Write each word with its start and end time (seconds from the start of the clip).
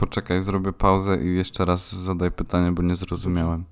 Poczekaj, 0.00 0.42
zrobię 0.42 0.72
pauzę 0.72 1.24
i 1.24 1.36
jeszcze 1.36 1.64
raz 1.64 1.92
zadaj 1.92 2.30
pytanie, 2.30 2.72
bo 2.72 2.82
nie 2.82 2.94
zrozumiałem. 2.94 3.64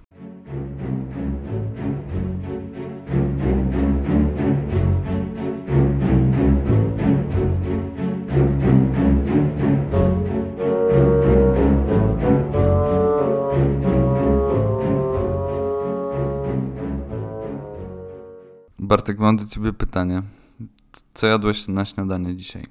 Bartek, 18.78 19.18
mam 19.18 19.36
do 19.36 19.46
ciebie 19.46 19.72
pytanie. 19.72 20.22
Co 21.14 21.26
jadłeś 21.26 21.68
na 21.68 21.84
śniadanie 21.84 22.36
dzisiaj? 22.36 22.64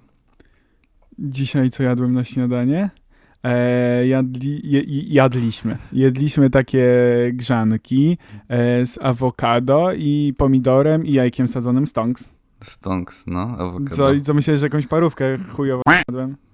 Dzisiaj 1.19 1.69
co 1.69 1.83
jadłem 1.83 2.13
na 2.13 2.23
śniadanie? 2.23 3.04
E, 3.45 4.07
jadli, 4.07 4.61
je, 4.63 4.81
jadliśmy. 5.07 5.77
Jedliśmy 5.91 6.49
takie 6.49 6.87
grzanki 7.33 8.17
e, 8.47 8.85
z 8.85 8.97
awokado 9.01 9.93
i 9.93 10.33
pomidorem 10.37 11.05
i 11.05 11.13
jajkiem 11.13 11.47
sadzonym 11.47 11.87
stonks. 11.87 12.35
Stonks, 12.63 13.23
no, 13.27 13.55
awokado. 13.57 13.95
Co, 13.95 14.21
co 14.23 14.33
myślałeś, 14.33 14.59
że 14.59 14.65
jakąś 14.65 14.87
parówkę 14.87 15.37
chujową 15.37 15.81
jadłem? 16.07 16.35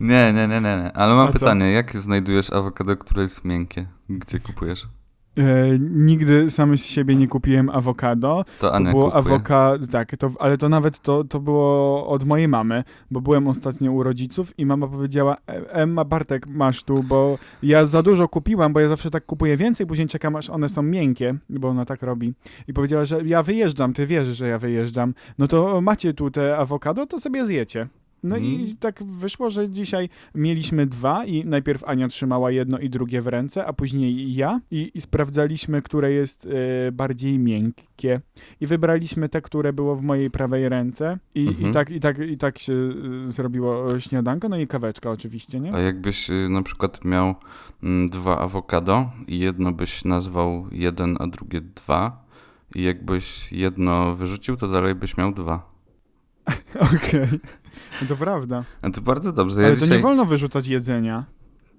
Nie, 0.00 0.32
nie, 0.32 0.48
nie, 0.48 0.60
nie, 0.60 0.76
nie. 0.76 0.92
Ale 0.92 1.14
mam 1.14 1.28
A 1.28 1.32
co? 1.32 1.38
pytanie, 1.38 1.72
jak 1.72 1.96
znajdujesz 1.96 2.52
awokado, 2.52 2.96
które 2.96 3.22
jest 3.22 3.44
miękkie? 3.44 3.86
Gdzie 4.08 4.40
kupujesz? 4.40 4.88
E, 5.38 5.78
nigdy 5.80 6.50
sam 6.50 6.76
z 6.78 6.84
siebie 6.84 7.16
nie 7.16 7.28
kupiłem 7.28 7.70
awokado. 7.70 8.44
To 8.58 8.70
To 8.70 8.80
było 8.80 9.10
kupuje. 9.10 9.14
awokado, 9.34 9.86
tak, 9.86 10.16
to, 10.16 10.30
ale 10.38 10.58
to 10.58 10.68
nawet 10.68 10.98
to, 11.00 11.24
to 11.24 11.40
było 11.40 12.06
od 12.08 12.24
mojej 12.24 12.48
mamy, 12.48 12.84
bo 13.10 13.20
byłem 13.20 13.48
ostatnio 13.48 13.92
u 13.92 14.02
rodziców 14.02 14.58
i 14.58 14.66
mama 14.66 14.86
powiedziała, 14.88 15.36
"E, 15.48 15.72
Emma, 15.72 16.04
Bartek, 16.04 16.46
masz 16.46 16.82
tu, 16.82 17.02
bo 17.02 17.38
ja 17.62 17.86
za 17.86 18.02
dużo 18.02 18.28
kupiłam, 18.28 18.72
bo 18.72 18.80
ja 18.80 18.88
zawsze 18.88 19.10
tak 19.10 19.26
kupuję 19.26 19.56
więcej, 19.56 19.86
później 19.86 20.08
czekam, 20.08 20.36
aż 20.36 20.50
one 20.50 20.68
są 20.68 20.82
miękkie, 20.82 21.34
bo 21.50 21.68
ona 21.68 21.84
tak 21.84 22.02
robi. 22.02 22.34
I 22.68 22.72
powiedziała, 22.72 23.04
że 23.04 23.24
ja 23.24 23.42
wyjeżdżam, 23.42 23.92
ty 23.92 24.06
wiesz, 24.06 24.28
że 24.28 24.48
ja 24.48 24.58
wyjeżdżam, 24.58 25.14
no 25.38 25.48
to 25.48 25.80
macie 25.80 26.14
tu 26.14 26.30
te 26.30 26.56
awokado, 26.58 27.06
to 27.06 27.20
sobie 27.20 27.46
zjecie. 27.46 27.88
No 28.24 28.36
i 28.36 28.54
Mm. 28.54 28.76
tak 28.80 29.02
wyszło, 29.04 29.50
że 29.50 29.70
dzisiaj 29.70 30.08
mieliśmy 30.34 30.86
dwa 30.86 31.24
i 31.24 31.44
najpierw 31.44 31.84
Ania 31.84 32.08
trzymała 32.08 32.50
jedno 32.50 32.78
i 32.78 32.90
drugie 32.90 33.20
w 33.20 33.26
ręce, 33.26 33.66
a 33.66 33.72
później 33.72 34.34
ja 34.34 34.60
i, 34.70 34.90
i 34.94 35.00
sprawdzaliśmy, 35.00 35.82
które 35.82 36.12
jest 36.12 36.46
e, 36.88 36.92
bardziej 36.92 37.38
miękkie. 37.38 38.20
I 38.60 38.66
wybraliśmy 38.66 39.28
te, 39.28 39.42
które 39.42 39.72
było 39.72 39.96
w 39.96 40.02
mojej 40.02 40.30
prawej 40.30 40.68
ręce 40.68 41.18
i, 41.34 41.48
Mhm. 41.48 41.70
i, 41.70 41.72
tak, 41.74 41.90
i, 41.90 42.00
tak, 42.00 42.18
i 42.18 42.38
tak 42.38 42.58
się 42.58 42.72
e, 43.26 43.32
zrobiło 43.32 44.00
śniadanko, 44.00 44.48
no 44.48 44.56
i 44.58 44.66
kaweczka 44.66 45.10
oczywiście, 45.10 45.60
nie? 45.60 45.74
A 45.74 45.78
jakbyś 45.78 46.30
y, 46.30 46.48
na 46.50 46.62
przykład 46.62 47.04
miał 47.04 47.34
mm, 47.82 48.08
dwa 48.08 48.38
awokado 48.38 49.10
i 49.28 49.38
jedno 49.38 49.72
byś 49.72 50.04
nazwał 50.04 50.66
jeden, 50.72 51.16
a 51.20 51.26
drugie 51.26 51.60
dwa 51.60 52.24
i 52.74 52.82
jakbyś 52.82 53.52
jedno 53.52 54.14
wyrzucił, 54.14 54.56
to 54.56 54.68
dalej 54.68 54.94
byś 54.94 55.16
miał 55.16 55.32
dwa. 55.32 55.73
Okej, 56.94 57.28
no 58.02 58.08
to 58.08 58.16
prawda. 58.16 58.64
A 58.82 58.90
to 58.90 59.00
bardzo 59.00 59.32
dobrze. 59.32 59.60
Ale 59.60 59.70
Ja 59.70 59.74
to 59.74 59.80
dzisiaj... 59.80 59.96
nie 59.96 60.02
wolno 60.02 60.24
wyrzucać 60.24 60.66
jedzenia. 60.66 61.24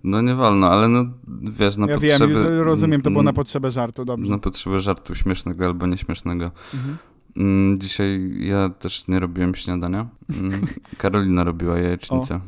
No 0.03 0.21
nie 0.21 0.35
wolno, 0.35 0.67
ale 0.69 0.87
no 0.87 1.05
wiesz, 1.43 1.77
na 1.77 1.87
ja 1.87 1.93
potrzeby... 1.93 2.33
wiem, 2.33 2.61
rozumiem, 2.61 3.01
to 3.01 3.11
było 3.11 3.23
na 3.23 3.33
potrzebę 3.33 3.71
żartu, 3.71 4.05
dobrze. 4.05 4.31
Na 4.31 4.37
potrzeby 4.37 4.79
żartu 4.79 5.15
śmiesznego 5.15 5.65
albo 5.65 5.87
nieśmiesznego. 5.87 6.51
Mhm. 6.73 6.97
Mm, 7.37 7.79
Dzisiaj 7.79 8.33
ja 8.39 8.69
też 8.69 9.07
nie 9.07 9.19
robiłem 9.19 9.55
śniadania. 9.55 10.07
Mm, 10.29 10.61
Karolina 10.97 11.43
robiła 11.43 11.79
jajecznicę. 11.79 12.39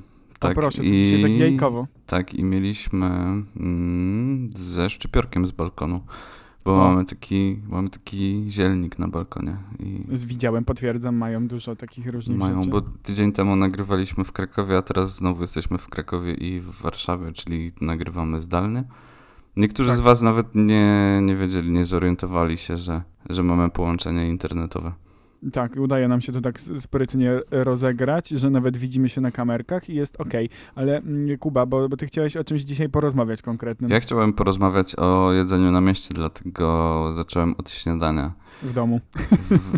O, 0.42 0.50
proszę, 0.54 0.78
to 0.78 0.84
dzisiaj 0.84 1.22
tak 1.22 1.32
jajkowo. 1.32 1.88
Tak, 2.06 2.34
i 2.34 2.44
mieliśmy 2.44 3.06
mm, 3.06 4.50
ze 4.56 4.90
szczypiorkiem 4.90 5.46
z 5.48 5.52
balkonu. 5.52 6.02
Bo 6.68 6.74
O. 6.74 6.78
mamy 6.90 7.06
taki, 7.06 7.60
mamy 7.70 7.90
taki 7.90 8.46
zielnik 8.50 9.00
na 9.00 9.08
balkonie 9.08 9.58
i 9.80 10.02
Widziałem, 10.08 10.66
potwierdzam, 10.66 11.16
mają 11.16 11.48
dużo 11.48 11.76
takich 11.76 12.08
różnych 12.08 12.38
mają, 12.38 12.58
rzeczy. 12.58 12.70
bo 12.70 12.82
tydzień 12.82 13.32
temu 13.32 13.56
nagrywaliśmy 13.56 14.24
w 14.24 14.32
Krakowie, 14.32 14.78
a 14.78 14.82
teraz 14.82 15.16
znowu 15.16 15.42
jesteśmy 15.42 15.78
w 15.78 15.88
Krakowie 15.88 16.34
i 16.34 16.60
w 16.60 16.82
Warszawie, 16.82 17.34
czyli 17.34 17.72
nagrywamy 17.82 18.42
zdalnie. 18.42 18.84
Niektórzy 19.56 19.90
Tak. 19.90 19.98
z 19.98 20.02
was 20.02 20.22
nawet 20.22 20.56
nie, 20.56 21.20
nie 21.22 21.36
wiedzieli, 21.36 21.72
nie 21.72 21.86
zorientowali 21.86 22.58
się, 22.58 22.78
że, 22.78 23.02
że 23.30 23.44
mamy 23.44 23.70
połączenie 23.70 24.28
internetowe. 24.30 24.92
Tak, 25.52 25.76
udaje 25.76 26.08
nam 26.08 26.22
się 26.22 26.32
to 26.32 26.42
tak 26.42 26.62
sprytnie 26.62 27.40
rozegrać, 27.52 28.30
że 28.30 28.50
nawet 28.50 28.78
widzimy 28.78 29.10
się 29.10 29.22
na 29.22 29.32
kamerkach 29.32 29.90
i 29.90 29.96
jest 29.96 30.22
okej. 30.22 30.50
Ale 30.76 30.98
mm, 30.98 31.38
Kuba, 31.38 31.66
bo, 31.66 31.90
bo 31.90 31.98
ty 31.98 32.08
chciałeś 32.08 32.38
o 32.38 32.44
czymś 32.44 32.62
dzisiaj 32.62 32.90
porozmawiać 32.90 33.42
konkretnym 33.42 33.92
Ja 33.92 34.00
chciałem 34.00 34.34
porozmawiać 34.34 34.96
o 34.96 35.34
jedzeniu 35.34 35.72
na 35.72 35.82
mieście, 35.82 36.14
dlatego 36.14 37.10
zacząłem 37.14 37.56
od 37.58 37.70
śniadania. 37.70 38.32
W 38.64 38.74
domu. 38.74 39.02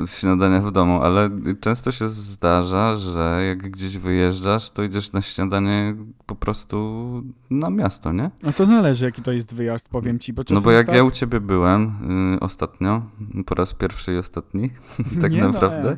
w, 0.05 0.09
śniadania 0.09 0.61
w 0.61 0.71
domu, 0.71 1.01
ale 1.03 1.29
często 1.59 1.91
się 1.91 2.07
zdarza, 2.07 2.95
że 2.95 3.43
jak 3.47 3.71
gdzieś 3.71 3.97
wyjeżdżasz, 3.97 4.69
to 4.69 4.83
idziesz 4.83 5.11
na 5.11 5.21
śniadanie 5.21 5.95
po 6.25 6.35
prostu 6.35 6.77
na 7.49 7.69
miasto, 7.69 8.13
nie? 8.13 8.31
No 8.43 8.51
to 8.53 8.65
zależy, 8.65 9.05
jaki 9.05 9.21
to 9.21 9.31
jest 9.31 9.55
wyjazd, 9.55 9.89
powiem 9.89 10.19
ci. 10.19 10.33
Bo 10.33 10.43
No 10.49 10.61
bo 10.61 10.71
jak 10.71 10.85
tak, 10.87 10.95
ja 10.95 11.03
u 11.03 11.11
ciebie 11.11 11.39
byłem 11.39 11.91
y, 12.35 12.39
ostatnio, 12.39 13.01
po 13.45 13.55
raz 13.55 13.73
pierwszy 13.73 14.13
i 14.13 14.17
ostatni, 14.17 14.69
tak 15.21 15.31
Nie 15.31 15.41
no, 15.41 15.51
naprawdę, 15.51 15.91
e. 15.91 15.97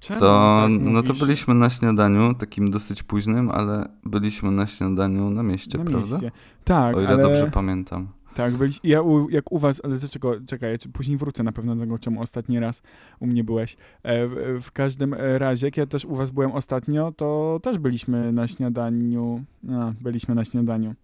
Czemu 0.00 0.20
to, 0.20 0.60
tak 0.62 0.70
no 0.80 1.02
to 1.02 1.14
byliśmy 1.14 1.54
na 1.54 1.70
śniadaniu, 1.70 2.34
takim 2.34 2.70
dosyć 2.70 3.02
późnym, 3.02 3.50
ale 3.50 3.88
byliśmy 4.04 4.50
na 4.50 4.66
śniadaniu 4.66 5.30
na 5.30 5.42
mieście, 5.42 5.78
na 5.78 5.84
prawda? 5.84 6.12
mieście. 6.12 6.32
Tak, 6.64 6.96
O 6.96 7.00
ile 7.00 7.08
ale... 7.08 7.22
dobrze 7.22 7.50
pamiętam. 7.50 8.08
Tak, 8.34 8.52
byliś, 8.52 8.80
ja 8.84 9.02
u, 9.02 9.30
jak 9.30 9.52
u 9.52 9.58
was, 9.58 9.80
ale 9.84 9.98
czego, 10.00 10.34
czekaj, 10.46 10.72
ja 10.72 10.78
później 10.92 11.16
wrócę 11.16 11.42
na 11.42 11.52
pewno 11.52 11.74
do 11.74 11.80
tego, 11.80 11.98
czemu 11.98 12.22
ostatni 12.22 12.60
raz 12.60 12.82
u 13.20 13.26
mnie 13.26 13.44
byłeś. 13.44 13.76
E, 14.02 14.26
w, 14.28 14.60
w 14.62 14.72
każdym 14.72 15.14
razie, 15.14 15.66
jak 15.66 15.76
ja 15.76 15.86
też 15.86 16.04
u 16.04 16.16
was 16.16 16.30
byłem 16.30 16.52
ostatnio, 16.52 17.12
to 17.16 17.60
też 17.62 17.78
byliśmy 17.78 18.32
na 18.32 18.48
śniadaniu. 18.48 19.44
A, 19.70 19.92
byliśmy 20.00 20.34
na 20.34 20.44
śniadaniu. 20.44 20.94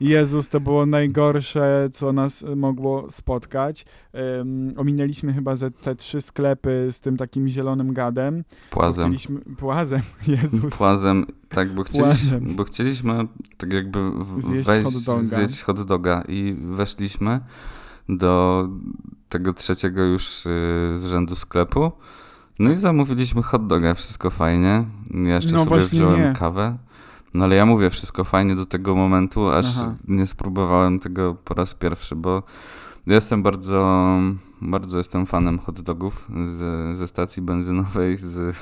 Jezus, 0.00 0.48
to 0.48 0.60
było 0.60 0.86
najgorsze, 0.86 1.88
co 1.92 2.12
nas 2.12 2.44
mogło 2.56 3.10
spotkać. 3.10 3.84
Em, 4.12 4.74
ominęliśmy 4.76 5.32
chyba 5.32 5.56
ze 5.56 5.70
te 5.70 5.94
trzy 5.94 6.20
sklepy 6.22 6.88
z 6.90 7.00
tym 7.00 7.16
takim 7.16 7.48
zielonym 7.48 7.92
gadem. 7.92 8.44
Płazem. 8.70 9.04
Chcieliśmy, 9.04 9.40
płazem, 9.40 10.00
Jezus. 10.42 10.76
Płazem, 10.76 11.26
tak, 11.48 11.74
bo 11.74 11.82
chcieliśmy, 11.84 12.38
Płazem. 12.38 12.56
bo 12.56 12.64
chcieliśmy 12.64 13.14
tak 13.56 13.72
jakby 13.72 14.10
w, 14.10 14.42
Zjeść 14.42 14.66
wejść, 14.66 15.06
hot 15.06 15.22
zjeść 15.22 15.62
hot 15.62 15.82
doga 15.82 16.22
i 16.28 16.56
weszliśmy 16.72 17.40
do 18.08 18.68
tego 19.28 19.52
trzeciego 19.52 20.02
już 20.02 20.46
y, 20.46 20.50
z 20.92 21.04
rzędu 21.04 21.36
sklepu. 21.36 21.92
No 22.58 22.70
i 22.70 22.76
zamówiliśmy 22.76 23.42
hot 23.42 23.66
doga, 23.66 23.94
wszystko 23.94 24.30
fajnie. 24.30 24.84
Ja 25.10 25.34
jeszcze 25.34 25.54
No 25.54 25.64
sobie 25.64 25.80
wziąłem 25.80 26.20
nie. 26.20 26.32
kawę. 26.32 26.78
No 27.34 27.44
ale 27.44 27.56
ja 27.56 27.66
mówię 27.66 27.90
wszystko 27.90 28.24
fajnie 28.24 28.56
do 28.56 28.66
tego 28.66 28.94
momentu, 28.96 29.48
aż 29.50 29.66
Aha. 29.78 29.94
nie 30.08 30.26
spróbowałem 30.26 30.98
tego 30.98 31.34
po 31.34 31.54
raz 31.54 31.74
pierwszy, 31.74 32.16
bo 32.16 32.42
ja 33.06 33.14
jestem 33.14 33.42
bardzo, 33.42 34.18
bardzo 34.60 34.98
jestem 34.98 35.26
fanem 35.26 35.58
hot 35.58 35.80
dogów 35.80 36.28
z, 36.48 36.96
ze 36.96 37.08
stacji 37.08 37.42
benzynowej, 37.42 38.16
z, 38.18 38.56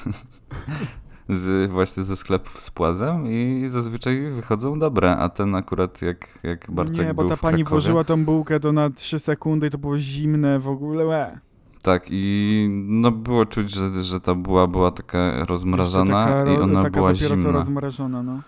z 1.30 1.70
właśnie 1.70 2.04
ze 2.04 2.16
sklepów 2.16 2.60
z 2.60 2.70
płazem 2.70 3.26
i 3.26 3.64
zazwyczaj 3.68 4.30
wychodzą 4.30 4.78
dobre, 4.78 5.16
a 5.16 5.28
ten 5.28 5.54
akurat 5.54 6.02
jak, 6.02 6.38
jak 6.42 6.70
Bartek 6.70 6.96
Nie, 6.96 7.14
bo 7.14 7.24
ta 7.24 7.36
pani 7.36 7.38
Krakowie, 7.38 7.64
włożyła 7.64 8.04
tą 8.04 8.24
bułkę 8.24 8.60
to 8.60 8.72
na 8.72 8.90
3 8.90 9.18
sekundy 9.18 9.66
i 9.66 9.70
to 9.70 9.78
było 9.78 9.98
zimne 9.98 10.58
w 10.58 10.68
ogóle. 10.68 11.06
Łe. 11.06 11.38
Tak 11.82 12.06
i 12.10 12.68
no 12.88 13.10
było 13.10 13.46
czuć, 13.46 13.74
że, 13.74 14.02
że 14.02 14.20
ta 14.20 14.34
była, 14.34 14.66
była 14.66 14.90
taka 14.90 15.44
rozmrażana 15.44 16.26
taka 16.26 16.52
i 16.52 16.56
ona 16.56 16.82
taka 16.82 16.90
była 16.90 17.12
dopiero 17.12 17.34
co 17.34 17.40
zimna. 17.40 17.52
rozmrażona, 17.52 18.22
no. 18.22 18.40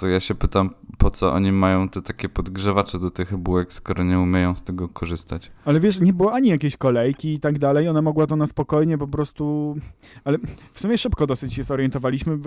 To 0.00 0.08
ja 0.08 0.20
się 0.20 0.34
pytam, 0.34 0.70
po 0.98 1.10
co 1.10 1.32
oni 1.32 1.52
mają 1.52 1.88
te 1.88 2.02
takie 2.02 2.28
podgrzewacze 2.28 2.98
do 2.98 3.10
tych 3.10 3.36
bułek, 3.36 3.72
skoro 3.72 4.04
nie 4.04 4.18
umieją 4.20 4.54
z 4.54 4.62
tego 4.62 4.88
korzystać. 4.88 5.52
Ale 5.64 5.80
wiesz, 5.80 6.00
nie 6.00 6.12
było 6.12 6.32
ani 6.32 6.48
jakiejś 6.48 6.76
kolejki 6.76 7.34
i 7.34 7.40
tak 7.40 7.58
dalej, 7.58 7.88
ona 7.88 8.02
mogła 8.02 8.26
to 8.26 8.36
na 8.36 8.46
spokojnie 8.46 8.98
po 8.98 9.08
prostu... 9.08 9.76
Ale 10.24 10.38
w 10.72 10.80
sumie 10.80 10.98
szybko 10.98 11.26
dosyć 11.26 11.54
się 11.54 11.62
zorientowaliśmy, 11.62 12.38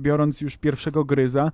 biorąc 0.00 0.40
już 0.40 0.56
pierwszego 0.56 1.04
gryza, 1.04 1.52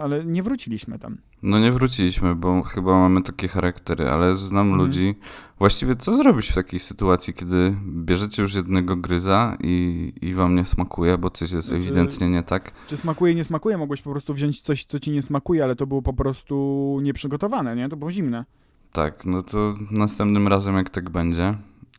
ale 0.00 0.24
nie 0.24 0.42
wróciliśmy 0.42 0.98
tam. 0.98 1.18
No 1.42 1.58
nie 1.58 1.72
wróciliśmy, 1.72 2.34
bo 2.34 2.62
chyba 2.62 2.92
mamy 2.98 3.22
takie 3.22 3.48
charaktery, 3.48 4.08
ale 4.10 4.36
znam 4.36 4.66
Mhm. 4.66 4.78
ludzi. 4.86 5.14
Właściwie 5.60 5.96
co 5.96 6.14
zrobić 6.14 6.48
w 6.48 6.54
takiej 6.54 6.80
sytuacji, 6.80 7.34
kiedy 7.34 7.76
bierzecie 7.86 8.42
już 8.42 8.54
jednego 8.54 8.96
gryza 8.96 9.56
i, 9.60 10.12
i 10.22 10.34
wam 10.34 10.54
nie 10.54 10.64
smakuje, 10.64 11.18
bo 11.18 11.30
coś 11.30 11.52
jest 11.52 11.68
Znaczy- 11.68 11.82
ewidentnie 11.82 12.30
nie 12.30 12.42
tak? 12.42 12.72
Czy 12.86 12.96
smakuje, 12.96 13.34
nie 13.34 13.44
smakuje, 13.44 13.78
mogłeś 13.78 14.02
po 14.02 14.10
prostu 14.10 14.34
wziąć 14.34 14.60
coś, 14.60 14.84
co 14.84 15.00
ci 15.00 15.10
nie 15.10 15.22
smakuje, 15.22 15.64
ale 15.64 15.76
to 15.76 15.86
było 15.86 16.02
po 16.02 16.12
prostu 16.12 16.98
nieprzygotowane, 17.02 17.76
nie? 17.76 17.88
To 17.88 17.96
było 17.96 18.10
zimne. 18.10 18.44
Tak, 18.92 19.26
no 19.26 19.42
to 19.42 19.74
następnym 19.90 20.48
razem 20.48 20.76
jak 20.76 20.90
tak 20.90 21.10
będzie, 21.10 21.54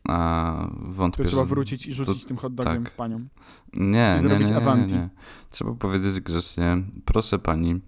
a 0.08 0.56
To 0.70 0.76
wątpię, 0.92 1.24
trzeba 1.24 1.42
że... 1.42 1.48
wrócić 1.48 1.86
i 1.86 1.92
rzucić 1.92 2.22
to- 2.22 2.28
tym 2.28 2.36
hot 2.36 2.54
dogiem 2.54 2.84
tak. 2.84 2.92
w 2.92 2.96
panią. 2.96 3.18
Nie, 3.72 3.80
nie, 3.80 4.14
nie, 4.14 4.20
zrobić 4.20 4.48
nie, 4.48 4.96
nie. 4.96 5.08
Trzeba 5.50 5.72
powiedzieć 5.74 6.20
grzecznie, 6.20 6.82
proszę 7.04 7.38
pani, 7.38 7.80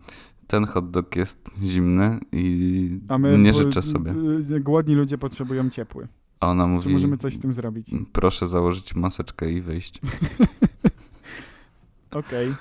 ten 0.47 0.65
hot 0.67 0.91
dog 0.91 1.17
jest 1.17 1.51
zimny 1.63 2.19
i 2.33 2.99
my 3.19 3.39
nie 3.39 3.55
życzę 3.55 3.83
sobie. 3.83 4.15
y, 4.51 4.61
Głodni 4.61 4.95
ludzie 4.95 5.19
potrzebują 5.19 5.71
ciepły. 5.71 6.09
A 6.41 6.47
ona 6.49 6.65
Czy 6.65 6.71
mówi, 6.71 6.93
możemy 6.93 7.17
coś 7.17 7.35
z 7.35 7.39
tym 7.39 7.53
zrobić? 7.53 7.87
proszę 8.13 8.47
założyć 8.47 8.95
maseczkę 8.95 9.51
i 9.51 9.61
wyjść. 9.61 10.01
Okej. 12.11 12.55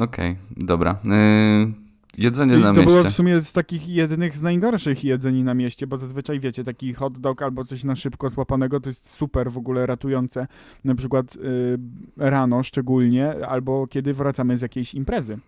Okej, 0.00 0.36
dobra. 0.56 0.96
Yy, 1.04 1.72
jedzenie 2.18 2.56
I 2.56 2.60
na 2.60 2.74
to 2.74 2.82
było 2.82 2.94
mieście. 2.96 3.10
w 3.10 3.14
sumie 3.14 3.40
z 3.40 3.52
takich 3.52 3.88
jednych 3.88 4.36
z 4.36 4.42
najgorszych 4.42 5.04
jedzeni 5.04 5.44
na 5.44 5.54
mieście, 5.54 5.86
bo 5.86 5.96
zazwyczaj 5.96 6.40
wiecie, 6.40 6.64
taki 6.64 6.94
hot 6.94 7.18
dog 7.18 7.42
albo 7.42 7.64
coś 7.64 7.84
na 7.84 7.96
szybko 7.96 8.28
złapanego 8.28 8.80
to 8.80 8.88
jest 8.88 9.10
super 9.10 9.52
w 9.52 9.58
ogóle 9.58 9.86
ratujące. 9.86 10.46
Na 10.84 10.94
przykład 10.94 11.36
y, 11.36 11.78
rano 12.16 12.62
szczególnie, 12.62 13.46
albo 13.46 13.86
kiedy 13.86 14.14
wracamy 14.14 14.56
z 14.56 14.62
jakiejś 14.62 14.94
imprezy. 14.94 15.38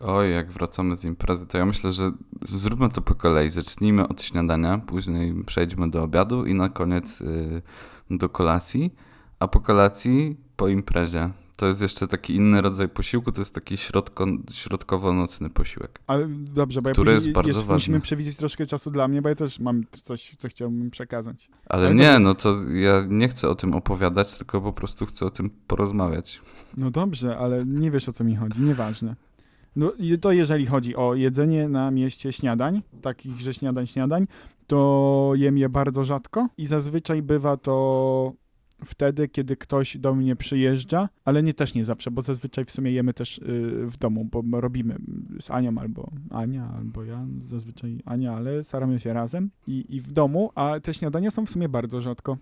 Oj, 0.00 0.32
jak 0.32 0.50
wracamy 0.52 0.96
z 0.96 1.04
imprezy, 1.04 1.46
to 1.46 1.58
ja 1.58 1.66
myślę, 1.66 1.92
że 1.92 2.12
zróbmy 2.42 2.88
to 2.90 3.00
po 3.02 3.14
kolei. 3.14 3.50
Zacznijmy 3.50 4.08
od 4.08 4.22
śniadania, 4.22 4.78
później 4.78 5.34
przejdźmy 5.46 5.90
do 5.90 6.02
obiadu 6.02 6.46
i 6.46 6.54
na 6.54 6.68
koniec 6.68 7.20
y, 7.20 7.62
do 8.10 8.28
kolacji, 8.28 8.94
a 9.38 9.48
po 9.48 9.60
kolacji 9.60 10.36
po 10.56 10.68
imprezie. 10.68 11.30
To 11.56 11.66
jest 11.66 11.82
jeszcze 11.82 12.08
taki 12.08 12.36
inny 12.36 12.62
rodzaj 12.62 12.88
posiłku, 12.88 13.32
to 13.32 13.40
jest 13.40 13.54
taki 13.54 13.76
środko, 13.76 14.26
środkowo-nocny 14.52 15.50
posiłek. 15.50 16.00
Ale 16.06 16.26
dobrze, 16.30 16.82
bo 16.82 16.88
ja 16.88 16.92
Który 16.92 17.12
jest 17.12 17.32
bardzo 17.32 17.58
ważny. 17.60 17.74
musimy 17.74 18.00
przewidzieć 18.00 18.36
troszkę 18.36 18.66
czasu 18.66 18.90
dla 18.90 19.08
mnie, 19.08 19.22
bo 19.22 19.28
ja 19.28 19.34
też 19.34 19.60
mam 19.60 19.84
coś, 20.02 20.36
co 20.38 20.48
chciałbym 20.48 20.90
przekazać. 20.90 21.48
Ale, 21.68 21.86
Ale 21.86 21.94
nie, 21.94 22.02
dobrze. 22.04 22.20
no 22.20 22.34
to 22.34 22.56
ja 22.72 23.04
nie 23.08 23.28
chcę 23.28 23.48
o 23.48 23.54
tym 23.54 23.74
opowiadać, 23.74 24.38
tylko 24.38 24.60
po 24.60 24.72
prostu 24.72 25.06
chcę 25.06 25.26
o 25.26 25.30
tym 25.30 25.50
porozmawiać. 25.66 26.40
No 26.76 26.90
dobrze, 26.90 27.38
ale 27.38 27.64
nie 27.66 27.90
wiesz 27.90 28.08
o 28.08 28.12
co 28.12 28.24
mi 28.24 28.36
chodzi, 28.36 28.60
nieważne. 28.60 29.16
No 29.76 29.92
to 30.20 30.32
jeżeli 30.32 30.66
chodzi 30.66 30.96
o 30.96 31.14
jedzenie 31.14 31.68
na 31.68 31.90
mieście 31.90 32.32
śniadań, 32.32 32.82
takich, 33.02 33.40
że 33.40 33.54
śniadań, 33.54 33.86
śniadań, 33.86 34.26
to 34.66 35.32
jem 35.34 35.58
je 35.58 35.68
bardzo 35.68 36.04
rzadko 36.04 36.48
i 36.58 36.66
zazwyczaj 36.66 37.22
bywa 37.22 37.56
to 37.56 38.32
wtedy, 38.84 39.28
kiedy 39.28 39.56
ktoś 39.56 39.96
do 39.96 40.14
mnie 40.14 40.36
przyjeżdża, 40.36 41.08
ale 41.24 41.42
nie 41.42 41.54
też 41.54 41.74
nie 41.74 41.84
zawsze, 41.84 42.10
bo 42.10 42.22
zazwyczaj 42.22 42.64
w 42.64 42.70
sumie 42.70 42.90
jemy 42.92 43.14
też 43.14 43.38
y, 43.38 43.42
w 43.86 43.96
domu, 43.96 44.28
bo 44.44 44.60
robimy 44.60 44.96
z 45.40 45.50
Anią 45.50 45.78
albo 45.78 46.10
Ania, 46.30 46.70
albo 46.78 47.04
ja, 47.04 47.26
zazwyczaj 47.46 48.00
Ania, 48.04 48.32
ale 48.32 48.64
staramy 48.64 49.00
się 49.00 49.12
razem 49.12 49.50
i, 49.66 49.84
i 49.88 50.00
w 50.00 50.12
domu, 50.12 50.50
a 50.54 50.80
te 50.82 50.94
śniadania 50.94 51.30
są 51.30 51.46
w 51.46 51.50
sumie 51.50 51.68
bardzo 51.68 52.00
rzadko. 52.00 52.38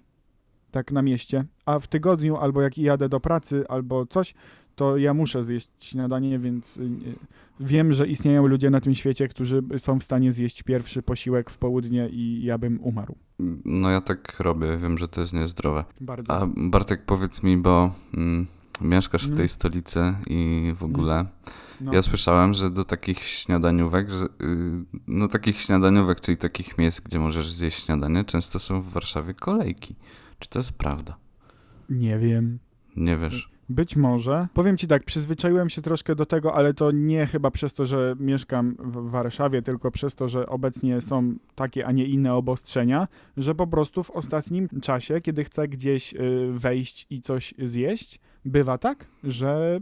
Tak 0.71 0.93
na 0.93 1.03
mieście. 1.03 1.45
A 1.67 1.79
w 1.79 1.87
tygodniu, 1.87 2.37
albo 2.37 2.63
jak 2.63 2.79
jadę 2.79 3.09
do 3.09 3.21
pracy, 3.21 3.65
albo 3.69 4.07
coś, 4.07 4.35
to 4.77 4.97
ja 4.97 5.15
muszę 5.15 5.45
zjeść 5.45 5.69
śniadanie, 5.79 6.39
więc 6.39 6.77
y, 6.77 6.91
wiem, 7.61 7.93
że 7.93 8.07
istnieją 8.07 8.47
ludzie 8.47 8.71
na 8.71 8.81
tym 8.81 8.95
świecie, 8.95 9.29
którzy 9.29 9.63
są 9.79 9.99
w 9.99 10.03
stanie 10.05 10.33
zjeść 10.33 10.63
pierwszy 10.63 11.03
posiłek 11.03 11.51
w 11.51 11.59
południe 11.59 12.09
i 12.09 12.45
ja 12.45 12.59
bym 12.59 12.81
umarł. 12.83 13.15
No 13.65 13.91
ja 13.91 14.01
tak 14.01 14.41
robię, 14.41 14.79
wiem, 14.79 14.99
że 14.99 15.09
to 15.09 15.21
jest 15.21 15.33
niezdrowe. 15.33 15.85
Bardzo. 16.01 16.33
A 16.33 16.47
Bartek, 16.57 17.05
powiedz 17.05 17.43
mi, 17.43 17.57
bo 17.57 17.95
mm, 18.15 18.47
mieszkasz 18.81 19.23
w 19.23 19.27
Mm. 19.27 19.37
tej 19.37 19.49
stolicy 19.49 20.15
i 20.27 20.73
w 20.77 20.85
ogóle. 20.85 21.25
No. 21.81 21.93
Ja 21.93 22.03
słyszałem, 22.03 22.55
że 22.55 22.71
do 22.71 22.85
takich 22.85 23.19
śniadaniówek, 23.19 24.11
że, 24.11 24.25
y, 24.25 24.29
no 25.07 25.29
takich 25.29 25.61
śniadaniówek, 25.61 26.21
czyli 26.21 26.37
takich 26.39 26.79
miejsc, 26.79 27.01
gdzie 27.01 27.19
możesz 27.19 27.53
zjeść 27.53 27.85
śniadanie, 27.85 28.25
często 28.25 28.59
są 28.59 28.81
w 28.81 28.89
Warszawie 28.89 29.35
kolejki. 29.35 29.95
Czy 30.39 30.49
to 30.49 30.59
jest 30.59 30.73
prawda? 30.73 31.17
Nie 31.91 32.19
wiem. 32.19 32.59
Nie 32.97 33.17
wiesz. 33.17 33.52
Być 33.73 33.97
może. 33.97 34.49
Powiem 34.55 34.77
ci 34.77 34.87
tak, 34.87 35.05
przyzwyczaiłem 35.05 35.71
się 35.71 35.83
troszkę 35.83 36.15
do 36.15 36.27
tego, 36.27 36.55
ale 36.55 36.75
to 36.75 36.91
nie 36.91 37.27
chyba 37.27 37.51
przez 37.51 37.75
to, 37.75 37.87
że 37.87 38.17
mieszkam 38.21 38.77
w 38.79 39.11
Warszawie, 39.11 39.63
tylko 39.63 39.91
przez 39.91 40.15
to, 40.15 40.29
że 40.29 40.47
obecnie 40.47 41.01
są 41.01 41.35
takie, 41.55 41.87
a 41.87 41.93
nie 41.93 42.07
inne 42.07 42.35
obostrzenia, 42.35 43.09
że 43.37 43.55
po 43.55 43.67
prostu 43.67 44.03
w 44.03 44.11
ostatnim 44.11 44.69
czasie, 44.83 45.21
kiedy 45.21 45.45
chcę 45.45 45.69
gdzieś 45.69 46.15
y, 46.15 46.49
wejść 46.53 47.07
i 47.11 47.21
coś 47.21 47.55
zjeść, 47.59 48.21
bywa 48.45 48.79
tak, 48.79 49.07
że 49.25 49.81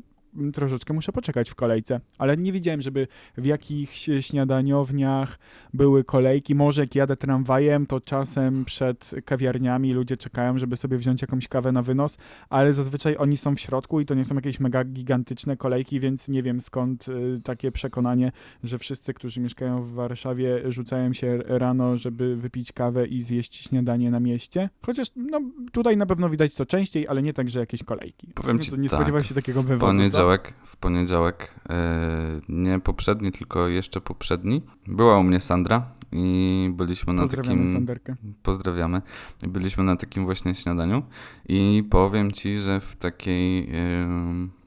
troszeczkę 0.53 0.95
muszę 0.95 1.13
poczekać 1.13 1.51
w 1.51 1.55
kolejce. 1.55 2.01
Ale 2.19 2.37
nie 2.37 2.53
widziałem, 2.53 2.81
żeby 2.81 3.07
w 3.37 3.45
jakichś 3.45 4.11
śniadaniowniach 4.21 5.39
były 5.75 6.05
kolejki. 6.05 6.55
Może 6.55 6.83
jak 6.83 6.95
jadę 6.95 7.17
tramwajem, 7.17 7.87
to 7.87 8.01
czasem 8.01 8.65
przed 8.65 9.15
kawiarniami 9.25 9.93
ludzie 9.93 10.17
czekają, 10.17 10.59
żeby 10.59 10.77
sobie 10.77 10.99
wziąć 10.99 11.23
jakąś 11.23 11.49
kawę 11.49 11.73
na 11.73 11.83
wynos, 11.83 12.19
ale 12.49 12.73
zazwyczaj 12.73 13.17
oni 13.19 13.37
są 13.37 13.57
w 13.57 13.61
środku 13.61 14.01
i 14.01 14.07
to 14.07 14.15
nie 14.15 14.25
są 14.25 14.35
jakieś 14.35 14.61
mega 14.61 14.85
gigantyczne 14.85 15.57
kolejki, 15.57 16.01
więc 16.01 16.29
nie 16.29 16.43
wiem 16.43 16.61
skąd 16.61 17.09
y, 17.09 17.41
takie 17.45 17.73
przekonanie, 17.73 18.33
że 18.65 18.79
wszyscy, 18.79 19.15
którzy 19.15 19.41
mieszkają 19.41 19.83
w 19.83 19.91
Warszawie, 19.91 20.73
rzucają 20.73 21.13
się 21.13 21.39
rano, 21.47 21.97
żeby 21.97 22.37
wypić 22.37 22.73
kawę 22.73 23.07
i 23.07 23.23
zjeść 23.23 23.69
śniadanie 23.69 24.11
na 24.11 24.21
mieście. 24.21 24.71
Chociaż 24.87 25.09
no, 25.17 25.41
tutaj 25.73 25.97
na 25.97 26.07
pewno 26.07 26.29
widać 26.29 26.55
to 26.55 26.67
częściej, 26.67 27.09
ale 27.09 27.23
nie 27.23 27.33
tak, 27.33 27.51
że 27.51 27.61
jakieś 27.61 27.83
kolejki. 27.83 28.33
Powiem 28.35 28.57
No 28.57 28.63
ci 28.63 28.71
to 28.71 28.77
nie 28.77 28.89
tak, 28.89 28.99
spodziewałeś 28.99 29.29
się 29.29 29.35
takiego 29.35 29.63
wywodu, 29.63 30.11
co? 30.11 30.20
Poniedziałek, 30.21 30.53
w 30.65 30.77
poniedziałek, 30.77 31.55
e, 31.71 32.41
nie 32.49 32.81
poprzedni, 32.81 33.33
tylko 33.33 33.69
jeszcze 33.69 34.01
poprzedni, 34.01 34.63
była 34.87 35.19
u 35.19 35.23
mnie 35.23 35.41
Sandra 35.41 35.83
i 36.13 36.71
byliśmy 36.75 37.13
na 37.13 37.29
takim... 37.29 37.73
Sanderkę. 37.73 38.17
Pozdrawiamy. 38.43 39.03
Byliśmy 39.49 39.85
na 39.85 39.97
takim 39.97 40.25
właśnie 40.25 40.55
śniadaniu 40.55 41.03
i 41.49 41.85
powiem 41.91 42.33
ci, 42.33 42.59
że 42.59 42.81
w 42.81 42.97
takiej, 42.97 43.71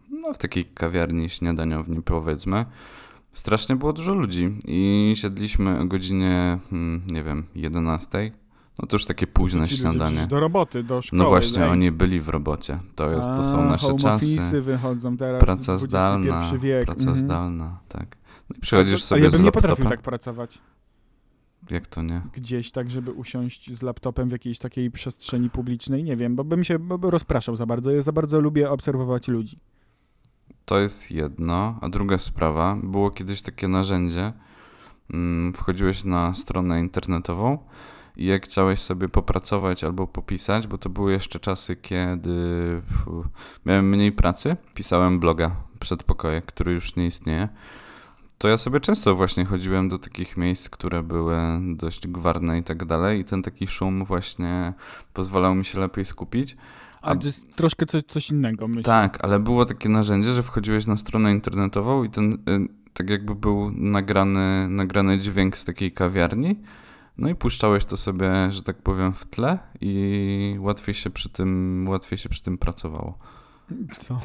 no 0.10 0.34
w 0.34 0.38
takiej 0.38 0.66
kawiarni 0.66 1.30
śniadaniowni 1.30 2.02
powiedzmy, 2.02 2.66
strasznie 3.34 3.76
było 3.76 3.94
dużo 3.94 4.14
ludzi 4.14 4.58
i 4.68 5.14
siedliśmy 5.16 5.80
o 5.80 5.86
godzinie, 5.86 6.60
hmm, 6.70 7.02
nie 7.08 7.24
wiem, 7.24 7.44
11. 7.56 8.32
No 8.80 8.88
to 8.88 8.96
już 8.96 9.06
takie 9.06 9.28
późne 9.28 9.68
śniadanie. 9.68 10.28
Do 10.28 10.40
roboty, 10.40 10.84
do 10.84 11.02
szkoły. 11.02 11.24
No 11.24 11.30
właśnie, 11.30 11.64
ej. 11.64 11.70
oni 11.70 11.92
byli 11.92 12.22
w 12.22 12.30
robocie. 12.30 12.80
To, 12.96 13.12
jest, 13.12 13.30
to 13.36 13.44
są 13.44 13.62
A, 13.62 13.66
nasze 13.66 13.96
czasy. 13.96 14.62
wychodzą 14.62 15.18
teraz. 15.18 15.44
Praca 15.44 15.78
zdalna, 15.78 16.52
praca 16.86 17.02
mhm. 17.02 17.16
zdalna, 17.16 17.80
tak. 17.88 18.18
No 18.50 18.56
i 18.58 18.60
przychodzisz 18.60 18.94
Ale 18.94 19.00
sobie 19.00 19.24
ja 19.24 19.30
z 19.30 19.34
bym 19.34 19.42
nie 19.42 19.46
laptopa. 19.46 19.68
potrafił 19.68 19.90
tak 19.90 20.02
pracować. 20.02 20.60
Jak 21.70 21.88
to 21.88 22.02
nie? 22.02 22.22
Gdzieś 22.34 22.72
tak, 22.72 22.90
żeby 22.90 23.12
usiąść 23.12 23.78
z 23.78 23.81
laptopem 23.81 24.30
w 24.30 24.31
jakiejś 24.31 24.60
takiej 24.60 24.92
przestrzeni 24.92 25.50
publicznej. 25.50 26.04
Nie 26.04 26.16
wiem, 26.16 26.36
bo 26.36 26.44
bym 26.44 26.64
się 26.64 26.80
rozpraszał 27.02 27.56
za 27.56 27.66
bardzo. 27.66 27.92
Ja 27.92 28.02
za 28.02 28.12
bardzo 28.12 28.42
lubię 28.42 28.69
obserwować 28.69 29.28
ludzi. 29.28 29.60
To 30.66 30.80
jest 30.80 31.12
jedno, 31.12 31.80
a 31.81 31.90
druga 31.90 32.18
sprawa, 32.18 32.78
było 32.84 33.12
kiedyś 33.12 33.42
takie 33.42 33.68
narzędzie, 33.68 34.34
mm, 35.14 35.54
wchodziłeś 35.54 36.04
na 36.04 36.33
stronę 36.33 36.80
internetową 36.80 37.57
i 38.18 38.26
jak 38.26 38.46
chciałeś 38.46 38.80
sobie 38.80 39.10
popracować 39.10 39.84
albo 39.84 40.08
popisać, 40.08 40.68
bo 40.68 40.78
to 40.78 40.90
były 40.90 41.12
jeszcze 41.12 41.40
czasy, 41.40 41.76
kiedy 41.76 42.36
fu, 42.92 43.26
miałem 43.66 43.90
mniej 43.90 44.12
pracy, 44.12 44.58
pisałem 44.74 45.20
bloga 45.20 45.56
przedpokoje, 45.80 46.42
który 46.42 46.74
już 46.74 46.96
nie 46.96 47.08
istnieje, 47.08 47.50
to 48.38 48.48
ja 48.48 48.58
sobie 48.58 48.80
często 48.80 49.16
właśnie 49.16 49.46
chodziłem 49.46 49.90
do 49.90 49.98
takich 49.98 50.38
miejsc, 50.38 50.70
które 50.70 51.04
były 51.04 51.36
dość 51.76 52.08
gwarne 52.08 52.58
i 52.60 52.64
tak 52.64 52.86
dalej 52.86 53.20
i 53.20 53.24
ten 53.24 53.42
taki 53.42 53.68
szum 53.68 54.06
właśnie 54.06 54.74
pozwalał 55.14 55.56
mi 55.56 55.66
się 55.66 55.80
lepiej 55.80 56.06
skupić. 56.06 56.58
Ale 57.02 57.20
to 57.20 57.28
jest 57.28 57.56
troszkę 57.56 57.86
coś, 57.86 58.04
coś 58.08 58.30
innego, 58.30 58.68
myślę. 58.68 58.84
Tak, 58.84 59.26
ale 59.26 59.40
było 59.40 59.66
takie 59.66 59.90
narzędzie, 59.90 60.34
że 60.34 60.44
wchodziłeś 60.44 60.88
na 60.88 60.98
stronę 60.98 61.32
internetową 61.32 62.04
i 62.04 62.10
ten 62.10 62.34
y, 62.34 62.38
tak 62.94 63.10
jakby 63.10 63.36
był 63.36 63.72
nagrany, 63.72 64.68
nagrany 64.70 65.20
dźwięk 65.20 65.58
z 65.58 65.66
takiej 65.66 65.92
kawiarni. 65.92 66.56
No 67.18 67.30
i 67.30 67.36
puszczałeś 67.36 67.86
to 67.86 67.98
sobie, 67.98 68.52
że 68.52 68.62
tak 68.64 68.78
powiem, 68.82 69.14
w 69.14 69.26
tle 69.26 69.60
i 69.82 70.58
łatwiej 70.60 70.96
się 70.96 71.10
przy 71.10 71.30
tym, 71.30 71.86
łatwiej 71.90 72.18
się 72.18 72.30
przy 72.30 72.42
tym 72.44 72.58
pracowało. 72.58 73.18
Co? 73.98 74.20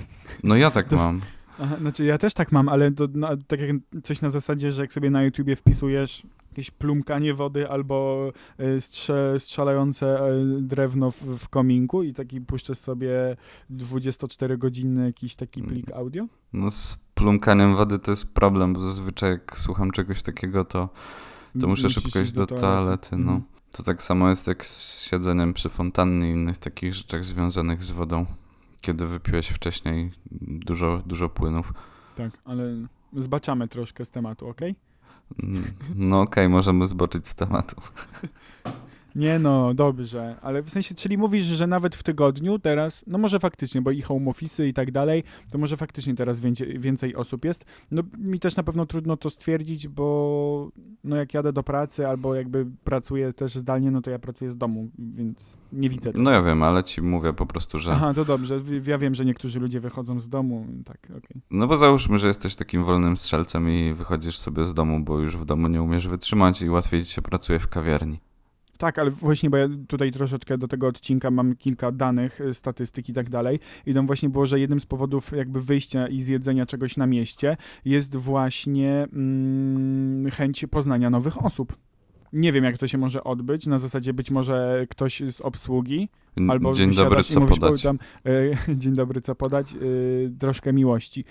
No 0.45 0.57
ja 0.57 0.71
tak 0.71 0.88
To- 0.88 0.97
mam. 0.97 1.21
Aha, 1.61 1.76
znaczy 1.80 2.04
ja 2.04 2.18
też 2.18 2.35
tak 2.35 2.52
mam, 2.52 2.68
ale 2.68 2.92
to 2.92 3.09
na, 3.14 3.37
tak 3.49 3.61
jak 3.61 3.71
coś 4.02 4.21
na 4.21 4.30
zasadzie, 4.30 4.73
że 4.73 4.83
jak 4.83 4.92
sobie 4.92 5.11
na 5.11 5.23
YouTubie 5.23 5.57
wpisujesz 5.57 6.23
jakieś 6.50 6.71
plumkanie 6.71 7.35
wody 7.35 7.68
albo 7.71 8.28
y, 8.61 8.80
strze, 8.80 9.35
strzelające 9.38 10.30
y, 10.30 10.62
drewno 10.62 11.11
w, 11.11 11.23
w 11.23 11.49
kominku 11.49 12.02
i 12.02 12.14
taki 12.14 12.40
puszczasz 12.40 12.78
sobie 12.78 13.37
24-godzinny 13.71 15.04
jakiś 15.04 15.37
taki 15.37 15.61
Mm. 15.61 15.73
plik 15.73 15.90
audio. 15.92 16.26
No 16.52 16.71
z 16.71 16.99
plumkaniem 17.14 17.76
wody 17.76 17.99
to 17.99 18.11
jest 18.11 18.35
problem, 18.35 18.73
bo 18.73 18.80
zazwyczaj 18.80 19.30
jak 19.30 19.59
słucham 19.59 19.90
czegoś 19.90 20.23
takiego, 20.23 20.64
to, 20.64 20.88
to 21.60 21.66
muszę 21.66 21.90
szybko 21.90 22.20
iść 22.20 22.32
do 22.32 22.46
toalety, 22.46 23.16
no. 23.16 23.32
Mhm. 23.32 23.42
To 23.76 23.82
tak 23.82 24.02
samo 24.02 24.30
jest 24.30 24.46
jak 24.46 24.66
z 24.66 25.02
siedzeniem 25.02 25.54
przy 25.54 25.68
fontannie 25.68 26.30
i 26.30 26.32
innych 26.32 26.58
takich 26.58 26.94
rzeczach 26.94 27.24
związanych 27.24 27.84
z 27.84 27.90
wodą, 27.90 28.26
kiedy 28.80 29.06
wypiłeś 29.06 29.48
wcześniej 29.48 30.10
dużo, 30.40 31.02
dużo 31.06 31.28
płynów. 31.28 31.72
Tak, 32.16 32.30
ale 32.44 32.76
zbaczamy 33.16 33.68
troszkę 33.68 34.04
z 34.04 34.10
tematu, 34.10 34.48
ok? 34.48 34.60
Mm, 35.42 35.64
No 35.94 36.20
okej, 36.20 36.48
możemy 36.48 36.86
zboczyć 36.86 37.28
z 37.28 37.34
tematu. 37.34 37.76
Nie 39.18 39.38
no, 39.38 39.75
dobrze, 39.75 40.37
ale 40.42 40.62
w 40.62 40.70
sensie, 40.70 40.94
czyli 40.94 41.18
mówisz, 41.18 41.44
że 41.44 41.66
nawet 41.66 41.96
w 41.96 42.02
tygodniu 42.02 42.58
teraz, 42.58 43.04
no 43.06 43.18
może 43.18 43.38
faktycznie, 43.38 43.82
bo 43.82 43.90
i 43.90 44.02
home 44.02 44.30
office 44.30 44.68
i 44.68 44.72
tak 44.72 44.90
dalej, 44.90 45.25
to 45.50 45.58
może 45.58 45.76
faktycznie 45.76 46.14
teraz 46.14 46.40
więcej, 46.40 46.78
więcej 46.78 47.16
osób 47.16 47.44
jest. 47.44 47.64
No 47.90 48.02
mi 48.18 48.40
też 48.40 48.56
na 48.56 48.62
pewno 48.62 48.87
trudno 48.87 49.16
to 49.16 49.30
stwierdzić, 49.30 49.88
bo 49.88 50.70
no 51.04 51.16
jak 51.16 51.34
jadę 51.34 51.52
do 51.52 51.62
pracy 51.62 52.08
albo 52.08 52.34
jakby 52.34 52.66
pracuję 52.84 53.32
też 53.32 53.54
zdalnie, 53.54 53.90
no 53.90 54.00
to 54.00 54.10
ja 54.10 54.18
pracuję 54.18 54.50
z 54.50 54.56
domu, 54.56 54.90
więc 54.98 55.56
nie 55.72 55.88
widzę 55.88 56.12
tego. 56.12 56.25
No 56.25 56.30
ja 56.30 56.42
wiem, 56.42 56.62
ale 56.62 56.84
ci 56.84 57.02
mówię 57.02 57.32
po 57.32 57.46
prostu, 57.46 57.78
że... 57.78 57.92
Aha, 57.92 58.14
to 58.14 58.25
dobrze. 58.25 58.60
Ja 58.87 58.98
wiem, 58.98 59.14
że 59.14 59.25
niektórzy 59.25 59.60
ludzie 59.60 59.80
wychodzą 59.80 60.20
z 60.20 60.28
domu, 60.28 60.66
tak, 60.84 60.98
okej. 61.04 61.42
No 61.50 61.66
bo 61.66 61.76
załóżmy, 61.76 62.18
że 62.18 62.28
jesteś 62.28 62.56
takim 62.56 62.84
wolnym 62.84 63.16
strzelcem 63.16 63.70
i 63.70 63.94
wychodzisz 63.94 64.38
sobie 64.38 64.64
z 64.64 64.75
domu, 64.75 65.00
bo 65.00 65.18
już 65.18 65.37
w 65.37 65.44
domu 65.44 65.68
nie 65.68 65.82
umiesz 65.82 66.08
wytrzymać 66.08 66.62
i 66.62 66.70
łatwiej 66.70 67.04
ci 67.04 67.12
się 67.12 67.22
pracuje 67.22 67.58
w 67.58 67.68
kawiarni. 67.68 68.27
Tak, 68.78 68.99
ale 68.99 69.11
właśnie, 69.11 69.50
bo 69.50 69.56
ja 69.56 69.68
tutaj 69.88 70.12
troszeczkę 70.12 70.58
do 70.58 70.68
tego 70.68 70.87
odcinka 70.87 71.30
mam 71.30 71.56
kilka 71.56 71.92
danych, 71.92 72.40
y, 72.40 72.54
statystyk 72.54 73.08
i 73.08 73.12
tak 73.12 73.30
dalej. 73.30 73.61
I 73.87 73.94
tam 73.94 74.06
właśnie 74.06 74.28
było, 74.28 74.47
że 74.47 74.61
jednym 74.61 74.80
z 74.80 74.87
powodów 74.87 75.32
jakby 75.32 75.61
wyjścia 75.61 76.08
i 76.08 76.20
zjedzenia 76.20 76.66
czegoś 76.66 76.97
na 76.97 77.06
mieście 77.06 77.56
jest 77.85 78.16
właśnie 78.16 79.06
mm, 79.12 80.30
chęć 80.30 80.64
poznania 80.70 81.11
nowych 81.11 81.44
osób. 81.44 81.76
Nie 82.32 82.52
wiem, 82.52 82.64
jak 82.64 82.78
to 82.78 82.88
się 82.88 82.99
może 82.99 83.25
odbyć. 83.25 83.66
Na 83.66 83.78
zasadzie 83.78 84.14
być 84.14 84.30
może 84.30 84.87
ktoś 84.90 85.23
z 85.30 85.40
obsługi 85.40 86.08
albo 86.49 86.75
Dzień 86.75 86.94
dobry, 86.94 87.25
co 87.25 87.40
mówisz, 87.40 87.58
podać? 87.58 87.82
Tam, 87.82 87.99
e, 88.26 88.76
dzień 88.82 88.92
dobry, 88.92 89.20
co 89.20 89.35
podać? 89.35 89.73
E, 89.73 89.76
troszkę 90.38 90.73
miłości 90.73 91.25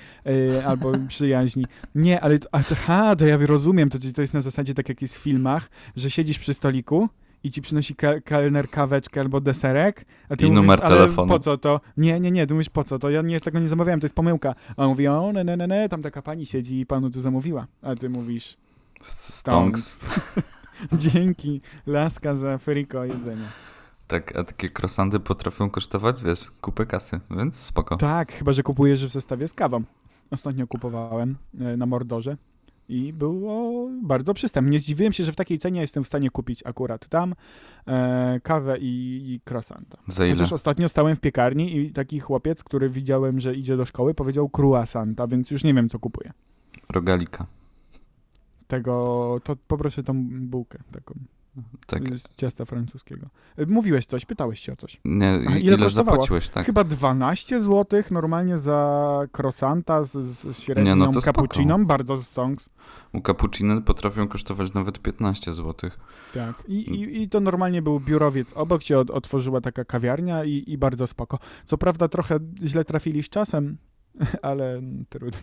albo 0.65 0.91
przyjaźni. 1.07 1.65
Nie, 1.95 2.21
ale 2.21 2.39
to, 2.39 2.49
a 2.51 2.63
to, 2.63 2.75
ha, 2.75 3.15
to 3.15 3.25
ja 3.25 3.37
rozumiem, 3.41 3.89
to, 3.89 3.97
to 4.15 4.21
jest 4.21 4.33
na 4.33 4.41
zasadzie 4.41 4.73
tak 4.73 4.89
jak 4.89 5.01
jest 5.01 5.17
w 5.17 5.21
filmach, 5.21 5.69
że 5.95 6.11
siedzisz 6.11 6.39
przy 6.39 6.53
stoliku 6.53 7.09
i 7.43 7.51
ci 7.51 7.61
przynosi 7.61 7.95
ka- 7.95 8.21
kelner 8.21 8.69
kaweczkę 8.69 9.21
albo 9.21 9.41
deserek, 9.41 10.05
a 10.29 10.35
ty 10.35 10.45
I 10.45 10.49
mówisz, 10.49 10.55
numer 10.61 10.81
telefonu. 10.81 11.33
po 11.33 11.39
co 11.39 11.57
to? 11.57 11.81
Nie, 11.97 12.19
nie, 12.19 12.31
nie, 12.31 12.47
ty 12.47 12.53
mówisz 12.53 12.69
po 12.69 12.83
co 12.83 12.99
to? 12.99 13.09
Ja 13.09 13.21
nie, 13.21 13.39
tego 13.39 13.59
nie 13.59 13.67
zamawiałem, 13.67 13.99
to 13.99 14.05
jest 14.05 14.15
pomyłka. 14.15 14.55
A 14.77 14.83
on 14.83 14.89
mówi, 14.89 15.07
o, 15.07 15.33
ne, 15.33 15.43
ne, 15.43 15.57
ne, 15.57 15.67
ne, 15.67 15.89
tam 15.89 16.01
taka 16.01 16.21
pani 16.21 16.45
siedzi 16.45 16.79
i 16.79 16.85
panu 16.85 17.09
tu 17.09 17.21
zamówiła. 17.21 17.67
A 17.81 17.95
ty 17.95 18.09
mówisz, 18.09 18.57
Stonks. 19.01 19.99
dzięki, 20.93 21.61
laska 21.87 22.35
za 22.35 22.57
friko 22.57 23.05
jedzenia. 23.05 23.47
Tak, 24.07 24.35
a 24.37 24.43
takie 24.43 24.69
krosandy 24.69 25.19
potrafią 25.19 25.69
kosztować, 25.69 26.23
wiesz, 26.23 26.39
kupę 26.61 26.85
kasy, 26.85 27.19
więc 27.37 27.55
spoko. 27.59 27.97
Tak, 27.97 28.31
chyba 28.31 28.53
że 28.53 28.63
kupujesz 28.63 29.05
w 29.05 29.09
zestawie 29.11 29.47
z 29.47 29.53
kawą. 29.53 29.83
Ostatnio 30.31 30.67
kupowałem 30.67 31.35
e, 31.59 31.77
na 31.77 31.85
Mordorze 31.85 32.37
i 32.89 33.13
było 33.13 33.89
bardzo 34.03 34.33
przystępnie. 34.33 34.71
Nie 34.71 34.79
zdziwiłem 34.79 35.13
się, 35.13 35.23
że 35.23 35.31
w 35.31 35.35
takiej 35.35 35.59
cenie 35.59 35.81
jestem 35.81 36.03
w 36.03 36.07
stanie 36.07 36.29
kupić 36.29 36.65
akurat 36.65 37.07
tam 37.07 37.35
e, 37.87 38.39
kawę 38.43 38.77
i, 38.79 39.23
i 39.33 39.41
croissanta. 39.49 39.97
Za 40.07 40.25
ile? 40.25 40.35
Chociaż 40.35 40.53
ostatnio 40.53 40.89
stałem 40.89 41.15
w 41.15 41.19
piekarni 41.19 41.77
i 41.77 41.93
taki 41.93 42.19
chłopiec, 42.19 42.63
który 42.63 42.89
widziałem, 42.89 43.39
że 43.39 43.55
idzie 43.55 43.77
do 43.77 43.85
szkoły, 43.85 44.13
powiedział 44.13 44.49
croissanta, 44.57 45.27
więc 45.27 45.51
już 45.51 45.63
nie 45.63 45.73
wiem, 45.73 45.89
co 45.89 45.99
kupuję. 45.99 46.33
Rogalika. 46.89 47.45
Tego, 48.67 49.39
to 49.43 49.55
poproszę 49.67 50.03
tą 50.03 50.27
bułkę 50.29 50.79
taką 50.91 51.13
Tak. 51.87 52.17
z 52.17 52.35
ciasta 52.35 52.65
francuskiego. 52.65 53.27
E, 53.57 53.65
Mówiłeś 53.65 54.05
coś, 54.05 54.25
pytałeś 54.25 54.59
się 54.59 54.73
o 54.73 54.75
coś. 54.75 54.99
Nie, 55.05 55.29
A 55.47 55.57
ile 55.57 55.75
ile, 55.75 55.89
zapłaciłeś, 55.89 56.49
tak? 56.49 56.65
Chyba 56.65 56.83
12 56.83 57.61
zł 57.61 58.03
normalnie 58.11 58.57
za 58.57 59.21
croissanta 59.37 60.03
z, 60.03 60.11
z 60.25 60.59
średnią 60.59 60.83
Nie, 60.83 60.95
no 60.95 61.05
to 61.05 61.11
spoko. 61.11 61.25
cappucciną, 61.25 61.85
bardzo 61.85 62.17
stonks. 62.17 62.69
U 63.13 63.21
cappuccino 63.21 63.81
potrafią 63.81 64.27
kosztować 64.27 64.73
nawet 64.73 64.99
15 64.99 65.53
zł. 65.53 65.89
Tak. 66.33 66.63
I, 66.67 66.73
i, 66.75 67.21
I 67.21 67.29
to 67.29 67.39
normalnie 67.39 67.81
był 67.81 67.99
biurowiec 67.99 68.53
obok 68.53 68.83
się 68.83 68.97
od, 68.97 69.09
otworzyła 69.09 69.61
taka 69.61 69.85
kawiarnia 69.85 70.43
i, 70.43 70.63
i 70.67 70.77
bardzo 70.77 71.07
spoko. 71.07 71.39
Co 71.65 71.77
prawda 71.77 72.07
trochę 72.07 72.39
źle 72.63 72.85
trafili 72.85 73.23
z 73.23 73.29
czasem, 73.29 73.77
ale 74.41 74.81
trudno. 75.09 75.39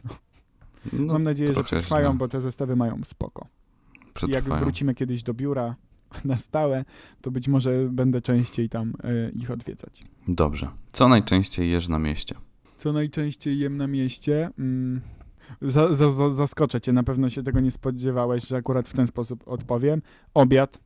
No, 0.93 1.13
Mam 1.13 1.23
nadzieję, 1.23 1.55
że 1.55 1.65
przetrwają, 1.65 2.09
źle. 2.11 2.19
bo 2.19 2.29
te 2.29 2.41
zestawy 2.41 2.77
mają 2.77 3.01
spoko. 3.05 3.47
Jak 4.29 4.45
wrócimy 4.45 4.95
kiedyś 4.95 5.23
do 5.23 5.35
biura 5.35 5.75
na 6.25 6.39
stałe, 6.39 6.85
to 7.21 7.31
być 7.31 7.49
może 7.49 7.89
będę 7.91 8.21
częściej 8.21 8.69
tam 8.69 8.93
e, 9.05 9.31
ich 9.31 9.51
odwiedzać. 9.51 10.05
Dobrze. 10.29 10.69
Co 10.93 11.09
najczęściej 11.09 11.71
jesz 11.71 11.89
na 11.89 11.99
mieście? 11.99 12.35
Co 12.77 12.93
najczęściej 12.93 13.59
jem 13.59 13.77
na 13.77 13.87
mieście? 13.87 14.51
Mm, 14.59 15.01
za, 15.63 15.93
za, 15.93 16.11
za, 16.11 16.31
zaskoczę 16.31 16.81
cię, 16.81 16.93
na 16.93 17.03
pewno 17.03 17.31
się 17.31 17.43
tego 17.43 17.61
nie 17.61 17.71
spodziewałeś, 17.71 18.47
że 18.47 18.57
akurat 18.57 18.89
w 18.89 18.95
ten 18.95 19.07
sposób 19.07 19.49
odpowiem. 19.49 20.03
Obiad. 20.35 20.81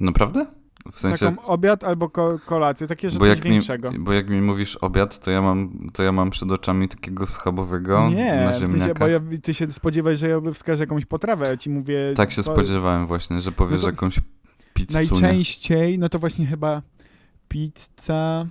Naprawdę? 0.00 0.46
W 0.92 0.98
sensie, 0.98 1.26
Taką 1.26 1.42
obiad 1.42 1.84
albo 1.84 2.08
ko 2.08 2.38
kolację, 2.46 2.86
takie, 2.86 3.10
że 3.10 3.18
bo 3.18 3.26
jak, 3.26 3.44
mi, 3.44 3.50
większego. 3.50 3.92
bo 3.98 4.12
jak 4.12 4.28
mi 4.28 4.42
mówisz 4.42 4.76
obiad, 4.76 5.18
to 5.18 5.30
ja 5.30 5.42
mam, 5.42 5.90
to 5.92 6.02
ja 6.02 6.12
mam 6.12 6.30
przed 6.30 6.52
oczami 6.52 6.88
takiego 6.88 7.26
schabowego 7.26 8.10
nie, 8.10 8.44
na 8.44 8.50
w 8.50 8.56
sensie, 8.56 8.94
bo 8.98 9.06
ja, 9.06 9.20
ty 9.42 9.54
się 9.54 9.72
spodziewasz, 9.72 10.18
że 10.18 10.28
ja 10.28 10.40
wskażę 10.52 10.82
jakąś 10.82 11.04
potrawę, 11.04 11.48
ja 11.48 11.56
ci 11.56 11.70
mówię... 11.70 12.12
Tak 12.16 12.30
się 12.30 12.36
to 12.36 12.42
spodziewałem 12.42 13.06
właśnie, 13.06 13.40
że 13.40 13.52
powiesz 13.52 13.78
No 13.78 13.84
to 13.84 13.90
jakąś 13.90 14.20
Najczęściej, 15.22 15.98
no 15.98 16.08
to 16.08 16.18
właśnie 16.18 16.46
chyba 16.46 16.82
pizza... 17.48 18.46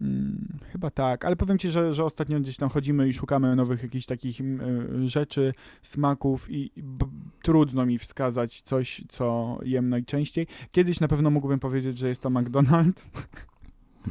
Mm, 0.00 0.58
chyba 0.72 0.90
tak, 0.90 1.24
ale 1.24 1.36
powiem 1.36 1.58
ci, 1.58 1.70
że, 1.70 1.94
że 1.94 2.04
ostatnio 2.04 2.40
gdzieś 2.40 2.56
tam 2.56 2.68
chodzimy 2.68 3.08
i 3.08 3.12
szukamy 3.12 3.56
nowych 3.56 3.82
jakichś 3.82 4.06
takich 4.06 4.40
mm, 4.40 4.60
y, 5.04 5.08
rzeczy, 5.08 5.52
smaków 5.82 6.50
i 6.50 6.70
b- 6.76 7.06
trudno 7.42 7.86
mi 7.86 7.98
wskazać 7.98 8.60
coś, 8.60 9.04
co 9.08 9.58
jem 9.64 9.88
najczęściej. 9.88 10.46
Kiedyś 10.72 11.00
na 11.00 11.08
pewno 11.08 11.30
mógłbym 11.30 11.60
powiedzieć, 11.60 11.98
że 11.98 12.08
jest 12.08 12.20
to 12.20 12.30
McDonald's. 12.30 13.02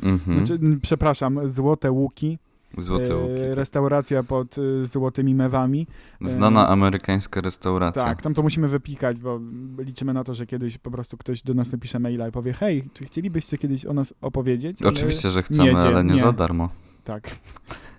Mhm. 0.04 0.38
Znaczy, 0.38 0.54
mm, 0.54 0.82
przepraszam, 0.82 1.48
Złote 1.48 1.92
Łuki. 1.92 2.40
Złote 2.78 3.12
e, 3.14 3.16
łuki. 3.18 3.42
tak. 3.42 3.56
Restauracja 3.56 4.24
pod 4.24 4.58
y, 4.58 4.86
złotymi 4.86 5.36
mewami. 5.36 5.88
Znana 6.22 6.64
e, 6.64 6.68
amerykańska 6.68 7.42
restauracja. 7.42 8.04
Tak, 8.04 8.22
tam 8.22 8.34
to 8.34 8.44
musimy 8.44 8.68
wypikać, 8.68 9.20
bo 9.20 9.40
liczymy 9.78 10.14
na 10.14 10.24
to, 10.24 10.34
że 10.34 10.46
kiedyś 10.46 10.78
po 10.78 10.92
prostu 10.92 11.18
ktoś 11.18 11.42
do 11.44 11.54
nas 11.54 11.72
napisze 11.72 12.00
maila 12.00 12.28
i 12.28 12.32
powie 12.32 12.54
hej, 12.54 12.90
czy 12.94 13.06
chcielibyście 13.06 13.58
kiedyś 13.58 13.86
o 13.86 13.94
nas 13.94 14.14
opowiedzieć? 14.22 14.84
Oczywiście, 14.84 15.30
że 15.30 15.44
chcemy, 15.44 15.74
nie, 15.74 15.80
ale 15.80 16.04
nie, 16.04 16.14
nie. 16.14 16.20
za 16.20 16.32
darmo. 16.32 16.70
Tak. 17.04 17.30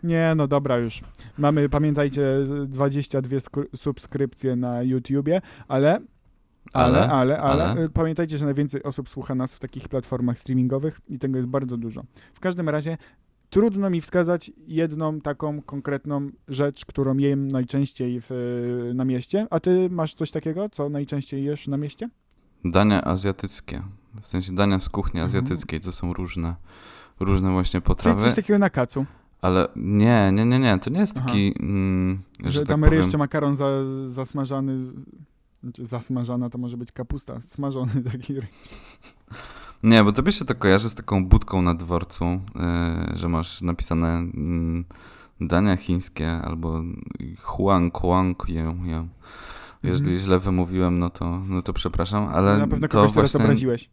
Nie, 0.02 0.32
no 0.36 0.46
dobra 0.46 0.78
już. 0.78 1.00
Mamy, 1.38 1.68
pamiętajcie, 1.68 2.22
22 2.66 3.36
sku- 3.36 3.76
subskrypcje 3.76 4.56
na 4.56 4.82
YouTubie, 4.82 5.42
ale... 5.68 6.00
Ale, 6.72 6.98
Ale? 6.98 7.12
ale, 7.12 7.38
ale, 7.38 7.64
Ale? 7.64 7.82
y, 7.84 7.88
pamiętajcie, 7.90 8.38
że 8.38 8.44
najwięcej 8.44 8.82
osób 8.82 9.08
słucha 9.08 9.34
nas 9.34 9.54
w 9.54 9.60
takich 9.60 9.88
platformach 9.88 10.38
streamingowych 10.38 11.00
i 11.08 11.18
tego 11.18 11.36
jest 11.36 11.48
bardzo 11.48 11.76
dużo. 11.76 12.02
W 12.34 12.40
każdym 12.40 12.68
razie 12.68 12.98
trudno 13.54 13.90
mi 13.90 14.00
wskazać 14.00 14.50
jedną 14.66 15.20
taką 15.20 15.62
konkretną 15.62 16.30
rzecz, 16.48 16.84
którą 16.84 17.16
jem 17.16 17.48
najczęściej 17.48 18.20
w, 18.28 18.90
na 18.94 19.04
mieście. 19.04 19.46
A 19.50 19.60
ty 19.60 19.90
masz 19.90 20.14
coś 20.14 20.30
takiego, 20.30 20.68
co 20.68 20.88
najczęściej 20.88 21.44
jesz 21.44 21.68
na 21.68 21.76
mieście? 21.76 22.10
Dania 22.64 23.04
azjatyckie. 23.04 23.82
W 24.20 24.26
sensie 24.26 24.52
dania 24.54 24.80
z 24.80 24.88
kuchni 24.88 25.20
Mhm. 25.20 25.26
azjatyckiej, 25.26 25.80
to 25.80 25.92
są 25.92 26.12
różne, 26.12 26.54
różne 27.20 27.52
właśnie 27.52 27.80
Czyli 27.80 27.86
potrawy. 27.86 28.20
coś 28.22 28.34
takiego 28.34 28.58
na 28.58 28.70
kacu, 28.70 29.06
Ale 29.42 29.68
nie, 29.76 30.30
nie, 30.32 30.44
nie, 30.44 30.58
nie, 30.58 30.78
to 30.78 30.90
nie 30.90 31.00
jest 31.00 31.14
taki, 31.14 31.54
mm, 31.60 32.22
że, 32.44 32.50
że 32.50 32.58
tak 32.60 32.68
tam 32.68 32.80
powiem, 32.82 33.00
jeszcze 33.02 33.18
makaron 33.18 33.56
za, 33.56 33.66
zasmażany, 34.06 34.78
z- 34.78 34.94
znaczy 35.62 35.86
zasmażana 35.86 36.50
to 36.50 36.58
może 36.58 36.76
być 36.76 36.92
kapusta, 36.92 37.40
smażony 37.40 37.92
taki 38.12 38.34
ryż. 38.40 38.50
Nie, 39.84 40.04
bo 40.04 40.12
tobie 40.12 40.32
się 40.32 40.44
to 40.44 40.54
kojarzy 40.54 40.88
z 40.88 40.94
taką 40.94 41.26
budką 41.26 41.62
na 41.62 41.74
dworcu, 41.74 42.24
yy, 42.24 43.16
że 43.16 43.28
masz 43.28 43.62
napisane 43.62 44.08
mm, 44.08 44.84
dania 45.40 45.76
chińskie 45.76 46.32
albo 46.32 46.82
huang, 47.42 47.92
je. 48.84 49.08
Jeżeli 49.82 50.04
Mhm. 50.10 50.18
źle 50.18 50.38
wymówiłem, 50.38 50.98
no 50.98 51.10
to, 51.10 51.40
no 51.48 51.62
to 51.62 51.72
przepraszam, 51.72 52.28
ale 52.32 52.58
Na 52.58 52.66
pewno 52.66 52.88
to 52.88 53.08
właśnie, 53.08 53.40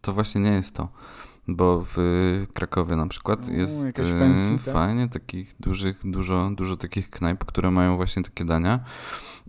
to 0.01 0.13
właśnie 0.13 0.41
nie 0.41 0.51
jest 0.51 0.75
to. 0.75 0.87
Bo 1.47 1.83
w 1.85 1.97
Krakowie 2.53 2.95
na 2.95 3.07
przykład 3.07 3.47
jest 3.47 3.85
e, 3.85 4.19
fancy, 4.19 4.65
tak? 4.65 4.73
fajnie 4.73 5.09
takich 5.09 5.55
dużych, 5.59 5.99
dużo, 6.03 6.51
dużo 6.55 6.77
takich 6.77 7.09
knajp, 7.09 7.45
które 7.45 7.71
mają 7.71 7.95
właśnie 7.95 8.23
takie 8.23 8.45
dania, 8.45 8.79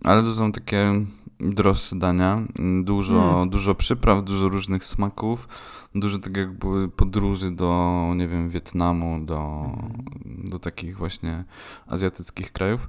ale 0.04 0.22
to 0.22 0.32
są 0.32 0.52
takie 0.52 1.04
droższe 1.40 1.96
dania, 1.96 2.42
dużo, 2.84 3.20
Hmm. 3.20 3.50
dużo 3.50 3.74
przypraw, 3.74 4.24
dużo 4.24 4.48
różnych 4.48 4.84
smaków, 4.84 5.48
dużo 5.94 6.18
tak 6.18 6.36
jakby 6.36 6.88
podróży 6.88 7.50
do, 7.50 8.12
nie 8.16 8.28
wiem, 8.28 8.50
Wietnamu, 8.50 9.24
do, 9.24 9.70
Mhm. 9.74 10.50
do 10.50 10.58
takich 10.58 10.96
właśnie 10.96 11.44
azjatyckich 11.86 12.52
krajów. 12.52 12.88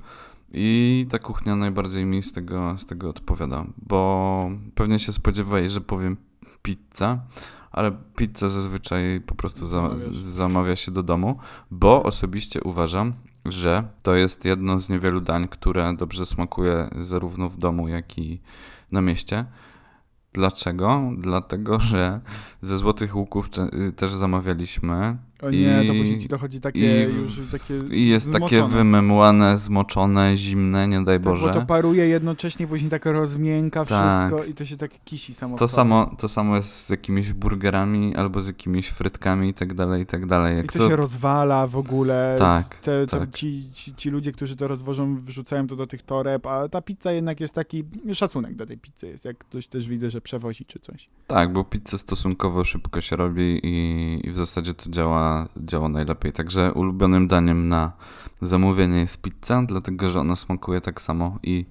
I 0.56 1.06
ta 1.10 1.20
kuchnia 1.20 1.56
najbardziej 1.56 2.06
mi 2.06 2.24
z 2.24 2.32
tego, 2.32 2.76
z 2.78 2.86
tego 2.86 3.10
odpowiada, 3.10 3.66
bo 3.78 4.50
pewnie 4.76 5.00
się 5.00 5.14
spodziewałeś, 5.14 5.72
że 5.72 5.82
powiem 5.82 6.18
pizza, 6.62 7.20
ale 7.74 7.92
pizzę 8.16 8.50
zazwyczaj 8.50 9.22
po 9.22 9.36
prostu 9.36 9.68
za, 9.68 9.90
zamawia 10.12 10.76
się 10.76 10.92
do 10.92 11.04
domu, 11.04 11.40
bo 11.72 12.04
osobiście 12.04 12.62
uważam, 12.62 13.14
że 13.46 13.84
to 14.04 14.16
jest 14.16 14.46
jedno 14.46 14.80
z 14.80 14.90
niewielu 14.90 15.22
dań, 15.22 15.48
które 15.48 15.96
dobrze 15.98 16.26
smakuje 16.26 16.90
zarówno 17.02 17.50
w 17.50 17.58
domu, 17.58 17.88
jak 17.88 18.18
i 18.18 18.42
na 18.92 19.02
mieście. 19.02 19.46
Dlaczego? 20.34 21.12
Dlatego, 21.18 21.80
że 21.80 22.22
ze 22.62 22.78
Złotych 22.78 23.16
Łuków 23.16 23.50
y, 23.90 23.92
też 23.92 24.14
zamawialiśmy 24.14 25.18
O 25.44 25.50
nie, 25.52 25.84
to 25.88 25.94
I- 25.94 26.00
później 26.00 26.18
ci 26.18 26.28
dochodzi 26.28 26.60
takie 26.62 27.10
i, 27.10 27.16
już 27.16 27.38
takie 27.52 27.96
i 27.96 28.08
jest 28.08 28.32
takie 28.32 28.48
zmoczone. 28.58 28.76
wymemłane, 28.78 29.58
zmoczone, 29.58 30.38
zimne, 30.38 30.88
nie 30.88 31.02
daj 31.04 31.16
Tak, 31.16 31.24
bo 31.24 31.30
Boże. 31.30 31.54
to 31.54 31.62
paruje 31.66 32.08
jednocześnie, 32.08 32.68
później 32.68 32.90
tak 32.90 33.06
rozmięka 33.06 33.86
Tak. 33.86 34.28
wszystko 34.30 34.52
i 34.52 34.54
to 34.54 34.66
się 34.66 34.78
tak 34.78 34.92
kisi 35.06 35.34
samo 35.34 35.58
To 35.58 35.68
samo, 35.68 36.16
to 36.18 36.30
samo 36.30 36.56
jest 36.56 36.86
z 36.86 36.90
jakimiś 36.90 37.34
burgerami 37.34 38.16
albo 38.16 38.42
z 38.42 38.48
jakimiś 38.48 38.88
frytkami 38.88 39.50
i 39.50 39.54
tak 39.54 39.74
dalej, 39.74 40.02
i 40.02 40.06
tak 40.06 40.26
dalej. 40.26 40.54
I 40.54 40.58
Jak 40.58 40.72
to, 40.72 40.80
to, 40.80 40.90
się 40.90 40.96
rozwala 40.96 41.68
w 41.68 41.78
ogóle. 41.78 42.36
Tak, 42.40 42.76
Te, 42.76 43.08
tak. 43.08 43.32
ci, 43.32 43.64
ci, 43.74 43.96
ci 43.96 44.10
ludzie, 44.10 44.32
którzy 44.32 44.56
to 44.56 44.68
rozwożą, 44.68 45.16
wrzucają 45.22 45.68
to 45.68 45.76
do 45.76 45.88
tych 45.88 46.02
toreb, 46.02 46.48
a 46.48 46.70
ta 46.70 46.82
pizza 46.82 47.12
jednak 47.12 47.40
jest 47.40 47.54
taki 47.54 47.84
szacunek 48.14 48.56
do 48.56 48.66
tej 48.66 48.78
pizzy 48.78 49.08
jest, 49.08 49.26
jak 49.26 49.38
ktoś 49.38 49.68
też 49.68 49.88
widzę, 49.88 50.10
że 50.10 50.22
przewozi 50.22 50.66
czy 50.66 50.80
coś. 50.80 51.10
Tak, 51.28 51.54
bo 51.54 51.64
pizzę 51.64 51.98
stosunkowo 51.98 52.64
szybko 52.64 53.02
się 53.02 53.16
robi 53.16 53.60
i, 53.64 54.20
i 54.28 54.32
w 54.32 54.36
zasadzie 54.36 54.74
to 54.74 54.90
działa, 54.90 55.33
działa 55.58 55.90
najlepiej. 55.90 56.32
Także 56.32 56.74
ulubionym 56.74 57.28
daniem 57.28 57.68
na 57.68 57.92
zamówienie 58.42 59.00
jest 59.00 59.22
pizza, 59.22 59.64
dlatego 59.68 60.10
że 60.10 60.20
ona 60.20 60.36
smakuje 60.36 60.82
tak 60.82 61.02
samo 61.02 61.40
i 61.44 61.66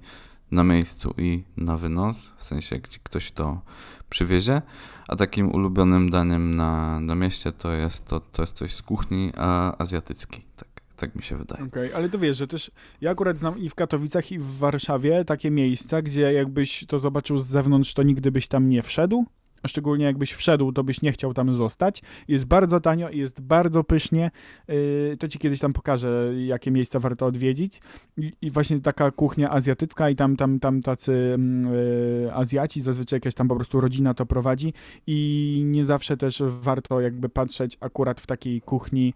na 0.51 0.65
miejscu, 0.65 1.15
i 1.19 1.43
na 1.57 1.77
wynos, 1.77 2.33
w 2.37 2.43
sensie 2.43 2.77
jak 2.77 2.89
ci 2.89 3.01
ktoś 3.03 3.33
to 3.33 3.61
przywiezie. 4.11 4.63
A 5.09 5.17
takim 5.17 5.55
ulubionym 5.55 6.11
daniem 6.11 6.55
na, 6.55 7.01
na 7.01 7.15
mieście 7.15 7.53
to 7.53 7.73
jest, 7.73 8.07
to, 8.07 8.21
to 8.21 8.43
jest 8.43 8.57
coś 8.57 8.75
z 8.75 8.83
kuchni 8.83 9.33
a, 9.37 9.77
azjatyckiej. 9.79 10.45
Tak, 10.57 10.69
tak 10.97 11.15
mi 11.15 11.23
się 11.23 11.37
wydaje. 11.37 11.65
Okej, 11.65 11.95
ale 11.95 12.09
to 12.09 12.19
wiesz, 12.19 12.37
że 12.37 12.47
też 12.47 12.71
ja 13.01 13.11
akurat 13.11 13.39
znam 13.39 13.59
i 13.59 13.69
w 13.69 13.75
Katowicach, 13.75 14.33
i 14.33 14.39
w 14.39 14.59
Warszawie 14.59 15.25
takie 15.25 15.51
miejsca, 15.51 16.03
gdzie 16.03 16.33
jakbyś 16.33 16.85
to 16.89 16.99
zobaczył 16.99 17.39
z 17.39 17.47
zewnątrz, 17.47 17.95
to 17.95 18.03
nigdy 18.03 18.33
byś 18.33 18.49
tam 18.49 18.69
nie 18.69 18.83
wszedł. 18.83 19.27
Szczególnie 19.67 20.05
jakbyś 20.05 20.33
wszedł, 20.33 20.73
to 20.73 20.85
byś 20.85 21.03
nie 21.03 21.13
chciał 21.13 21.35
tam 21.35 21.55
zostać. 21.55 22.03
Jest 22.29 22.45
bardzo 22.45 22.81
tanio 22.81 23.09
i 23.09 23.19
jest 23.19 23.41
bardzo 23.41 23.85
pysznie. 23.85 24.31
Yy, 24.69 25.17
to 25.19 25.29
ci 25.29 25.39
kiedyś 25.39 25.61
tam 25.61 25.73
pokażę, 25.73 26.33
jakie 26.47 26.71
miejsca 26.71 26.99
warto 26.99 27.27
odwiedzić. 27.27 27.81
I, 28.43 28.51
właśnie 28.51 28.79
taka 28.79 29.11
kuchnia 29.11 29.51
azjatycka 29.51 30.11
i 30.11 30.17
tam, 30.17 30.37
tam, 30.37 30.61
tam 30.61 30.83
tacy 30.83 31.33
mm, 31.35 31.75
yy, 31.75 32.35
Azjaci, 32.35 32.81
zazwyczaj 32.81 33.17
jakaś 33.17 33.35
tam 33.35 33.49
po 33.49 33.57
prostu 33.57 33.81
rodzina 33.81 34.15
to 34.15 34.27
prowadzi 34.27 34.73
i 35.07 35.63
nie 35.67 35.85
zawsze 35.85 36.17
też 36.17 36.43
warto 36.47 37.01
jakby 37.01 37.29
patrzeć 37.29 37.77
akurat 37.81 38.21
w 38.21 38.27
takiej 38.27 38.61
kuchni 38.61 39.15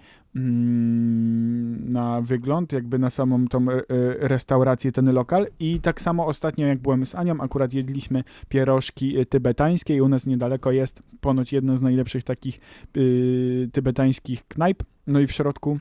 na 1.90 2.20
wygląd, 2.20 2.72
jakby 2.72 2.98
na 2.98 3.10
samą 3.10 3.48
tą 3.48 3.70
e, 3.70 3.74
e, 3.74 3.82
restaurację, 4.28 4.92
ten 4.92 5.12
lokal. 5.12 5.46
I 5.60 5.80
tak 5.80 6.00
samo 6.00 6.26
ostatnio, 6.26 6.66
jak 6.66 6.78
byłem 6.78 7.06
z 7.06 7.14
Anią, 7.14 7.40
akurat 7.40 7.72
jedliśmy 7.72 8.24
pierożki 8.48 9.18
e, 9.18 9.24
tybetańskie 9.24 9.96
i 9.96 10.00
u 10.00 10.08
nas 10.08 10.26
niedaleko 10.26 10.72
jest 10.72 11.02
ponoć 11.20 11.52
jedna 11.52 11.76
z 11.76 11.82
najlepszych 11.82 12.24
takich 12.24 12.58
tybetańskich 13.72 14.48
knajp. 14.48 14.82
No 15.06 15.20
i 15.20 15.26
w 15.26 15.32
środku 15.32 15.78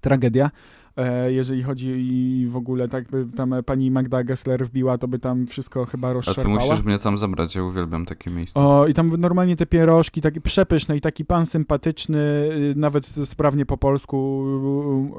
tragedia. 0.00 0.50
E, 0.96 1.32
jeżeli 1.32 1.62
chodzi 1.62 1.88
i 1.88 2.46
w 2.46 2.56
ogóle 2.56 2.88
tak 2.88 3.08
by 3.08 3.26
tam 3.36 3.54
pani 3.66 3.90
Magda 3.90 4.24
Gessler 4.24 4.66
wbiła, 4.66 4.98
to 4.98 5.08
by 5.08 5.18
tam 5.18 5.46
wszystko 5.46 5.86
chyba 5.86 6.14
A 6.26 6.34
ty 6.34 6.48
musisz 6.48 6.82
mnie 6.82 6.98
tam 6.98 7.18
zabrać, 7.18 7.54
ja 7.54 7.62
uwielbiam 7.62 8.06
takie 8.06 8.30
miejsca. 8.30 8.66
O, 8.66 8.86
i 8.86 8.94
tam 8.94 9.20
normalnie 9.20 9.56
te 9.56 9.66
pierożki, 9.66 10.20
takie 10.20 10.40
przepyszne 10.40 10.96
i 10.96 11.00
taki 11.00 11.24
pan 11.24 11.46
sympatyczny, 11.46 12.18
y, 12.18 12.74
nawet 12.76 13.06
sprawnie 13.06 13.66
po 13.66 13.76
polsku 13.76 14.44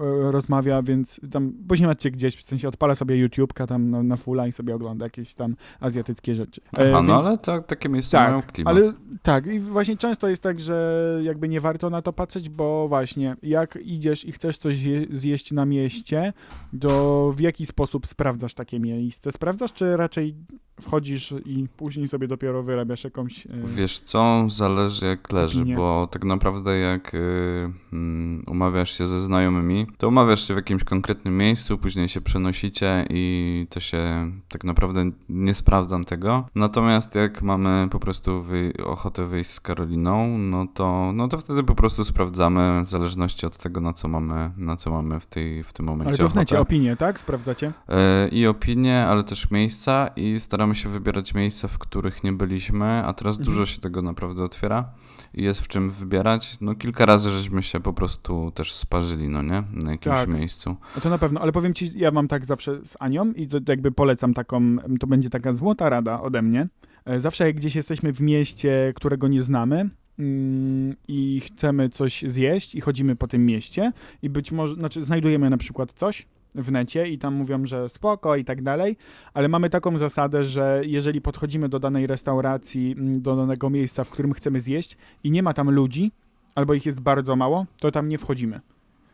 y, 0.02 0.28
y, 0.28 0.32
rozmawia, 0.32 0.82
więc 0.82 1.20
tam 1.32 1.54
później 1.68 1.88
macie 1.88 2.12
gdzieś, 2.12 2.36
w 2.36 2.44
sensie 2.44 2.68
odpala 2.68 2.96
sobie 2.96 3.28
YouTube'ka 3.28 3.68
tam 3.68 3.90
na, 3.90 4.04
na 4.04 4.18
fulla 4.18 4.48
i 4.48 4.52
sobie 4.52 4.76
ogląda 4.76 5.06
jakieś 5.06 5.34
tam 5.34 5.56
azjatyckie 5.80 6.36
rzeczy. 6.36 6.62
E, 6.80 6.90
Aha, 6.90 7.02
no 7.04 7.14
więc- 7.14 7.26
ale 7.26 7.38
to, 7.38 7.62
takie 7.62 7.90
miejsca 7.90 8.24
mają 8.24 8.42
tak, 8.42 8.52
klimat. 8.52 8.76
ale 8.76 8.94
tak, 9.22 9.48
i 9.48 9.60
właśnie 9.60 9.98
często 9.98 10.30
jest 10.30 10.44
tak, 10.44 10.60
że 10.60 11.20
jakby 11.24 11.50
nie 11.50 11.60
warto 11.60 11.90
na 11.90 12.02
to 12.02 12.14
patrzeć, 12.14 12.50
bo 12.50 12.88
właśnie 12.88 13.36
jak 13.44 13.80
idziesz 13.84 14.26
i 14.26 14.32
chcesz 14.32 14.58
coś 14.58 14.82
je, 14.84 15.06
zjeść 15.12 15.52
na 15.52 15.63
mieście, 15.66 16.34
to 16.82 17.32
w 17.36 17.40
jaki 17.40 17.66
sposób 17.66 18.08
sprawdzasz 18.08 18.54
takie 18.54 18.80
miejsce? 18.80 19.32
Sprawdzasz, 19.32 19.74
czy 19.74 19.98
raczej 19.98 20.36
wchodzisz 20.82 21.34
i 21.46 21.68
później 21.78 22.08
sobie 22.08 22.28
dopiero 22.28 22.64
wyrabiasz 22.64 23.04
jakąś... 23.04 23.46
e, 23.46 23.50
Wiesz 23.64 24.00
co, 24.00 24.46
zależy 24.50 25.06
jak 25.06 25.32
leży, 25.32 25.60
Opinię. 25.60 25.76
bo 25.76 26.08
tak 26.12 26.24
naprawdę 26.24 26.78
jak 26.78 27.14
y, 27.14 27.18
mm, 27.94 28.44
umawiasz 28.48 28.98
się 28.98 29.08
ze 29.08 29.22
znajomymi, 29.22 29.88
to 29.98 30.08
umawiasz 30.08 30.48
się 30.48 30.54
w 30.54 30.58
jakimś 30.58 30.84
konkretnym 30.84 31.38
miejscu, 31.38 31.78
później 31.78 32.10
się 32.10 32.22
przenosicie 32.22 33.06
i 33.10 33.68
to 33.70 33.80
się 33.80 34.32
tak 34.50 34.64
naprawdę 34.64 35.12
nie 35.30 35.54
sprawdzam 35.54 36.04
tego. 36.04 36.48
Natomiast 36.56 37.16
jak 37.16 37.42
mamy 37.42 37.88
po 37.92 38.00
prostu 38.00 38.42
wy, 38.42 38.74
ochotę 38.86 39.26
wyjść 39.28 39.50
z 39.50 39.60
Karoliną, 39.60 40.38
no 40.38 40.68
to, 40.74 41.12
no 41.14 41.28
to 41.28 41.38
wtedy 41.38 41.64
po 41.64 41.76
prostu 41.76 42.04
sprawdzamy 42.06 42.84
w 42.86 42.90
zależności 42.90 43.46
od 43.46 43.58
tego, 43.58 43.82
na 43.82 43.94
co 43.94 44.08
mamy, 44.08 44.52
na 44.58 44.76
co 44.76 44.92
mamy 44.92 45.20
w, 45.20 45.26
tej, 45.26 45.64
w 45.64 45.74
tym 45.74 45.86
momencie 45.86 46.10
Ale 46.10 46.18
to 46.18 46.30
w 46.30 46.36
necie 46.36 46.60
opinie, 46.60 46.96
tak? 46.98 47.20
Sprawdzacie? 47.20 47.72
E, 47.90 48.28
I 48.28 48.48
opinie, 48.48 49.06
ale 49.06 49.24
też 49.24 49.52
miejsca 49.52 50.08
i 50.16 50.40
staramy 50.40 50.63
się 50.72 50.90
wybierać 50.90 51.34
miejsca, 51.34 51.68
w 51.68 51.78
których 51.78 52.24
nie 52.24 52.34
byliśmy, 52.34 52.86
a 52.86 53.14
teraz 53.14 53.40
Mhm. 53.40 53.46
dużo 53.54 53.66
się 53.66 53.80
tego 53.82 54.02
naprawdę 54.02 54.44
otwiera 54.44 54.90
i 55.34 55.44
jest 55.44 55.62
w 55.62 55.68
czym 55.68 55.90
wybierać. 55.90 56.58
No 56.62 56.76
kilka 56.76 57.06
razy 57.06 57.30
żeśmy 57.32 57.64
się 57.64 57.80
po 57.80 57.94
prostu 57.94 58.52
też 58.56 58.74
sparzyli, 58.74 59.30
no 59.30 59.42
nie? 59.42 59.64
Na 59.74 59.92
jakimś 59.92 60.16
Tak. 60.16 60.30
miejscu. 60.34 60.76
No 60.96 61.02
to 61.02 61.10
na 61.10 61.18
pewno, 61.18 61.40
ale 61.42 61.52
powiem 61.52 61.74
ci, 61.74 61.92
ja 61.96 62.12
mam 62.12 62.28
tak 62.28 62.46
zawsze 62.46 62.86
z 62.86 62.98
Anią 63.00 63.32
i 63.32 63.48
to 63.48 63.58
jakby 63.68 63.92
polecam 63.92 64.34
taką, 64.34 64.78
to 65.00 65.08
będzie 65.08 65.30
taka 65.30 65.54
złota 65.54 65.90
rada 65.90 66.22
ode 66.22 66.42
mnie. 66.42 66.68
E, 67.06 67.20
Zawsze 67.20 67.46
jak 67.48 67.56
gdzieś 67.56 67.76
jesteśmy 67.76 68.14
w 68.14 68.22
mieście, 68.22 68.94
którego 68.96 69.28
nie 69.28 69.42
znamy 69.42 69.90
mm, 70.20 70.96
i 71.08 71.40
chcemy 71.46 71.90
coś 71.90 72.24
zjeść 72.28 72.76
i 72.76 72.82
chodzimy 72.82 73.16
po 73.16 73.28
tym 73.28 73.46
mieście 73.46 73.92
i 74.22 74.30
być 74.30 74.52
może, 74.52 74.76
znaczy 74.76 75.04
znajdujemy 75.04 75.50
na 75.50 75.58
przykład 75.58 75.94
coś 75.94 76.26
w 76.56 76.72
necie 76.72 77.08
i 77.08 77.18
tam 77.18 77.34
mówią, 77.34 77.66
że 77.66 77.90
spoko 77.90 78.36
i 78.36 78.46
tak 78.46 78.62
dalej, 78.62 78.98
ale 79.34 79.48
mamy 79.48 79.70
taką 79.70 79.98
zasadę, 79.98 80.44
że 80.44 80.82
jeżeli 80.86 81.22
podchodzimy 81.22 81.70
do 81.70 81.80
danej 81.80 82.08
restauracji, 82.08 82.96
mm, 82.98 83.22
do 83.22 83.36
danego 83.36 83.70
miejsca, 83.70 84.04
w 84.04 84.10
którym 84.10 84.34
chcemy 84.34 84.60
zjeść 84.60 84.98
i 85.24 85.32
nie 85.32 85.44
ma 85.44 85.54
tam 85.54 85.70
ludzi, 85.70 86.12
albo 86.56 86.74
ich 86.74 86.86
jest 86.86 87.02
bardzo 87.02 87.36
mało, 87.36 87.66
to 87.80 87.92
tam 87.92 88.08
nie 88.08 88.18
wchodzimy. 88.18 88.62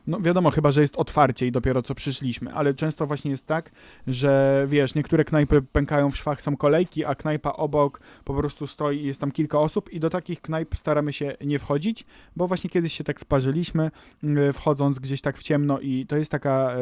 No 0.09 0.21
wiadomo, 0.21 0.51
chyba, 0.51 0.71
że 0.71 0.81
jest 0.81 0.95
otwarcie 0.95 1.47
i 1.47 1.51
dopiero 1.51 1.81
co 1.81 1.95
przyszliśmy, 1.95 2.53
ale 2.53 2.73
często 2.73 3.05
właśnie 3.05 3.31
jest 3.31 3.45
tak, 3.45 3.71
że 4.07 4.65
wiesz, 4.67 4.95
niektóre 4.95 5.23
knajpy 5.23 5.61
pękają 5.61 6.11
w 6.11 6.17
szwach, 6.17 6.41
są 6.41 6.57
kolejki, 6.57 7.05
a 7.05 7.15
knajpa 7.15 7.51
obok 7.51 8.01
po 8.25 8.33
prostu 8.33 8.67
stoi 8.67 8.97
i 8.97 9.05
jest 9.05 9.19
tam 9.21 9.31
kilka 9.31 9.59
osób 9.59 9.89
i 9.89 9.99
do 9.99 10.09
takich 10.09 10.41
knajp 10.41 10.75
staramy 10.75 11.13
się 11.13 11.37
nie 11.41 11.59
wchodzić, 11.59 12.05
bo 12.35 12.47
właśnie 12.47 12.69
kiedyś 12.69 12.93
się 12.93 13.03
tak 13.03 13.19
sparzyliśmy, 13.19 13.91
y, 14.23 14.53
wchodząc 14.53 14.99
gdzieś 14.99 15.21
tak 15.21 15.37
w 15.37 15.43
ciemno 15.43 15.79
i 15.79 16.05
to 16.05 16.17
jest 16.17 16.31
taka 16.31 16.75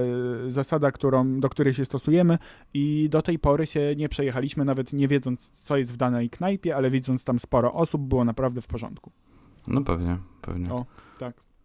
y, 0.46 0.52
zasada, 0.52 0.92
którą, 0.92 1.40
do 1.40 1.50
której 1.50 1.74
się 1.74 1.86
stosujemy 1.86 2.38
i 2.74 3.08
do 3.12 3.22
tej 3.22 3.40
pory 3.40 3.68
się 3.68 3.96
nie 3.98 4.10
przejechaliśmy, 4.10 4.66
nawet 4.66 4.94
nie 4.94 5.08
wiedząc, 5.08 5.50
co 5.50 5.78
jest 5.78 5.94
w 5.94 5.98
danej 5.98 6.30
knajpie, 6.30 6.76
ale 6.76 6.90
widząc 6.90 7.24
tam 7.24 7.40
sporo 7.40 7.74
osób, 7.74 8.02
było 8.02 8.26
naprawdę 8.26 8.62
w 8.62 8.68
porządku. 8.68 9.12
No 9.68 9.82
pewnie, 9.82 10.18
pewnie. 10.42 10.74
O. 10.74 10.86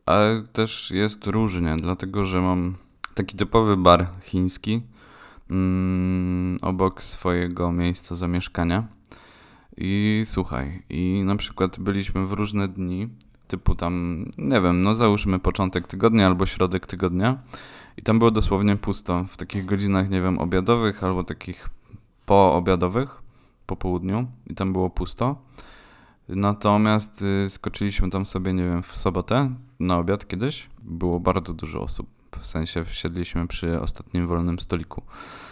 Ale 0.07 0.43
też 0.53 0.91
jest 0.91 1.27
różnie, 1.27 1.77
dlatego 1.77 2.25
że 2.25 2.41
mam 2.41 2.75
taki 3.15 3.37
typowy 3.37 3.77
bar 3.77 4.07
chiński 4.23 4.83
mm, 5.51 6.59
obok 6.63 7.03
swojego 7.03 7.73
miejsca 7.73 8.17
zamieszkania. 8.17 8.87
I 9.77 10.23
słuchaj, 10.25 10.83
i 10.91 11.23
na 11.25 11.37
przykład 11.37 11.81
byliśmy 11.81 12.27
w 12.27 12.33
różne 12.33 12.69
dni, 12.69 13.09
typu 13.49 13.75
tam, 13.75 14.25
nie 14.39 14.61
wiem, 14.61 14.83
no 14.83 14.95
załóżmy 14.95 15.39
początek 15.39 15.87
tygodnia 15.87 16.27
albo 16.27 16.47
środek 16.47 16.87
tygodnia, 16.87 17.39
i 17.97 18.03
tam 18.03 18.19
było 18.19 18.31
dosłownie 18.31 18.77
pusto 18.77 19.25
w 19.25 19.37
takich 19.37 19.65
godzinach, 19.65 20.11
nie 20.11 20.23
wiem, 20.23 20.39
obiadowych 20.39 21.05
albo 21.05 21.25
takich 21.25 21.69
poobiadowych, 22.27 23.23
po 23.67 23.77
południu, 23.77 24.27
i 24.47 24.55
tam 24.55 24.73
było 24.73 24.91
pusto. 24.91 25.37
Natomiast 26.29 27.23
y, 27.23 27.51
skoczyliśmy 27.51 28.11
tam 28.11 28.27
sobie, 28.27 28.53
nie 28.53 28.63
wiem, 28.65 28.83
w 28.83 28.97
sobotę 28.97 29.55
na 29.81 29.99
obiad 29.99 30.27
kiedyś. 30.29 30.71
Było 30.83 31.21
bardzo 31.21 31.53
dużo 31.55 31.83
osób. 31.83 32.07
W 32.41 32.47
sensie 32.47 32.85
wsiedliśmy 32.85 33.47
przy 33.49 33.81
ostatnim 33.81 34.27
wolnym 34.27 34.59
stoliku. 34.59 35.03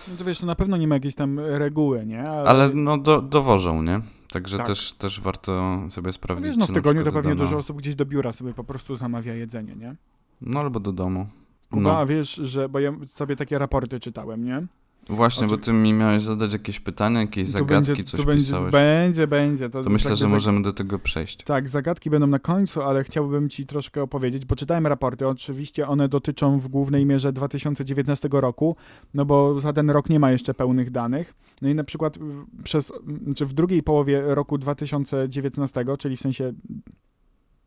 No 0.08 0.16
to 0.16 0.24
wiesz, 0.24 0.40
to 0.40 0.46
na 0.46 0.54
pewno 0.54 0.76
nie 0.76 0.88
ma 0.88 0.94
jakiejś 0.94 1.14
tam 1.14 1.38
reguły, 1.40 2.06
nie? 2.06 2.22
Ale 2.30 2.70
no 2.74 2.98
do, 2.98 3.22
dowożą, 3.22 3.82
nie? 3.82 4.00
Także 4.32 4.56
Tak. 4.58 4.66
też, 4.66 4.92
też 4.92 5.20
warto 5.20 5.80
sobie 5.88 6.06
No 6.08 6.12
sprawdzić. 6.12 6.46
wiesz, 6.46 6.56
no 6.56 6.66
w 6.66 6.72
tygodniu 6.72 7.04
to 7.04 7.12
pewnie 7.12 7.34
dużo 7.34 7.56
osób 7.56 7.76
gdzieś 7.78 7.94
do 7.94 8.06
biura 8.06 8.32
sobie 8.32 8.54
po 8.54 8.64
prostu 8.64 8.96
zamawia 8.96 9.34
jedzenie, 9.34 9.76
nie? 9.76 9.96
No 10.40 10.60
albo 10.60 10.80
do 10.80 10.92
domu. 10.92 11.26
Kuba, 11.70 11.82
No. 11.82 11.98
a 11.98 12.06
wiesz, 12.06 12.34
że, 12.34 12.68
bo 12.68 12.78
ja 12.78 12.92
sobie 13.08 13.36
takie 13.36 13.58
raporty 13.58 14.00
czytałem, 14.00 14.44
nie? 14.44 14.66
Właśnie, 15.10 15.46
bo 15.46 15.56
ty 15.56 15.72
mi 15.72 15.92
miałeś 15.92 16.22
zadać 16.22 16.52
jakieś 16.52 16.80
pytania, 16.80 17.20
jakieś 17.20 17.46
Tu 17.46 17.52
zagadki, 17.52 17.86
będzie, 17.86 18.04
coś 18.04 18.24
będzie, 18.24 18.44
pisałeś. 18.44 18.72
Będzie, 18.72 19.26
będzie. 19.26 19.70
To, 19.70 19.82
To 19.82 19.90
myślę, 19.90 20.16
że 20.16 20.28
możemy 20.28 20.62
do 20.62 20.72
tego 20.72 20.98
przejść. 20.98 21.44
Tak, 21.44 21.68
zagadki 21.68 22.10
będą 22.10 22.26
na 22.26 22.38
końcu, 22.38 22.82
ale 22.82 23.04
chciałbym 23.04 23.48
ci 23.48 23.66
troszkę 23.66 24.02
opowiedzieć, 24.02 24.44
bo 24.44 24.56
czytałem 24.56 24.86
raporty. 24.86 25.28
Oczywiście 25.28 25.88
one 25.88 26.08
dotyczą 26.08 26.58
w 26.58 26.68
głównej 26.68 27.06
mierze 27.06 27.32
2019 27.32 28.28
roku, 28.32 28.76
no 29.14 29.24
bo 29.24 29.60
za 29.60 29.72
ten 29.72 29.90
rok 29.90 30.10
nie 30.10 30.20
ma 30.20 30.32
jeszcze 30.32 30.54
pełnych 30.54 30.90
danych. 30.90 31.34
No 31.62 31.68
i 31.68 31.74
na 31.74 31.84
przykład 31.84 32.18
przez, 32.64 32.92
czy 33.36 33.46
w 33.46 33.52
drugiej 33.52 33.82
połowie 33.82 34.22
roku 34.26 34.58
2019, 34.58 35.84
czyli 35.98 36.16
w 36.16 36.20
sensie 36.20 36.52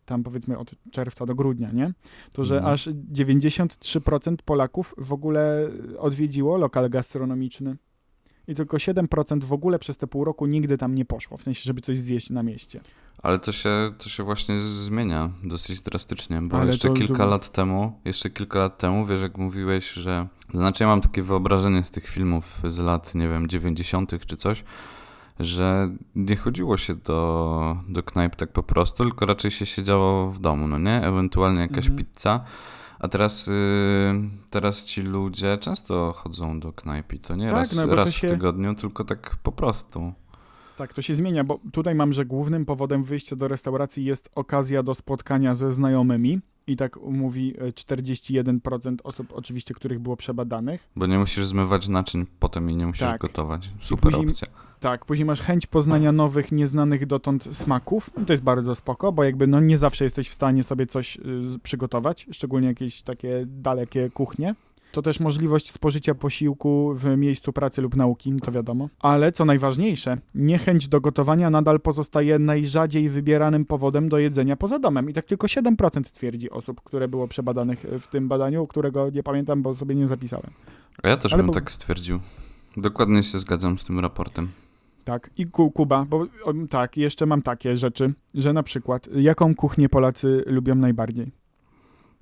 tam 0.05 0.23
powiedzmy 0.23 0.57
od 0.57 0.71
czerwca 0.91 1.25
do 1.25 1.35
grudnia, 1.35 1.71
nie? 1.71 1.93
To, 2.33 2.43
że 2.43 2.55
Mhm. 2.55 2.73
aż 2.73 2.87
93% 3.13 4.35
Polaków 4.45 4.95
w 4.97 5.13
ogóle 5.13 5.69
odwiedziło 5.99 6.57
lokal 6.57 6.89
gastronomiczny. 6.89 7.77
I 8.47 8.55
tylko 8.55 8.77
7% 8.77 9.43
w 9.43 9.53
ogóle 9.53 9.79
przez 9.79 9.97
te 9.97 10.07
pół 10.07 10.23
roku 10.25 10.45
nigdy 10.45 10.77
tam 10.77 10.95
nie 10.95 11.05
poszło, 11.05 11.37
w 11.37 11.43
sensie, 11.43 11.61
żeby 11.63 11.81
coś 11.81 11.97
zjeść 11.97 12.29
na 12.29 12.43
mieście. 12.43 12.81
Ale 13.23 13.39
to 13.39 13.51
się, 13.51 13.93
to 13.97 14.09
się 14.09 14.23
właśnie 14.23 14.59
zmienia 14.59 15.29
dosyć 15.43 15.81
drastycznie, 15.81 16.41
bo 16.41 16.57
Ale 16.57 16.65
jeszcze 16.67 16.87
to- 16.87 16.93
kilka 16.93 17.17
to- 17.17 17.25
lat 17.29 17.49
temu, 17.51 17.99
jeszcze 18.05 18.29
kilka 18.29 18.59
lat 18.59 18.77
temu, 18.77 19.05
wiesz, 19.05 19.21
jak 19.21 19.37
mówiłeś, 19.37 19.91
że... 19.93 20.27
To 20.51 20.57
znaczy 20.57 20.83
ja 20.83 20.87
mam 20.87 21.01
takie 21.01 21.23
wyobrażenie 21.23 21.83
z 21.83 21.91
tych 21.91 22.07
filmów 22.07 22.61
z 22.67 22.79
lat, 22.79 23.15
nie 23.15 23.29
wiem, 23.29 23.47
90. 23.47 24.25
czy 24.25 24.37
coś, 24.37 24.63
że 25.39 25.89
nie 26.15 26.35
chodziło 26.35 26.77
się 26.77 26.95
do, 26.95 27.77
do 27.89 28.03
knajp 28.03 28.35
tak 28.35 28.51
po 28.51 28.63
prostu, 28.63 29.03
tylko 29.03 29.25
raczej 29.25 29.51
się 29.51 29.65
siedziało 29.65 30.27
w 30.31 30.39
domu, 30.39 30.67
no 30.67 30.77
nie? 30.79 31.01
Ewentualnie 31.03 31.59
jakaś 31.61 31.87
Mhm. 31.87 31.97
pizza. 31.97 32.43
A 32.99 33.07
teraz, 33.07 33.47
y, 33.47 33.51
teraz 34.51 34.83
ci 34.85 35.01
ludzie 35.01 35.57
często 35.57 36.13
chodzą 36.17 36.59
do 36.59 36.73
knajp 36.73 37.13
i 37.13 37.19
to 37.19 37.35
nie 37.35 37.45
Tak, 37.47 37.55
raz, 37.55 37.75
no 37.87 37.95
raz 37.95 38.13
się- 38.13 38.27
w 38.27 38.31
tygodniu, 38.31 38.75
tylko 38.75 39.03
tak 39.03 39.35
po 39.43 39.51
prostu. 39.51 40.13
Tak, 40.77 40.93
to 40.93 41.01
się 41.01 41.15
zmienia, 41.15 41.43
bo 41.43 41.59
tutaj 41.71 41.95
mam, 41.95 42.13
że 42.13 42.25
głównym 42.25 42.65
powodem 42.65 43.03
wyjścia 43.03 43.35
do 43.35 43.47
restauracji 43.47 44.05
jest 44.05 44.29
okazja 44.35 44.83
do 44.83 44.95
spotkania 44.95 45.55
ze 45.55 45.71
znajomymi. 45.71 46.39
I 46.67 46.75
tak 46.77 46.99
mówi 47.01 47.53
e, 47.57 47.71
41% 47.71 48.95
osób, 49.03 49.27
oczywiście, 49.33 49.73
których 49.73 49.99
było 49.99 50.17
przebadanych. 50.17 50.89
Bo 50.95 51.05
nie 51.07 51.19
musisz 51.19 51.45
zmywać 51.45 51.87
naczyń 51.87 52.25
potem 52.39 52.69
i 52.69 52.75
nie 52.75 52.87
musisz 52.87 52.99
Tak. 52.99 53.21
gotować. 53.21 53.69
Super 53.79 54.11
później- 54.11 54.29
opcja. 54.29 54.47
Tak, 54.79 55.05
później 55.05 55.25
masz 55.25 55.41
chęć 55.41 55.65
poznania 55.65 56.11
nowych, 56.11 56.51
nieznanych 56.51 57.05
dotąd 57.05 57.55
smaków. 57.55 58.09
To 58.27 58.33
jest 58.33 58.43
bardzo 58.43 58.75
spoko, 58.75 59.11
bo 59.11 59.23
jakby 59.23 59.47
no 59.47 59.59
nie 59.59 59.77
zawsze 59.77 60.03
jesteś 60.03 60.29
w 60.29 60.33
stanie 60.33 60.63
sobie 60.63 60.85
coś 60.85 61.17
y, 61.17 61.21
przygotować, 61.63 62.27
szczególnie 62.31 62.67
jakieś 62.67 63.01
takie 63.01 63.43
dalekie 63.47 64.09
kuchnie. 64.09 64.55
To 64.93 65.01
też 65.01 65.19
możliwość 65.19 65.71
spożycia 65.71 66.15
posiłku 66.15 66.93
w 66.95 67.17
miejscu 67.17 67.53
pracy 67.53 67.81
lub 67.81 67.95
nauki, 67.95 68.33
to 68.43 68.51
wiadomo. 68.51 68.89
Ale 68.99 69.31
co 69.31 69.45
najważniejsze, 69.45 70.17
niechęć 70.35 70.87
do 70.87 71.01
gotowania 71.01 71.49
nadal 71.49 71.79
pozostaje 71.79 72.39
najrzadziej 72.39 73.09
wybieranym 73.09 73.65
powodem 73.65 74.09
do 74.09 74.17
jedzenia 74.17 74.55
poza 74.55 74.79
domem. 74.79 75.09
I 75.09 75.13
tak 75.13 75.25
tylko 75.25 75.47
7% 75.47 76.03
twierdzi 76.03 76.49
osób, 76.49 76.81
które 76.81 77.07
było 77.07 77.27
przebadanych 77.27 77.85
w 77.99 78.07
tym 78.07 78.27
badaniu, 78.27 78.67
którego 78.67 79.09
nie 79.09 79.23
pamiętam, 79.23 79.61
bo 79.61 79.75
sobie 79.75 79.95
nie 79.95 80.07
zapisałem. 80.07 80.51
A 81.03 81.07
ja 81.09 81.17
też 81.17 81.33
Ale 81.33 81.43
bym 81.43 81.47
po- 81.47 81.53
tak 81.53 81.71
stwierdził. 81.71 82.19
Dokładnie 82.77 83.23
się 83.23 83.39
zgadzam 83.39 83.77
z 83.77 83.83
tym 83.83 83.99
raportem. 83.99 84.47
Tak, 85.03 85.29
i 85.37 85.45
ku, 85.45 85.71
Kuba, 85.71 86.05
bo 86.05 86.25
tak, 86.69 86.97
jeszcze 86.97 87.25
mam 87.25 87.41
takie 87.41 87.77
rzeczy, 87.77 88.13
że 88.33 88.53
na 88.53 88.63
przykład, 88.63 89.09
jaką 89.15 89.55
kuchnię 89.55 89.89
Polacy 89.89 90.43
lubią 90.45 90.75
najbardziej? 90.75 91.31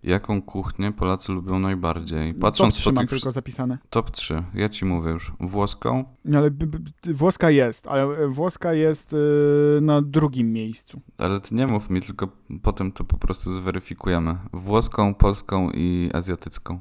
Jaką 0.04 0.42
kuchnię 0.42 0.92
Polacy 0.92 1.32
lubią 1.32 1.60
najbardziej? 1.60 2.34
Top 2.34 2.42
Patrząc 2.42 2.76
3 2.76 2.84
po 2.90 2.92
mam 2.96 3.08
tych... 3.08 3.10
tylko 3.20 3.32
zapisane. 3.32 3.78
Top 3.90 4.12
3. 4.12 4.44
Ja 4.54 4.70
ci 4.70 4.86
mówię 4.86 5.12
już. 5.12 5.32
Włoską, 5.40 6.04
No, 6.26 6.38
Ale 6.38 6.52
włoska 7.14 7.50
jest, 7.52 7.88
ale 7.88 8.04
e, 8.04 8.28
włoska 8.28 8.74
jest 8.74 9.14
y, 9.14 9.18
na 9.82 10.02
drugim 10.02 10.54
miejscu. 10.54 11.02
ale 11.18 11.42
ty 11.42 11.56
nie 11.56 11.68
mów 11.68 11.90
mi, 11.90 12.02
tylko 12.02 12.28
potem 12.64 12.92
to 12.92 13.04
po 13.04 13.18
prostu 13.18 13.52
zweryfikujemy. 13.54 14.38
Włoską, 14.54 15.14
polską 15.16 15.72
i 15.74 16.10
azjatycką. 16.14 16.80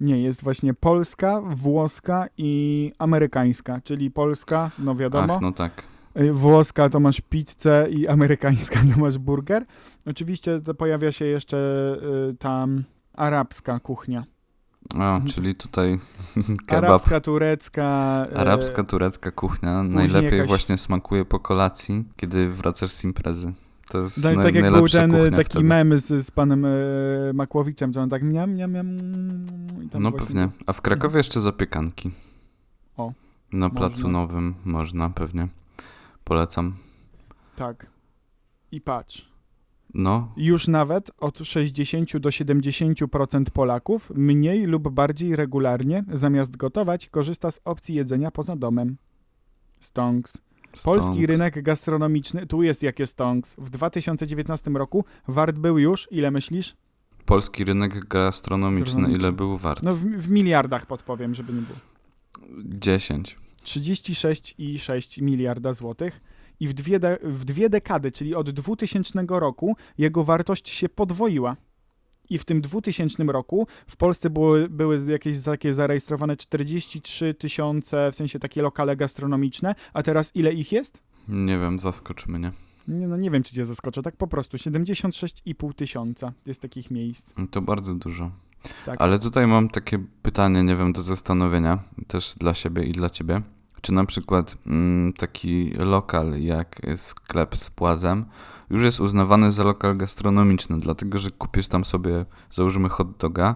Nie, 0.00 0.22
jest 0.22 0.42
właśnie 0.42 0.74
polska, 0.74 1.40
włoska 1.40 2.26
i 2.38 2.92
amerykańska, 2.98 3.80
czyli 3.80 4.10
polska, 4.10 4.70
no 4.78 4.94
wiadomo, 4.94 5.34
Ach, 5.34 5.40
no 5.40 5.52
tak. 5.52 5.82
Y, 6.20 6.32
włoska 6.32 6.88
to 6.88 7.00
masz 7.00 7.20
pizzę 7.20 7.86
i 7.90 8.08
amerykańska 8.08 8.80
to 8.94 9.00
masz 9.00 9.18
burger. 9.18 9.64
Oczywiście 10.06 10.60
to 10.60 10.74
pojawia 10.74 11.12
się 11.12 11.24
jeszcze 11.24 11.56
y, 12.32 12.36
tam 12.36 12.84
arabska 13.14 13.80
kuchnia. 13.80 14.24
A, 14.94 15.14
Mhm. 15.14 15.26
czyli 15.26 15.54
tutaj 15.54 15.98
kebab. 16.66 16.84
Arabska, 16.84 17.20
turecka. 17.20 18.26
y, 18.32 18.36
Arabska, 18.36 18.84
turecka 18.84 19.30
kuchnia 19.30 19.82
najlepiej 19.82 20.30
jakaś- 20.38 20.46
właśnie 20.48 20.78
smakuje 20.78 21.24
po 21.24 21.38
kolacji, 21.40 22.04
kiedy 22.16 22.48
wracasz 22.48 22.90
z 22.90 23.04
imprezy. 23.04 23.52
To 23.90 24.00
jest 24.00 24.22
Tak, 24.22 24.36
naj, 24.36 24.44
tak 24.44 24.54
jak 24.54 24.72
był 24.72 24.88
ten 24.88 25.10
kuchnia 25.10 25.30
taki 25.30 25.50
wtedy. 25.50 25.64
mem 25.64 25.98
z, 25.98 26.26
z 26.26 26.30
panem 26.30 26.64
e, 26.64 26.68
Makłowiczem, 27.34 27.92
że 27.92 28.02
on 28.02 28.10
tak 28.10 28.22
miam, 28.22 28.54
miam, 28.54 28.72
miam. 28.72 28.96
No 29.94 30.10
właśnie 30.10 30.26
pewnie. 30.26 30.48
A 30.66 30.72
w 30.72 30.80
Krakowie 30.80 31.16
jeszcze 31.16 31.40
zapiekanki. 31.40 32.10
O, 32.96 33.12
Na 33.52 33.70
placu 33.70 34.08
nowym 34.08 34.54
można 34.64 35.10
pewnie. 35.10 35.48
Polecam. 36.24 36.74
Tak. 37.56 37.86
I 38.72 38.80
patrz. 38.80 39.28
No, 39.94 40.32
Już 40.36 40.68
nawet 40.68 41.10
od 41.18 41.38
60 41.38 42.16
do 42.18 42.28
70% 42.28 43.44
Polaków 43.50 44.10
mniej 44.14 44.64
lub 44.66 44.88
bardziej 44.88 45.36
regularnie, 45.36 46.04
zamiast 46.12 46.56
gotować, 46.56 47.08
korzysta 47.08 47.50
z 47.50 47.60
opcji 47.64 47.94
jedzenia 47.94 48.30
poza 48.30 48.56
domem. 48.56 48.96
Stonks. 49.80 50.32
Polski 50.84 51.02
Stonks. 51.12 51.28
rynek 51.28 51.62
gastronomiczny, 51.62 52.46
tu 52.46 52.62
jest 52.62 52.82
jakie 52.82 53.06
stonks. 53.06 53.54
W 53.58 53.70
2019 53.70 54.70
roku 54.70 55.04
wart 55.28 55.56
był 55.56 55.78
już, 55.78 56.08
ile 56.10 56.30
myślisz? 56.30 56.76
Polski 57.26 57.64
rynek 57.64 58.04
gastronomiczny, 58.08 58.84
Gastronomiczny. 58.84 59.22
ile 59.22 59.32
był 59.32 59.56
wart? 59.58 59.82
No 59.82 59.94
w, 59.94 60.00
w 60.00 60.30
miliardach 60.30 60.86
podpowiem, 60.86 61.34
żeby 61.34 61.52
nie 61.52 61.60
było. 61.62 61.78
10. 62.64 63.36
36,6 63.64 65.22
miliarda 65.22 65.72
złotych 65.72 66.20
i 66.60 66.68
w 66.68 66.72
dwie, 66.72 66.98
de- 66.98 67.18
w 67.22 67.44
dwie 67.44 67.70
dekady, 67.70 68.12
czyli 68.12 68.34
od 68.34 68.50
2000 68.50 69.26
roku, 69.28 69.76
jego 69.98 70.24
wartość 70.24 70.68
się 70.68 70.88
podwoiła. 70.88 71.56
I 72.30 72.38
w 72.38 72.44
tym 72.44 72.60
2000 72.60 73.24
roku 73.24 73.66
w 73.86 73.96
Polsce 73.96 74.30
były, 74.30 74.68
były 74.68 75.10
jakieś 75.12 75.42
takie 75.42 75.74
zarejestrowane 75.74 76.36
43 76.36 77.34
tysiące, 77.34 78.10
w 78.12 78.16
sensie 78.16 78.38
takie 78.38 78.62
lokale 78.62 78.96
gastronomiczne, 78.96 79.74
a 79.92 80.02
teraz 80.02 80.36
ile 80.36 80.52
ich 80.52 80.72
jest? 80.72 81.00
Nie 81.28 81.58
wiem, 81.58 81.78
zaskocz 81.78 82.26
mnie. 82.26 82.52
Nie, 82.88 83.08
no 83.08 83.16
nie 83.16 83.30
wiem, 83.30 83.42
czy 83.42 83.54
cię 83.54 83.64
zaskoczę, 83.64 84.02
tak 84.02 84.16
po 84.16 84.26
prostu 84.26 84.56
76,5 84.56 85.74
tysiąca 85.74 86.32
jest 86.46 86.60
takich 86.62 86.90
miejsc. 86.90 87.32
To 87.50 87.62
bardzo 87.62 87.94
dużo. 87.94 88.30
Tak. 88.86 89.02
Ale 89.02 89.18
tutaj 89.18 89.46
mam 89.46 89.68
takie 89.68 89.98
pytanie, 90.22 90.64
nie 90.64 90.76
wiem, 90.76 90.92
do 90.92 91.02
zastanowienia, 91.02 91.78
też 92.06 92.34
dla 92.38 92.54
siebie 92.54 92.82
i 92.82 92.92
dla 92.92 93.10
ciebie. 93.10 93.40
Czy 93.80 93.92
na 93.92 94.04
przykład 94.04 94.56
mm, 94.66 95.12
taki 95.12 95.70
lokal 95.70 96.40
jak 96.40 96.80
sklep 96.96 97.56
z 97.56 97.70
płazem 97.70 98.24
już 98.70 98.82
jest 98.82 99.00
uznawany 99.00 99.50
za 99.50 99.64
lokal 99.64 99.96
gastronomiczny, 99.96 100.80
dlatego 100.80 101.18
że 101.18 101.30
kupisz 101.30 101.68
tam 101.68 101.84
sobie, 101.84 102.24
załóżmy 102.50 102.88
hot 102.88 103.16
doga, 103.16 103.54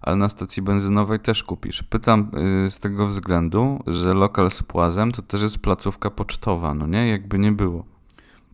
ale 0.00 0.16
na 0.16 0.28
stacji 0.28 0.62
benzynowej 0.62 1.20
też 1.20 1.44
kupisz. 1.44 1.82
Pytam 1.82 2.30
y, 2.66 2.70
z 2.70 2.78
tego 2.78 3.06
względu, 3.06 3.78
że 3.86 4.14
lokal 4.14 4.50
z 4.50 4.62
płazem 4.62 5.12
to 5.12 5.22
też 5.22 5.42
jest 5.42 5.58
placówka 5.58 6.10
pocztowa, 6.10 6.74
no 6.74 6.86
nie? 6.86 7.08
Jakby 7.08 7.38
nie 7.38 7.52
było. 7.52 7.91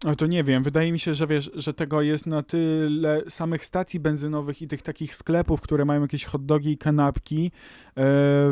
Ale 0.05 0.17
to 0.17 0.27
nie 0.27 0.45
wiem, 0.45 0.63
wydaje 0.63 0.93
mi 0.93 0.99
się, 0.99 1.15
że 1.15 1.27
wiesz, 1.27 1.51
że 1.55 1.75
tego 1.75 2.03
jest 2.03 2.27
na 2.27 2.43
tyle 2.43 3.23
samych 3.29 3.65
stacji 3.65 4.01
benzynowych 4.01 4.63
i 4.63 4.69
tych 4.69 4.83
takich 4.83 5.15
sklepów, 5.17 5.61
które 5.61 5.85
mają 5.85 6.03
jakieś 6.03 6.25
hot 6.25 6.47
dogi 6.47 6.71
i 6.71 6.79
kanapki, 6.79 7.51
e, 7.97 8.03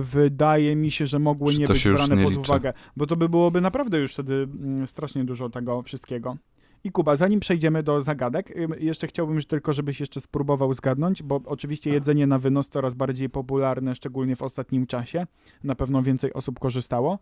wydaje 0.01 0.77
mi 0.77 0.91
się, 0.91 1.07
że 1.07 1.19
mogły 1.19 1.53
Że 1.53 1.59
nie 1.59 1.67
być 1.67 1.85
brane 1.85 2.23
pod 2.23 2.31
liczy. 2.33 2.41
uwagę, 2.41 2.73
bo 2.97 3.07
to 3.07 3.17
by 3.17 3.29
byłoby 3.29 3.61
naprawdę 3.61 3.99
już 3.99 4.13
wtedy 4.13 4.35
mm, 4.35 4.87
strasznie 4.87 5.25
dużo 5.25 5.51
tego 5.51 5.83
wszystkiego. 5.83 6.37
I 6.87 6.91
Kuba, 6.91 7.17
zanim 7.17 7.41
przejdziemy 7.41 7.83
do 7.83 8.01
zagadek, 8.01 8.55
jeszcze 8.79 9.07
chciałbym 9.07 9.43
tylko, 9.43 9.73
żebyś 9.73 10.01
jeszcze 10.01 10.21
spróbował 10.21 10.73
zgadnąć, 10.73 11.23
bo 11.23 11.41
oczywiście 11.45 11.91
jedzenie 11.91 12.27
na 12.27 12.39
wynos 12.39 12.69
coraz 12.69 12.95
bardziej 12.95 13.31
popularne, 13.31 13.95
szczególnie 13.95 14.37
w 14.37 14.43
ostatnim 14.43 14.87
czasie. 14.87 15.27
Na 15.65 15.75
pewno 15.75 16.03
więcej 16.03 16.33
osób 16.33 16.59
korzystało 16.59 17.19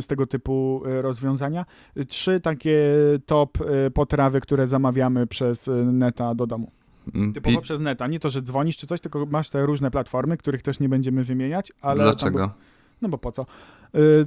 z 0.00 0.06
tego 0.06 0.26
typu 0.26 0.82
y, 0.86 1.02
rozwiązania. 1.02 1.66
Trzy 2.08 2.40
takie 2.40 2.80
top 3.26 3.60
y, 3.60 3.90
potrawy, 3.90 4.40
które 4.40 4.66
zamawiamy 4.66 5.26
przez 5.26 5.68
y, 5.68 5.72
neta 5.84 6.34
do 6.34 6.46
domu. 6.46 6.70
Mm, 7.14 7.32
Typowo 7.32 7.56
pi- 7.56 7.62
przez 7.62 7.80
neta. 7.80 8.06
Nie 8.06 8.20
to, 8.20 8.30
że 8.30 8.42
dzwonisz 8.42 8.76
czy 8.76 8.86
coś, 8.86 9.00
tylko 9.00 9.26
masz 9.26 9.50
te 9.50 9.66
różne 9.66 9.90
platformy, 9.90 10.36
których 10.36 10.62
też 10.62 10.80
nie 10.80 10.88
będziemy 10.88 11.24
wymieniać. 11.24 11.72
Ale 11.80 11.96
tam 11.98 12.06
Dlaczego? 12.06 12.50
no 13.02 13.08
bo 13.08 13.18
po 13.18 13.32
co? 13.32 13.46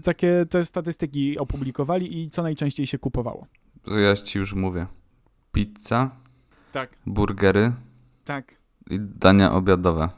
Takie 0.03 0.45
te 0.49 0.65
statystyki 0.65 1.39
opublikowali 1.39 2.21
i 2.21 2.29
co 2.29 2.43
najczęściej 2.43 2.87
się 2.87 2.97
kupowało. 2.99 3.47
Ja 3.87 4.15
ci 4.15 4.39
już 4.39 4.53
mówię. 4.53 4.87
Pizza, 5.51 6.09
Tak, 6.71 6.89
burgery 7.05 7.73
tak. 8.25 8.55
i 8.89 8.99
dania 8.99 9.51
obiadowe. 9.51 10.09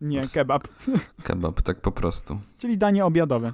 Nie, 0.00 0.22
kebab. 0.34 0.68
Kebab, 1.24 1.62
tak 1.62 1.80
po 1.80 1.92
prostu. 1.92 2.40
Czyli 2.58 2.78
danie 2.78 3.04
obiadowe. 3.04 3.52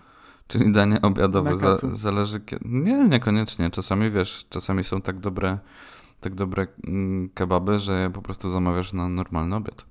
Czyli 0.48 0.72
danie 0.72 1.02
obiadowe 1.02 1.56
za, 1.56 1.76
zależy 1.92 2.40
kiedy. 2.40 2.64
Nie, 2.68 3.08
niekoniecznie. 3.08 3.70
Czasami 3.70 4.10
wiesz, 4.10 4.46
czasami 4.48 4.84
są 4.84 5.00
tak 5.00 5.20
dobre, 5.20 5.58
tak 6.20 6.34
dobre 6.34 6.66
mm, 6.86 7.28
kebaby, 7.34 7.78
że 7.78 8.10
po 8.14 8.22
prostu 8.22 8.50
zamawiasz 8.50 8.92
na 8.92 9.08
normalny 9.08 9.56
obiad. 9.56 9.86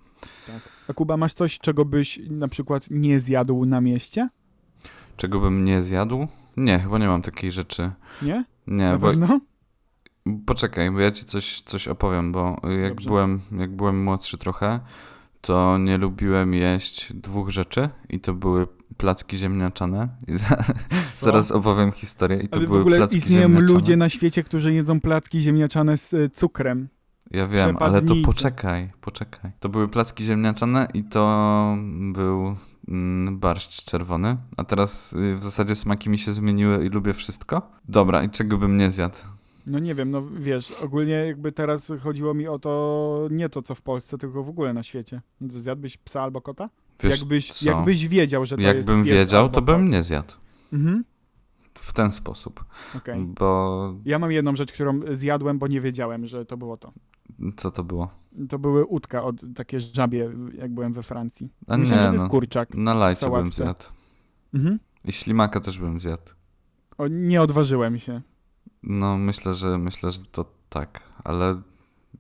A 0.90 0.94
Kuba, 0.94 1.18
masz 1.18 1.34
coś, 1.34 1.60
czego 1.60 1.86
byś 1.86 2.20
na 2.30 2.48
przykład 2.48 2.86
nie 2.90 3.20
zjadł 3.20 3.66
na 3.66 3.82
mieście? 3.82 4.30
Czego 5.18 5.40
bym 5.40 5.66
nie 5.66 5.84
zjadł? 5.84 6.28
Nie, 6.58 6.80
chyba 6.80 6.98
nie 6.98 7.08
mam 7.08 7.22
takiej 7.22 7.52
rzeczy. 7.52 7.92
Nie? 8.22 8.46
Nie, 8.68 8.92
na 8.92 8.98
bo 8.98 9.08
pewno? 9.08 9.40
Poczekaj, 10.46 10.92
bo 10.92 11.00
ja 11.00 11.12
ci 11.12 11.26
coś, 11.26 11.62
coś 11.62 11.88
opowiem, 11.88 12.32
bo 12.32 12.62
jak 12.84 12.94
Dobrze. 12.94 13.10
byłem, 13.10 13.40
jak 13.52 13.76
byłem 13.76 14.04
młodszy 14.04 14.38
trochę, 14.38 14.80
to 15.42 15.78
nie 15.78 15.98
lubiłem 15.98 16.54
jeść 16.54 17.14
dwóch 17.14 17.50
rzeczy 17.50 17.90
i 18.10 18.20
to 18.20 18.34
były 18.34 18.68
placki 18.98 19.38
ziemniaczane. 19.38 20.10
Za, 20.28 20.64
zaraz 21.20 21.52
opowiem 21.52 21.92
historię 21.92 22.38
i 22.40 22.48
to 22.48 22.58
Ale 22.58 22.66
w 22.66 22.70
były 22.70 22.82
ogóle 22.82 22.98
placki 22.98 23.18
istnieją 23.18 23.42
ziemniaczane. 23.42 23.74
ludzie 23.74 23.98
na 23.98 24.10
świecie, 24.10 24.44
którzy 24.44 24.74
jedzą 24.74 25.02
placki 25.02 25.42
ziemniaczane 25.42 25.98
z 25.98 26.14
e, 26.14 26.30
cukrem. 26.30 26.90
Ja 27.32 27.48
wiem, 27.48 27.78
ale 27.80 28.02
to 28.02 28.14
poczekaj, 28.26 28.92
poczekaj. 29.02 29.52
To 29.60 29.70
były 29.70 29.88
placki 29.88 30.24
ziemniaczane 30.24 30.88
i 30.94 31.04
to 31.04 31.78
był 32.14 32.56
mm, 32.88 33.40
barszcz 33.40 33.84
czerwony. 33.84 34.38
A 34.58 34.64
teraz 34.64 35.14
y, 35.14 35.36
w 35.36 35.44
zasadzie 35.44 35.76
smaki 35.76 36.10
mi 36.10 36.18
się 36.18 36.34
zmieniły 36.34 36.86
i 36.86 36.90
lubię 36.90 37.14
wszystko. 37.14 37.72
Dobra, 37.90 38.24
i 38.24 38.30
czego 38.30 38.58
bym 38.58 38.78
nie 38.78 38.92
zjadł? 38.92 39.18
No 39.68 39.80
nie 39.80 39.96
wiem, 39.96 40.12
no 40.12 40.24
wiesz, 40.40 40.72
ogólnie 40.72 41.14
jakby 41.14 41.52
teraz 41.52 41.92
chodziło 42.04 42.34
mi 42.34 42.48
o 42.48 42.60
to, 42.60 43.28
nie 43.32 43.50
to 43.50 43.62
co 43.62 43.76
w 43.76 43.82
Polsce, 43.82 44.18
tylko 44.18 44.44
w 44.44 44.50
ogóle 44.50 44.74
na 44.74 44.84
świecie. 44.84 45.22
No 45.42 45.60
Zjadłbyś 45.60 45.98
psa 45.98 46.22
albo 46.22 46.42
kota? 46.42 46.70
Wiesz 47.04 47.20
jakbyś, 47.20 47.54
co? 47.54 47.70
jakbyś 47.70 48.08
wiedział, 48.08 48.46
że 48.46 48.56
to 48.56 48.62
jest 48.62 48.76
Jakbym 48.76 49.04
wiedział, 49.04 49.50
to 49.50 49.62
bym 49.62 49.90
nie 49.90 50.04
zjadł. 50.04 50.34
Mhm, 50.74 51.04
W 51.74 51.94
ten 51.94 52.12
sposób. 52.12 52.66
okej. 52.98 53.26
Bo 53.26 53.94
Ja 54.06 54.20
mam 54.20 54.32
jedną 54.32 54.56
rzecz, 54.56 54.72
którą 54.74 55.00
zjadłem, 55.12 55.60
bo 55.60 55.68
nie 55.68 55.82
wiedziałem, 55.82 56.26
że 56.26 56.46
to 56.46 56.58
było 56.58 56.78
to. 56.78 56.94
co 57.56 57.72
to 57.72 57.84
było? 57.84 58.10
To 58.50 58.60
były 58.60 58.86
udka 58.86 59.24
od 59.24 59.36
takie 59.56 59.80
żabie, 59.80 60.32
jak 60.58 60.72
byłem 60.74 60.94
we 60.94 61.04
Francji. 61.04 61.50
A 61.68 61.78
Myślałem, 61.78 61.88
że 61.88 61.96
nie, 61.96 62.02
to 62.10 62.14
jest 62.14 62.24
no. 62.24 62.30
kurczak. 62.30 62.76
Na 62.76 62.94
lajcie 62.94 63.30
bym 63.30 63.54
zjadł. 63.54 63.84
Mhm. 64.54 64.80
I 65.06 65.12
ślimaka 65.12 65.60
też 65.60 65.80
bym 65.80 66.00
zjadł. 66.00 66.32
O, 66.98 67.08
nie 67.08 67.42
odważyłem 67.42 68.00
się. 68.00 68.22
No 68.86 69.18
myślę, 69.18 69.54
że 69.54 69.78
myślę, 69.78 70.12
że 70.12 70.20
to 70.32 70.46
tak, 70.70 71.00
ale 71.24 71.62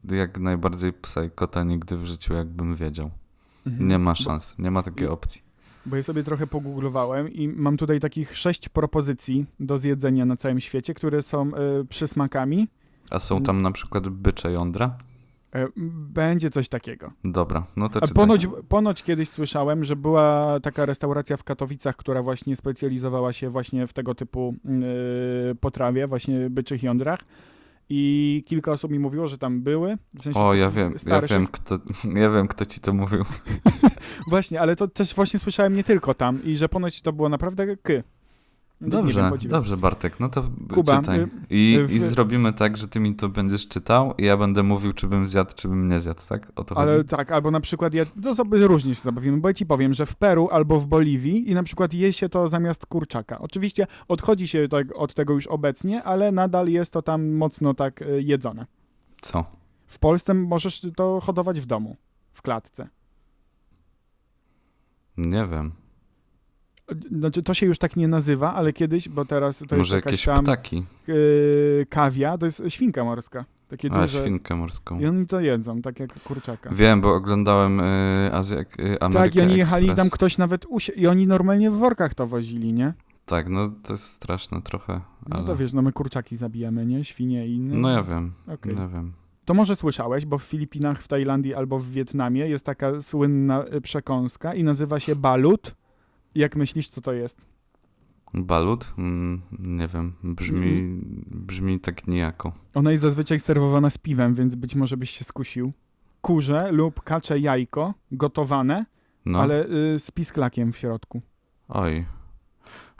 jak 0.03 0.39
najbardziej 0.39 0.93
psa 0.93 1.23
i 1.23 1.29
kota 1.31 1.63
nigdy 1.63 1.97
w 1.97 2.05
życiu 2.05 2.33
jakbym 2.33 2.75
wiedział. 2.75 3.11
Mhm. 3.67 3.87
Nie 3.87 3.99
ma 3.99 4.15
szans, 4.15 4.55
nie 4.59 4.71
ma 4.71 4.83
takiej 4.83 5.07
opcji. 5.07 5.41
Bo 5.85 5.95
ja 5.95 6.03
sobie 6.03 6.23
trochę 6.23 6.47
pogooglowałem 6.47 7.29
i 7.33 7.47
mam 7.47 7.77
tutaj 7.77 7.99
takich 7.99 8.37
sześć 8.37 8.69
propozycji 8.69 9.45
do 9.59 9.77
zjedzenia 9.77 10.25
na 10.25 10.37
całym 10.37 10.59
świecie, 10.59 10.93
które 10.93 11.21
są 11.21 11.51
y, 11.81 11.85
przysmakami. 11.85 12.67
A 13.09 13.19
są 13.19 13.43
tam 13.43 13.61
na 13.61 13.71
przykład 13.71 14.09
bycze 14.09 14.51
jądra? 14.51 14.97
E, 15.55 15.67
Będzie 16.13 16.49
coś 16.49 16.69
takiego. 16.69 17.11
Dobra, 17.23 17.65
no 17.75 17.89
to 17.89 18.01
czytaj. 18.01 18.15
ponoć, 18.15 18.47
ponoć 18.69 19.03
kiedyś 19.03 19.29
słyszałem, 19.29 19.83
że 19.83 19.95
była 19.95 20.59
taka 20.59 20.85
restauracja 20.85 21.37
w 21.37 21.43
Katowicach, 21.43 21.95
która 21.95 22.21
właśnie 22.21 22.55
specjalizowała 22.55 23.33
się 23.33 23.49
właśnie 23.49 23.87
w 23.87 23.93
tego 23.93 24.15
typu 24.15 24.55
yy, 24.65 25.55
potrawie, 25.55 26.07
właśnie 26.07 26.49
byczych 26.49 26.83
jądrach. 26.83 27.19
I 27.89 28.43
kilka 28.47 28.71
osób 28.71 28.91
mi 28.91 28.99
mówiło, 28.99 29.27
że 29.27 29.37
tam 29.37 29.61
były. 29.61 29.97
W 30.19 30.23
sensie 30.23 30.39
O, 30.39 30.53
ja 30.53 30.71
wiem, 30.71 30.93
ja 31.05 31.21
wiem, 31.21 31.47
kto, 31.47 31.77
ja 32.21 32.29
wiem, 32.29 32.47
kto 32.47 32.65
ci 32.65 32.79
to 32.79 32.93
mówił. 32.93 33.23
Właśnie, 34.29 34.61
ale 34.61 34.75
to 34.75 34.87
też 34.87 35.15
właśnie 35.15 35.39
słyszałem 35.39 35.75
nie 35.75 35.83
tylko 35.83 36.13
tam 36.13 36.43
i 36.43 36.55
że 36.55 36.69
ponoć 36.69 37.01
to 37.01 37.13
było 37.13 37.29
naprawdę 37.29 37.77
ky. 37.77 38.03
Dobrze, 38.81 39.29
wiem, 39.41 39.49
dobrze, 39.49 39.77
Bartek, 39.77 40.19
no 40.19 40.29
to 40.29 40.43
Kuba, 40.73 40.99
czytaj. 40.99 41.19
y, 41.21 41.29
I, 41.49 41.79
w- 41.87 41.91
I 41.91 41.99
zrobimy 41.99 42.53
tak, 42.53 42.77
że 42.77 42.87
ty 42.87 42.99
mi 42.99 43.15
to 43.15 43.29
będziesz 43.29 43.67
czytał 43.67 44.13
i 44.17 44.23
ja 44.25 44.37
będę 44.37 44.63
mówił, 44.63 44.93
czy 44.93 45.07
bym 45.07 45.27
zjadł, 45.27 45.51
czy 45.55 45.67
bym 45.67 45.87
nie 45.87 46.01
zjadł, 46.01 46.21
tak? 46.29 46.51
O 46.55 46.63
to 46.63 46.77
Ale 46.77 46.97
chodzi? 46.97 47.09
tak, 47.09 47.31
albo 47.31 47.51
na 47.51 47.59
przykład, 47.59 47.93
ja, 47.93 48.05
to 48.23 48.35
sobie 48.35 48.67
różnie 48.67 48.95
się 48.95 49.01
zabawimy, 49.01 49.37
bo 49.37 49.47
ja 49.47 49.53
ci 49.53 49.65
powiem, 49.65 49.93
że 49.93 50.05
w 50.05 50.15
Peru 50.15 50.49
albo 50.51 50.79
w 50.79 50.87
Boliwii 50.87 51.51
i 51.51 51.53
na 51.53 51.63
przykład 51.63 51.93
je 51.93 52.13
się 52.13 52.29
to 52.29 52.47
zamiast 52.47 52.85
kurczaka. 52.85 53.39
Oczywiście 53.39 53.87
odchodzi 54.07 54.47
się 54.47 54.67
tak, 54.67 54.87
od 54.95 55.13
tego 55.13 55.33
już 55.33 55.47
obecnie, 55.47 56.03
ale 56.03 56.31
nadal 56.31 56.67
jest 56.67 56.93
to 56.93 57.01
tam 57.01 57.31
mocno 57.31 57.73
tak 57.73 58.01
y, 58.01 58.21
jedzone. 58.21 58.65
Co? 59.21 59.45
W 59.87 59.99
Polsce 59.99 60.33
możesz 60.33 60.87
to 60.95 61.19
hodować 61.23 61.59
w 61.61 61.65
domu, 61.65 61.95
w 62.33 62.41
klatce. 62.41 62.87
Nie 65.17 65.47
wiem. 65.47 65.71
Znaczy, 67.11 67.43
to 67.43 67.53
się 67.53 67.65
już 67.65 67.77
tak 67.77 67.95
nie 67.95 68.07
nazywa, 68.07 68.53
ale 68.53 68.73
kiedyś, 68.73 69.09
bo 69.09 69.25
teraz 69.25 69.57
to 69.57 69.77
Może 69.77 69.95
jest 69.95 70.05
jakaś 70.05 70.05
jakieś 70.11 70.25
tam 70.25 70.43
ptaki? 70.43 70.83
y, 71.09 71.85
kawia, 71.89 72.37
to 72.37 72.45
jest 72.45 72.61
świnka 72.69 73.03
morska. 73.03 73.45
Takie 73.67 73.91
A, 73.93 74.01
duże. 74.01 74.21
świnkę 74.21 74.55
morską. 74.55 74.99
I 74.99 75.05
oni 75.05 75.27
to 75.27 75.39
jedzą, 75.39 75.81
tak 75.81 75.99
jak 75.99 76.23
kurczaka. 76.23 76.69
Wiem, 76.73 77.01
bo 77.01 77.13
oglądałem 77.15 77.79
y, 77.79 78.29
Azję, 78.33 78.57
y, 78.79 78.99
Amerykę 78.99 79.23
tak, 79.23 79.35
i 79.35 79.41
oni 79.41 79.57
jechali 79.57 79.85
Express. 79.85 79.97
tam 80.03 80.09
ktoś 80.09 80.37
nawet 80.37 80.65
usi- 80.65 80.99
i 80.99 81.07
oni 81.07 81.27
normalnie 81.27 81.71
w 81.71 81.73
workach 81.77 82.13
to 82.13 82.27
wozili, 82.27 82.73
nie? 82.73 82.93
Tak, 83.25 83.49
no 83.49 83.69
to 83.83 83.93
jest 83.93 84.03
straszne 84.05 84.61
trochę, 84.61 85.01
No 85.29 85.35
ale... 85.37 85.45
to 85.45 85.55
wiesz, 85.55 85.73
no 85.73 85.81
my 85.81 85.91
kurczaki 85.91 86.35
zabijamy, 86.35 86.85
nie? 86.85 87.03
Świnie 87.03 87.47
i 87.47 87.55
inne. 87.55 87.75
No 87.77 87.89
ja 87.89 88.03
wiem, 88.03 88.31
Okej. 88.53 88.75
ja 88.77 88.87
wiem. 88.87 89.13
To 89.45 89.53
może 89.53 89.75
słyszałeś, 89.75 90.25
bo 90.25 90.37
w 90.37 90.43
Filipinach, 90.43 91.01
w 91.01 91.07
Tajlandii 91.07 91.53
albo 91.53 91.79
w 91.79 91.85
Wietnamie 91.89 92.47
jest 92.47 92.65
taka 92.65 93.01
słynna 93.01 93.65
y, 93.73 93.81
przekąska 93.81 94.53
i 94.53 94.63
nazywa 94.63 94.99
się 94.99 95.15
balut. 95.15 95.75
Jak 96.35 96.55
myślisz, 96.55 96.89
co 96.89 97.01
to 97.01 97.13
jest? 97.13 97.45
Balut? 98.33 98.93
Mm, 98.97 99.41
nie 99.59 99.87
wiem, 99.87 100.13
brzmi, 100.23 100.99
brzmi 101.27 101.79
tak 101.79 102.07
nijako. 102.07 102.53
Ona 102.73 102.91
jest 102.91 103.01
zazwyczaj 103.01 103.39
serwowana 103.39 103.89
z 103.89 103.97
piwem, 103.97 104.35
więc 104.35 104.55
być 104.55 104.75
może 104.75 104.97
byś 104.97 105.09
się 105.09 105.23
skusił. 105.23 105.73
Kurze 106.21 106.71
lub 106.71 107.01
kacze 107.03 107.39
jajko 107.39 107.93
gotowane, 108.11 108.85
No, 109.25 109.41
ale 109.41 109.65
y, 109.65 109.99
z 109.99 110.11
pisklakiem 110.11 110.73
w 110.73 110.77
środku. 110.77 111.21
oj. 111.67 112.05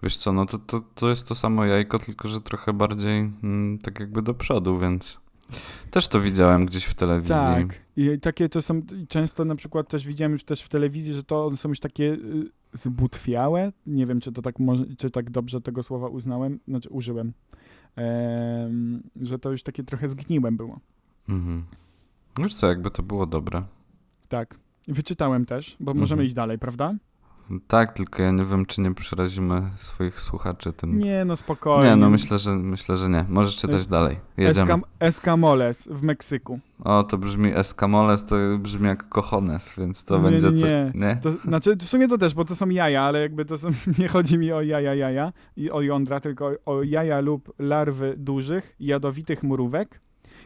Wiesz 0.04 0.18
co, 0.18 0.34
no 0.34 0.46
to, 0.46 0.58
to, 0.58 0.80
to 0.96 1.10
jest 1.10 1.28
to 1.28 1.36
samo 1.36 1.66
jajko, 1.66 2.00
tylko 2.00 2.28
że 2.28 2.42
trochę 2.42 2.74
bardziej 2.74 3.20
mm, 3.44 3.78
tak 3.80 4.00
jakby 4.00 4.22
do 4.22 4.34
przodu, 4.34 4.80
więc 4.80 5.20
też 5.92 6.08
to 6.08 6.22
widziałem 6.22 6.66
gdzieś 6.66 6.86
w 6.86 6.94
telewizji. 6.94 7.36
Tak. 7.36 7.85
I 7.98 8.20
takie 8.20 8.50
to 8.50 8.62
są 8.62 8.82
często 9.08 9.46
na 9.46 9.56
przykład 9.56 9.90
też 9.90 10.08
widziałem 10.08 10.32
już 10.32 10.44
też 10.44 10.62
w 10.62 10.70
telewizji, 10.70 11.14
że 11.14 11.24
to 11.24 11.46
one 11.46 11.58
są 11.58 11.70
już 11.70 11.80
takie 11.80 12.04
y, 12.14 12.50
zbutwiałe. 12.74 13.72
Nie 13.88 14.06
wiem, 14.06 14.20
czy 14.22 14.32
to 14.32 14.42
tak 14.42 14.60
może, 14.60 14.86
czy 14.98 15.10
tak 15.10 15.30
dobrze 15.30 15.62
tego 15.62 15.84
słowa 15.84 16.08
uznałem, 16.08 16.60
znaczy 16.68 16.90
użyłem. 16.90 17.34
Em, 17.96 19.04
że 19.22 19.40
to 19.40 19.52
już 19.52 19.64
takie 19.64 19.84
trochę 19.84 20.10
zgniłe 20.10 20.52
było. 20.52 20.80
Mhm. 21.30 21.64
Wiesz 22.38 22.56
co, 22.56 22.68
jakby 22.68 22.92
to 22.92 23.04
było 23.04 23.26
dobre. 23.26 23.64
Tak. 24.28 24.60
Wyczytałem 24.88 25.46
też, 25.46 25.76
bo 25.80 25.92
Mhm. 25.92 26.02
możemy 26.02 26.26
iść 26.26 26.34
dalej, 26.34 26.60
prawda? 26.60 26.96
Tak, 27.68 27.92
tylko 27.92 28.22
ja 28.22 28.32
nie 28.32 28.46
wiem, 28.46 28.66
czy 28.66 28.82
nie 28.82 28.94
przerazimy 28.94 29.62
swoich 29.76 30.20
słuchaczy 30.20 30.74
tym. 30.74 31.00
Nie, 31.00 31.26
no 31.26 31.36
spokojnie. 31.36 31.90
Nie, 31.90 31.96
no 31.96 32.10
myślę, 32.10 32.40
że 32.40 32.52
myślę, 32.52 32.98
że 32.98 33.10
nie. 33.10 33.26
Możesz 33.30 33.56
czytać 33.58 33.88
dalej. 33.88 34.18
Jedziemy. 34.38 34.62
Eskam, 34.62 34.84
Escamoles 35.00 35.88
w 35.92 36.04
Meksyku. 36.04 36.60
O, 36.84 37.04
to 37.04 37.18
brzmi 37.18 37.52
escamoles, 37.56 38.26
to 38.26 38.36
brzmi 38.60 38.88
jak 38.88 39.10
cojones, 39.10 39.76
więc 39.78 40.06
to 40.06 40.18
Nie, 40.18 40.24
będzie 40.24 40.52
nie, 40.52 40.58
co. 40.58 40.68
nie. 40.68 40.92
Nie? 40.96 41.16
To, 41.22 41.32
znaczy, 41.32 41.76
w 41.76 41.84
sumie 41.84 42.08
to 42.08 42.18
też, 42.18 42.34
bo 42.34 42.46
to 42.46 42.56
są 42.56 42.70
jaja, 42.70 43.02
ale 43.02 43.22
jakby 43.22 43.46
to 43.46 43.58
są, 43.58 43.70
nie 44.00 44.08
chodzi 44.08 44.38
mi 44.38 44.52
o 44.52 44.62
jaja, 44.62 44.96
jaja 44.96 45.34
i 45.58 45.72
o 45.72 45.82
jądra, 45.82 46.20
tylko 46.20 46.52
o 46.66 46.84
jaja 46.84 47.20
lub 47.20 47.54
larwy 47.60 48.14
dużych, 48.18 48.76
jadowitych 48.80 49.44
mrówek 49.44 50.02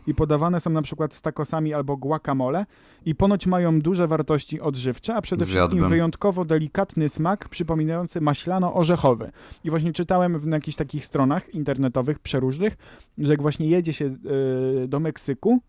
i 0.08 0.16
podawane 0.16 0.60
są 0.60 0.70
na 0.70 0.82
przykład 0.82 1.14
z 1.14 1.22
takosami 1.22 1.74
albo 1.74 1.98
guacamole 1.98 2.66
i 3.06 3.16
ponoć 3.16 3.48
mają 3.48 3.82
duże 3.82 4.08
wartości 4.08 4.62
odżywcze, 4.62 5.16
a 5.16 5.22
przede 5.22 5.46
wszystkim 5.46 5.90
wyjątkowo 5.90 6.46
delikatny 6.46 7.10
smak 7.10 7.50
przypominający 7.50 8.22
maślano-orzechowy. 8.22 9.32
I 9.64 9.70
właśnie 9.70 9.94
czytałem 9.94 10.40
w, 10.40 10.48
na 10.48 10.58
jakichś 10.58 10.78
takich 10.78 11.06
stronach 11.06 11.54
internetowych 11.54 12.20
przeróżnych, 12.20 12.78
że 13.18 13.34
jak 13.34 13.42
właśnie 13.42 13.68
jedzie 13.68 13.94
się 13.94 14.06
y, 14.06 14.88
do 14.88 15.00
Meksyku, 15.00 15.60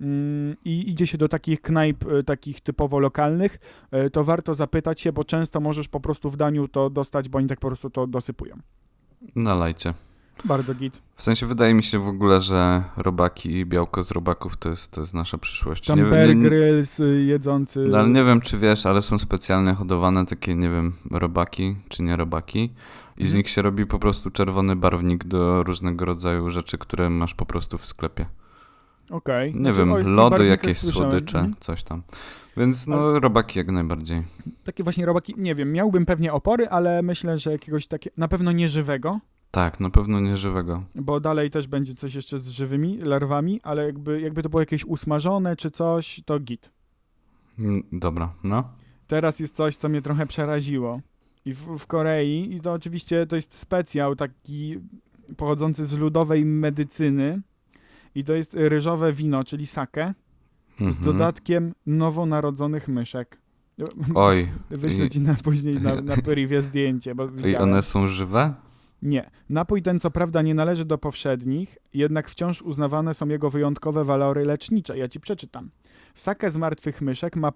mm, 0.00 0.56
i 0.64 0.90
idzie 0.90 1.06
się 1.06 1.18
do 1.18 1.28
takich 1.28 1.60
knajp, 1.60 2.04
y, 2.04 2.24
takich 2.24 2.60
typowo 2.60 2.98
lokalnych, 2.98 3.58
y, 4.06 4.10
to 4.10 4.24
warto 4.24 4.54
zapytać 4.54 5.00
się, 5.00 5.12
bo 5.12 5.24
często 5.24 5.60
możesz 5.60 5.88
po 5.88 6.00
prostu 6.00 6.30
w 6.30 6.36
daniu 6.36 6.68
to 6.68 6.90
dostać, 6.90 7.28
bo 7.28 7.38
oni 7.38 7.48
tak 7.48 7.60
po 7.60 7.66
prostu 7.66 7.90
to 7.90 8.06
dosypują. 8.06 8.56
Nalajcie. 9.36 9.94
Bardzo 10.44 10.74
git. 10.74 11.02
W 11.16 11.22
sensie 11.22 11.46
wydaje 11.46 11.74
mi 11.74 11.82
się 11.82 11.98
w 11.98 12.08
ogóle, 12.08 12.40
że 12.40 12.82
robaki 12.96 13.52
i 13.52 13.66
białko 13.66 14.02
z 14.02 14.10
robaków 14.10 14.56
to 14.56 14.68
jest, 14.68 14.90
to 14.92 15.00
jest 15.00 15.14
nasza 15.14 15.38
przyszłość. 15.38 15.86
Tam 15.86 15.98
nie, 15.98 16.04
Bear 16.04 16.36
Grylls 16.36 17.00
y, 17.00 17.22
jedzący... 17.24 17.78
no, 17.90 17.98
ale 17.98 18.08
nie 18.08 18.24
wiem, 18.24 18.40
czy 18.40 18.58
wiesz, 18.58 18.86
ale 18.86 19.02
są 19.02 19.18
specjalnie 19.18 19.72
hodowane 19.74 20.26
takie, 20.26 20.54
nie 20.54 20.68
wiem, 20.70 20.92
robaki 21.10 21.76
czy 21.88 22.02
nie 22.02 22.16
robaki 22.16 22.62
i 23.16 23.22
z 23.24 23.26
Mhm. 23.26 23.36
nich 23.36 23.48
się 23.48 23.62
robi 23.62 23.86
po 23.86 23.98
prostu 23.98 24.30
czerwony 24.30 24.76
barwnik 24.76 25.24
do 25.24 25.62
różnego 25.62 26.04
rodzaju 26.04 26.50
rzeczy, 26.50 26.78
które 26.78 27.10
masz 27.10 27.34
po 27.34 27.46
prostu 27.46 27.78
w 27.78 27.86
sklepie. 27.86 28.26
Okej. 29.10 29.54
Nie 29.54 29.60
Znaczy, 29.60 29.78
wiem, 29.78 29.88
lody, 30.14 30.30
barwnikach 30.30 30.62
jakieś 30.64 30.78
słodycze, 30.78 31.38
Mhm. 31.38 31.54
coś 31.60 31.82
tam. 31.82 32.02
Więc 32.56 32.86
no, 32.86 33.20
robaki 33.20 33.58
jak 33.58 33.68
najbardziej. 33.70 34.22
Takie 34.64 34.82
właśnie 34.82 35.06
robaki, 35.06 35.34
nie 35.38 35.54
wiem, 35.54 35.72
miałbym 35.72 36.06
pewnie 36.06 36.32
opory, 36.32 36.68
ale 36.68 37.02
myślę, 37.02 37.38
że 37.38 37.52
jakiegoś 37.52 37.86
takiego, 37.86 38.14
na 38.18 38.28
pewno 38.28 38.52
nieżywego, 38.52 39.20
Tak, 39.50 39.80
na 39.80 39.90
pewno 39.90 40.20
nieżywego. 40.20 40.82
bo 40.94 41.20
dalej 41.20 41.50
też 41.50 41.66
będzie 41.66 41.94
coś 41.94 42.14
jeszcze 42.14 42.38
z 42.38 42.48
żywymi 42.48 42.98
larwami, 42.98 43.60
ale 43.62 43.86
jakby, 43.86 44.20
jakby 44.20 44.42
to 44.42 44.48
było 44.48 44.60
jakieś 44.62 44.84
usmażone 44.84 45.56
czy 45.56 45.70
coś, 45.70 46.20
to 46.24 46.40
git. 46.40 46.70
Mm, 47.58 47.82
Dobra, 47.92 48.32
no. 48.44 48.68
Teraz 49.06 49.40
jest 49.40 49.56
coś, 49.56 49.76
co 49.76 49.88
mnie 49.88 50.02
trochę 50.02 50.26
przeraziło. 50.26 51.00
I 51.44 51.54
w, 51.54 51.78
w 51.78 51.86
Korei, 51.86 52.54
i 52.56 52.60
to 52.60 52.72
oczywiście 52.72 53.26
to 53.26 53.36
jest 53.36 53.54
specjał 53.54 54.16
taki 54.16 54.78
pochodzący 55.36 55.84
z 55.86 55.92
ludowej 55.92 56.44
medycyny, 56.44 57.40
i 58.14 58.24
to 58.24 58.34
jest 58.34 58.54
ryżowe 58.54 59.12
wino, 59.12 59.44
czyli 59.44 59.66
sake, 59.66 60.14
z 60.78 60.80
Mhm. 60.82 61.04
dodatkiem 61.04 61.74
nowonarodzonych 61.86 62.88
myszek. 62.88 63.38
Oj, 64.14 64.48
Wyślę 64.70 65.08
ci 65.08 65.20
na 65.20 65.34
później 65.34 65.80
na, 65.80 66.00
na 66.00 66.16
zdjęcie, 66.62 67.14
bo 67.14 67.24
i 67.24 67.30
widziałem. 67.30 67.68
one 67.68 67.82
są 67.82 68.06
żywe? 68.06 68.54
Nie. 69.02 69.30
Napój 69.48 69.82
ten 69.82 70.00
co 70.00 70.10
prawda 70.10 70.42
nie 70.42 70.54
należy 70.54 70.84
do 70.84 70.98
powszednich, 70.98 71.78
jednak 71.94 72.28
wciąż 72.28 72.62
uznawane 72.62 73.14
są 73.14 73.28
jego 73.28 73.50
wyjątkowe 73.50 74.04
walory 74.04 74.44
lecznicze. 74.44 74.98
Ja 74.98 75.08
ci 75.08 75.20
przeczytam. 75.20 75.70
Sake 76.14 76.50
z 76.50 76.56
martwych 76.56 77.02
myszek 77.02 77.36
ma, 77.36 77.52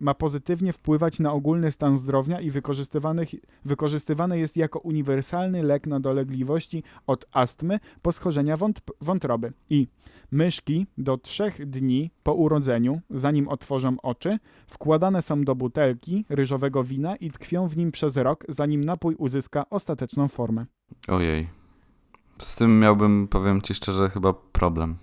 ma 0.00 0.14
pozytywnie 0.14 0.72
wpływać 0.72 1.20
na 1.20 1.32
ogólny 1.32 1.72
stan 1.72 1.96
zdrowia 1.96 2.40
i 2.40 2.50
wykorzystywany 3.64 4.38
jest 4.38 4.56
jako 4.56 4.78
uniwersalny 4.78 5.62
lek 5.62 5.86
na 5.86 6.00
dolegliwości 6.00 6.82
od 7.06 7.26
astmy 7.32 7.80
po 8.02 8.12
schorzenia 8.12 8.56
wąt, 8.56 8.80
wątroby. 9.00 9.52
I 9.70 9.88
myszki 10.30 10.86
do 10.98 11.18
trzech 11.18 11.70
dni 11.70 12.10
po 12.22 12.34
urodzeniu, 12.34 13.00
zanim 13.10 13.48
otworzą 13.48 13.96
oczy, 14.02 14.38
wkładane 14.66 15.22
są 15.22 15.44
do 15.44 15.54
butelki 15.54 16.24
ryżowego 16.28 16.84
wina 16.84 17.16
i 17.16 17.30
tkwią 17.30 17.68
w 17.68 17.76
nim 17.76 17.92
przez 17.92 18.16
rok, 18.16 18.44
zanim 18.48 18.84
napój 18.84 19.14
uzyska 19.14 19.70
ostateczną 19.70 20.28
formę. 20.28 20.66
Ojej. 21.08 21.48
Z 22.38 22.56
tym 22.56 22.80
miałbym, 22.80 23.28
powiem 23.28 23.62
ci 23.62 23.74
szczerze, 23.74 24.10
chyba 24.10 24.32
problem. 24.32 24.96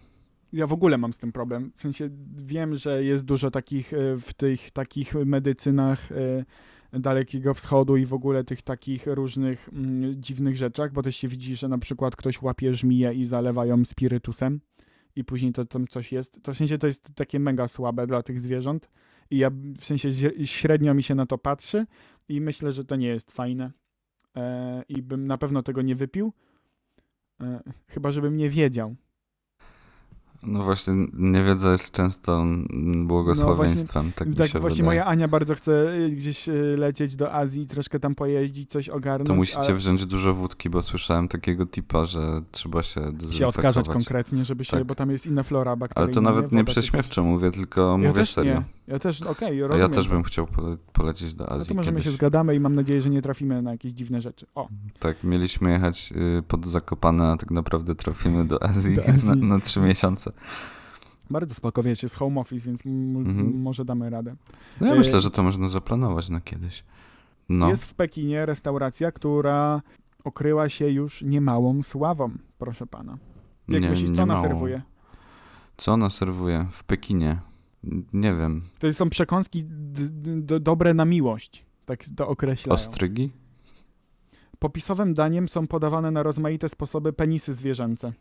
Ja 0.54 0.68
w 0.68 0.74
ogóle 0.74 0.98
mam 0.98 1.14
z 1.14 1.18
tym 1.18 1.32
problem. 1.32 1.72
W 1.76 1.82
sensie 1.82 2.10
wiem, 2.36 2.76
że 2.76 3.04
jest 3.04 3.26
dużo 3.26 3.52
takich 3.52 3.94
e, 3.94 4.18
w 4.18 4.34
tych 4.34 4.72
takich 4.72 5.16
medycynach 5.16 6.12
e, 6.12 6.46
Dalekiego 7.00 7.54
Wschodu 7.54 7.98
i 7.98 8.06
w 8.06 8.14
ogóle 8.14 8.44
tych 8.44 8.62
takich 8.62 9.08
różnych 9.08 9.70
mm, 9.74 10.22
dziwnych 10.22 10.58
rzeczach, 10.58 10.94
bo 10.94 11.04
też 11.04 11.16
się 11.16 11.28
widzi, 11.28 11.56
że 11.56 11.68
na 11.68 11.78
przykład 11.78 12.16
ktoś 12.16 12.42
łapie 12.42 12.74
żmiję 12.74 13.14
i 13.14 13.26
zalewa 13.26 13.66
ją 13.66 13.86
spirytusem 13.86 14.62
i 15.16 15.24
później 15.24 15.52
to 15.54 15.66
tam 15.66 15.88
coś 15.88 16.12
jest. 16.12 16.44
To 16.44 16.54
w 16.54 16.58
sensie 16.58 16.78
to 16.78 16.88
jest 16.88 17.16
takie 17.16 17.40
mega 17.40 17.68
słabe 17.68 18.08
dla 18.08 18.24
tych 18.24 18.40
zwierząt 18.40 18.90
i 19.32 19.38
ja 19.38 19.50
w 19.80 19.86
sensie 19.86 20.10
średnio 20.44 20.94
mi 20.94 21.04
się 21.04 21.16
na 21.16 21.26
to 21.26 21.38
patrzy 21.38 21.86
i 22.30 22.42
myślę, 22.42 22.72
że 22.72 22.86
to 22.86 22.96
nie 22.96 23.08
jest 23.08 23.32
fajne 23.32 23.72
e, 24.36 24.84
i 24.90 25.02
bym 25.02 25.28
na 25.28 25.38
pewno 25.38 25.64
tego 25.64 25.82
nie 25.82 25.96
wypił, 25.96 26.34
e, 27.42 27.62
chyba 27.88 28.12
żebym 28.12 28.38
nie 28.38 28.50
wiedział. 28.50 28.96
No 30.44 30.64
właśnie, 30.64 30.94
niewiedza 31.14 31.72
jest 31.72 31.92
często 31.92 32.46
błogosławieństwem, 33.06 34.12
tak 34.16 34.28
mi 34.28 34.36
Tak, 34.36 34.48
się 34.48 34.60
właśnie 34.60 34.84
wydaje. 34.84 35.00
moja 35.00 35.06
Ania 35.06 35.28
bardzo 35.28 35.56
chce 35.56 35.72
y, 35.94 36.10
gdzieś 36.10 36.50
y, 36.50 36.52
lecieć 36.78 37.16
do 37.16 37.34
Azji, 37.34 37.68
troszkę 37.68 38.00
tam 38.00 38.16
pojeździć, 38.16 38.70
coś 38.70 38.90
ogarnąć. 38.90 39.28
To 39.28 39.36
musicie 39.36 39.60
ale 39.60 39.74
wziąć 39.74 40.06
dużo 40.06 40.34
wódki, 40.34 40.70
bo 40.70 40.82
słyszałem 40.82 41.28
takiego 41.28 41.66
tipa, 41.66 42.06
że 42.06 42.42
trzeba 42.52 42.84
się 42.84 43.02
się 43.32 43.48
odkażać 43.48 43.90
konkretnie, 43.90 44.46
żeby 44.46 44.66
się, 44.66 44.78
Tak. 44.78 44.84
bo 44.84 44.96
tam 44.96 45.12
jest 45.12 45.26
inna 45.26 45.44
flora 45.44 45.76
bakteryjna. 45.76 46.06
Ale 46.06 46.14
to 46.14 46.22
nawet 46.22 46.52
nie 46.52 46.64
prześmiewczo 46.64 47.24
mówię, 47.24 47.52
tylko. 47.52 47.92
Ja 47.92 47.98
mówię 48.10 48.26
serio. 48.26 48.54
nie. 48.54 48.64
Ja 48.90 49.00
też, 49.00 49.22
okej, 49.22 49.64
A 49.64 49.68
rozumiem. 49.68 49.90
ja 49.92 49.96
też 49.96 50.08
bym 50.08 50.24
chciał 50.24 50.46
pole 50.48 50.78
polecieć 50.94 51.34
do 51.34 51.44
No 51.44 51.50
Azji 51.50 51.70
to 51.70 51.76
możemy 51.76 51.96
kiedyś. 51.98 52.06
się 52.06 52.12
zgadamy 52.18 52.56
i 52.56 52.60
mam 52.60 52.74
nadzieję, 52.74 53.02
że 53.02 53.10
nie 53.10 53.22
trafimy 53.22 53.62
na 53.62 53.72
jakieś 53.72 53.92
dziwne 53.94 54.22
rzeczy. 54.22 54.46
O, 54.56 54.68
Tak, 55.00 55.24
mieliśmy 55.24 55.72
jechać 55.72 56.14
y, 56.40 56.44
pod 56.48 56.66
Zakopane, 56.66 57.32
a 57.32 57.38
tak 57.38 57.52
naprawdę 57.52 57.96
trafimy 57.96 58.46
do 58.46 58.64
Azji, 58.64 58.96
Do 58.96 59.02
Azji. 59.08 59.36
Na, 59.44 59.60
trzy 59.60 59.80
miesiące. 59.80 60.32
bardzo 61.30 61.56
spoko, 61.56 61.84
wiecie, 61.84 62.10
z 62.10 62.14
home 62.14 62.42
office, 62.42 62.66
więc 62.66 62.86
Mhm. 62.86 63.62
może 63.62 63.86
damy 63.86 64.10
radę. 64.10 64.36
No 64.82 64.88
ja 64.88 64.94
Y, 64.94 64.98
myślę, 64.98 65.22
że 65.22 65.32
to 65.32 65.44
można 65.44 65.68
zaplanować 65.70 66.30
na 66.30 66.42
kiedyś. 66.42 66.84
No, 67.50 67.70
Jest 67.70 67.84
w 67.84 67.94
Pekinie 67.94 68.46
restauracja, 68.46 69.12
która 69.12 69.82
okryła 70.24 70.70
się 70.70 70.90
już 70.90 71.22
niemałą 71.22 71.84
sławą, 71.84 72.32
proszę 72.58 72.88
pana. 72.88 73.18
Jak 73.68 73.82
nie, 73.82 73.90
myślisz, 73.90 74.12
co 74.16 74.24
ona 74.24 74.42
serwuje? 74.42 74.82
Co 75.78 75.92
ona 75.94 76.10
serwuje? 76.10 76.66
W 76.72 76.84
Pekinie. 76.84 77.40
Nie 78.14 78.34
wiem. 78.34 78.62
To 78.80 78.94
są 78.94 79.10
przekąski 79.10 79.66
dobre 80.60 80.94
na 80.94 81.06
miłość, 81.06 81.66
tak 81.86 82.04
to 82.16 82.28
określają. 82.28 82.74
Ostrygi? 82.74 83.32
Popisowym 84.60 85.14
daniem 85.14 85.50
są 85.50 85.68
podawane 85.68 86.12
na 86.12 86.24
rozmaite 86.24 86.70
sposoby 86.70 87.14
penisy 87.14 87.54
zwierzęce. 87.54 88.14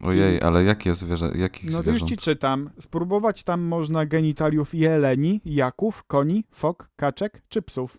Ojej, 0.00 0.42
ale 0.42 0.64
jakie 0.64 0.94
zwierzę, 0.94 1.30
jakich 1.34 1.64
No 1.64 1.70
to 1.70 1.76
już 1.76 1.84
zwierząt? 1.84 2.10
ci 2.10 2.16
czytam. 2.16 2.70
Spróbować 2.80 3.44
tam 3.44 3.60
można 3.60 4.06
genitaliów 4.06 4.74
jeleni, 4.74 5.40
jaków, 5.44 6.02
koni, 6.02 6.44
fok, 6.50 6.90
kaczek 6.96 7.42
czy 7.48 7.62
psów. 7.62 7.98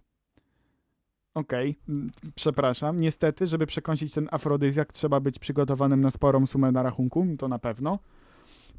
Okej, 1.33 1.79
mm, 1.89 2.11
przepraszam. 2.35 2.99
Niestety, 2.99 3.47
żeby 3.47 3.65
przekąsić 3.65 4.13
ten 4.13 4.27
afrodyzjak, 4.31 4.93
trzeba 4.93 5.19
być 5.19 5.39
przygotowanym 5.39 6.01
na 6.01 6.11
sporą 6.11 6.45
sumę 6.45 6.71
na 6.71 6.83
rachunku, 6.83 7.27
to 7.39 7.47
na 7.47 7.59
pewno. 7.59 7.99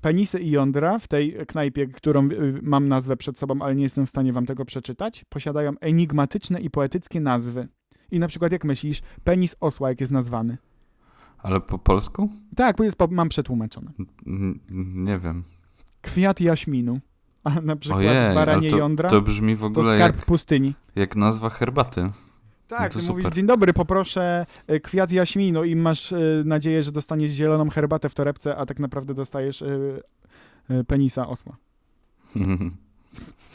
Penisy 0.01 0.41
i 0.41 0.51
jądra 0.51 0.99
w 0.99 1.09
tej 1.09 1.37
knajpie, 1.49 1.87
którą 1.87 2.27
y, 2.31 2.59
mam 2.63 2.89
nazwę 2.89 3.17
przed 3.17 3.39
sobą, 3.39 3.63
ale 3.63 3.75
nie 3.75 3.83
jestem 3.83 4.07
w 4.07 4.09
stanie 4.09 4.33
wam 4.33 4.47
tego 4.47 4.65
przeczytać, 4.65 5.25
posiadają 5.29 5.73
enigmatyczne 5.81 6.61
i 6.61 6.71
poetyckie 6.71 7.21
nazwy. 7.21 7.69
I 8.11 8.19
na 8.19 8.29
przykład, 8.29 8.53
jak 8.53 8.65
myślisz, 8.65 9.01
penis 9.25 9.57
osła, 9.61 9.89
jak 9.89 10.01
jest 10.01 10.13
nazwany? 10.13 10.59
Ale 11.39 11.61
po 11.61 11.79
polsku? 11.79 12.29
Tak, 12.57 12.77
bo 12.77 12.85
jest, 12.85 12.97
po- 12.97 13.09
mam 13.11 13.29
przetłumaczone. 13.29 13.93
N- 14.27 14.59
Nie 15.05 15.19
wiem. 15.19 15.45
Kwiat 16.03 16.41
jaśminu. 16.41 17.01
A 17.45 17.61
na 17.61 17.77
przykład 17.77 18.01
Ojej, 18.01 18.35
baranie 18.35 18.71
to, 18.71 18.79
jądra 18.79 19.09
to 19.11 19.23
brzmi 19.23 19.57
w 19.57 19.61
to 19.61 19.67
ogóle 19.67 19.97
skarb 19.97 20.17
jak, 20.17 20.27
pustyni. 20.27 20.75
jak 20.97 21.17
nazwa 21.17 21.51
herbaty. 21.51 22.11
Tak, 22.79 22.93
to 22.93 22.99
ty 23.01 23.07
mówisz, 23.07 23.25
super. 23.25 23.37
dzień 23.37 23.47
dobry, 23.47 23.73
poproszę 23.73 24.47
y, 24.71 24.81
kwiat 24.81 25.13
jaśminu 25.13 25.65
i 25.65 25.77
masz 25.77 26.13
y, 26.13 26.43
nadzieję, 26.47 26.83
że 26.83 26.93
dostaniesz 26.93 27.31
zieloną 27.31 27.71
herbatę 27.71 28.09
w 28.09 28.15
torebce, 28.15 28.57
a 28.57 28.67
tak 28.67 28.79
naprawdę 28.79 29.15
dostajesz 29.15 29.63
y, 29.63 30.03
penisa 30.87 31.29
osła. 31.29 31.57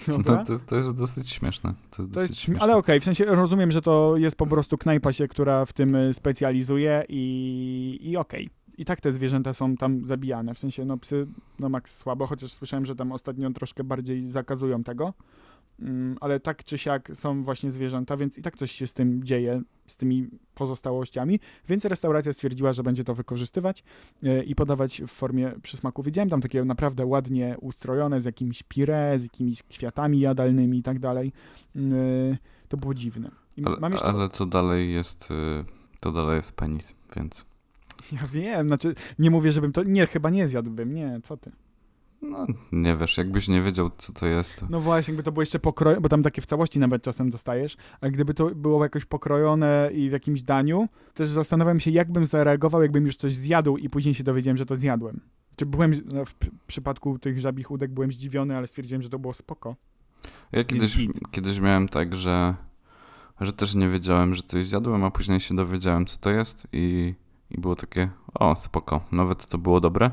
No 0.07 0.17
Dobra? 0.17 0.43
to, 0.43 0.59
to 0.59 0.75
jest 0.75 0.95
dosyć 0.95 1.29
śmieszne. 1.29 1.73
To 1.91 2.01
jest 2.01 2.13
To 2.13 2.21
jest, 2.21 2.37
śmieszne. 2.39 2.63
ale 2.63 2.77
okej, 2.77 2.99
w 2.99 3.03
sensie 3.03 3.25
rozumiem, 3.25 3.71
że 3.71 3.81
to 3.81 4.17
jest 4.17 4.35
po 4.35 4.45
prostu 4.45 4.77
knajpa 4.77 5.13
się, 5.13 5.27
która 5.27 5.65
w 5.65 5.73
tym 5.73 5.97
specjalizuje 6.13 7.03
i, 7.09 7.99
i 8.01 8.17
okej. 8.17 8.49
I 8.77 8.85
tak 8.85 9.01
te 9.01 9.13
zwierzęta 9.13 9.53
są 9.53 9.75
tam 9.75 10.05
zabijane. 10.05 10.53
W 10.53 10.59
sensie, 10.59 10.85
no 10.85 10.97
psy, 10.97 11.27
no 11.59 11.69
max 11.69 11.97
słabo, 11.97 12.25
chociaż 12.27 12.51
słyszałem, 12.51 12.85
że 12.85 12.95
tam 12.95 13.11
ostatnio 13.11 13.51
troszkę 13.51 13.83
bardziej 13.83 14.31
zakazują 14.31 14.83
tego. 14.83 15.13
Mm, 15.79 16.17
ale 16.21 16.39
tak 16.39 16.63
czy 16.63 16.77
siak 16.77 17.11
są 17.13 17.43
właśnie 17.43 17.71
zwierzęta, 17.71 18.17
więc 18.17 18.37
i 18.37 18.41
tak 18.41 18.57
coś 18.57 18.71
się 18.71 18.87
z 18.87 18.93
tym 18.93 19.23
dzieje, 19.23 19.61
z 19.87 19.95
tymi 19.95 20.27
pozostałościami. 20.55 21.39
Więc 21.67 21.85
restauracja 21.85 22.33
stwierdziła, 22.33 22.73
że 22.73 22.83
będzie 22.83 23.03
to 23.03 23.15
wykorzystywać 23.15 23.83
e, 24.23 24.43
i 24.43 24.55
podawać 24.55 25.01
w 25.01 25.07
formie 25.07 25.53
przysmaku. 25.61 26.03
Widziałem 26.03 26.29
tam 26.29 26.41
takie 26.41 26.65
naprawdę 26.65 27.05
ładnie 27.05 27.55
ustrojone 27.61 28.21
z 28.21 28.25
jakimś 28.25 28.63
pire, 28.63 29.19
z 29.19 29.23
jakimiś 29.23 29.63
kwiatami 29.63 30.19
jadalnymi 30.19 30.77
i 30.77 30.83
tak 30.83 30.99
dalej. 30.99 31.31
Mm, 31.75 31.93
e, 32.33 32.37
To 32.67 32.77
było 32.77 32.93
dziwne. 32.93 33.31
Ale, 33.81 33.89
jeszcze... 33.91 34.05
ale 34.05 34.29
to 34.29 34.45
dalej 34.45 34.93
jest, 34.93 35.31
y, 35.31 35.65
to 35.99 36.11
dalej 36.11 36.35
jest 36.35 36.51
penis, 36.51 36.95
więc 37.15 37.45
Ja 38.11 38.27
wiem, 38.27 38.67
znaczy 38.67 38.95
nie 39.19 39.31
mówię, 39.31 39.51
żebym 39.51 39.71
to... 39.71 39.83
Nie, 39.83 40.07
chyba 40.07 40.29
nie 40.29 40.47
zjadłbym, 40.47 40.93
nie, 40.93 41.19
co 41.23 41.37
ty. 41.37 41.51
No 42.21 42.45
nie 42.71 42.97
wiesz, 42.97 43.17
jakbyś 43.17 43.47
nie 43.47 43.61
wiedział 43.61 43.91
co 43.97 44.13
to 44.13 44.27
jest, 44.27 44.55
to 44.55 44.65
No 44.69 44.81
właśnie, 44.81 45.11
jakby 45.11 45.23
to 45.23 45.31
było 45.31 45.41
jeszcze 45.41 45.59
pokrojone, 45.59 46.01
bo 46.01 46.09
tam 46.09 46.23
takie 46.23 46.41
w 46.41 46.45
całości 46.45 46.79
nawet 46.79 47.03
czasem 47.03 47.29
dostajesz, 47.29 47.77
a 48.01 48.09
gdyby 48.09 48.33
to 48.33 48.55
było 48.55 48.83
jakoś 48.83 49.05
pokrojone 49.05 49.89
i 49.93 50.09
w 50.09 50.11
jakimś 50.11 50.41
daniu, 50.41 50.87
też 51.13 51.29
zastanawiam 51.29 51.79
się, 51.79 51.91
jak 51.91 52.11
bym 52.11 52.25
zareagował, 52.25 52.81
jakbym 52.81 53.05
już 53.05 53.15
coś 53.15 53.35
zjadł 53.35 53.77
i 53.77 53.89
później 53.89 54.13
się 54.13 54.23
dowiedziałem, 54.23 54.57
że 54.57 54.65
to 54.65 54.75
zjadłem. 54.75 55.19
Czy 55.55 55.65
byłem, 55.65 55.93
no, 56.13 56.25
w 56.25 56.35
przypadku 56.67 57.19
tych 57.19 57.39
żabich 57.39 57.71
udek 57.71 57.91
byłem 57.91 58.11
zdziwiony, 58.11 58.57
ale 58.57 58.67
stwierdziłem, 58.67 59.01
że 59.01 59.09
to 59.09 59.19
było 59.19 59.33
spoko. 59.33 59.75
Ja 60.51 60.63
kiedyś, 60.63 60.97
kiedyś 61.31 61.59
miałem 61.59 61.89
tak, 61.89 62.15
że, 62.15 62.55
że 63.41 63.53
też 63.53 63.75
nie 63.75 63.89
wiedziałem, 63.89 64.33
że 64.33 64.41
coś 64.41 64.65
zjadłem, 64.65 65.03
a 65.03 65.11
później 65.11 65.39
się 65.39 65.55
dowiedziałem, 65.55 66.05
co 66.05 66.17
to 66.17 66.29
jest 66.29 66.67
i, 66.73 67.13
i 67.57 67.61
było 67.61 67.75
takie, 67.75 68.09
o 68.33 68.55
spoko, 68.55 69.01
nawet 69.11 69.47
to 69.47 69.57
było 69.57 69.81
dobre. 69.81 70.11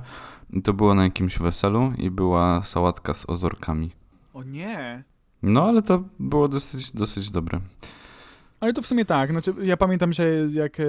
I 0.52 0.62
to 0.62 0.72
było 0.72 0.94
na 0.94 1.04
jakimś 1.04 1.38
weselu 1.38 1.92
i 1.98 2.10
była 2.10 2.62
sałatka 2.62 3.14
z 3.14 3.28
ozorkami. 3.28 3.90
O 4.34 4.42
nie! 4.42 5.04
No 5.42 5.64
ale 5.64 5.82
to 5.82 6.04
było 6.18 6.48
dosyć, 6.48 6.92
dosyć 6.92 7.30
dobre. 7.30 7.60
Ale 8.60 8.72
to 8.72 8.82
w 8.82 8.86
sumie 8.86 9.04
tak, 9.04 9.30
znaczy 9.30 9.54
ja 9.62 9.76
pamiętam, 9.76 10.12
że 10.12 10.48
jak 10.52 10.80
e, 10.80 10.84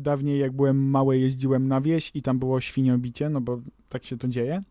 dawniej 0.00 0.38
jak 0.38 0.52
byłem 0.52 0.90
mały 0.90 1.18
jeździłem 1.18 1.68
na 1.68 1.80
wieś 1.80 2.10
i 2.14 2.22
tam 2.22 2.38
było 2.38 2.60
świniobicie, 2.60 3.28
no 3.28 3.40
bo 3.40 3.60
tak 3.88 4.04
się 4.04 4.18
to 4.18 4.28
dzieje, 4.28 4.62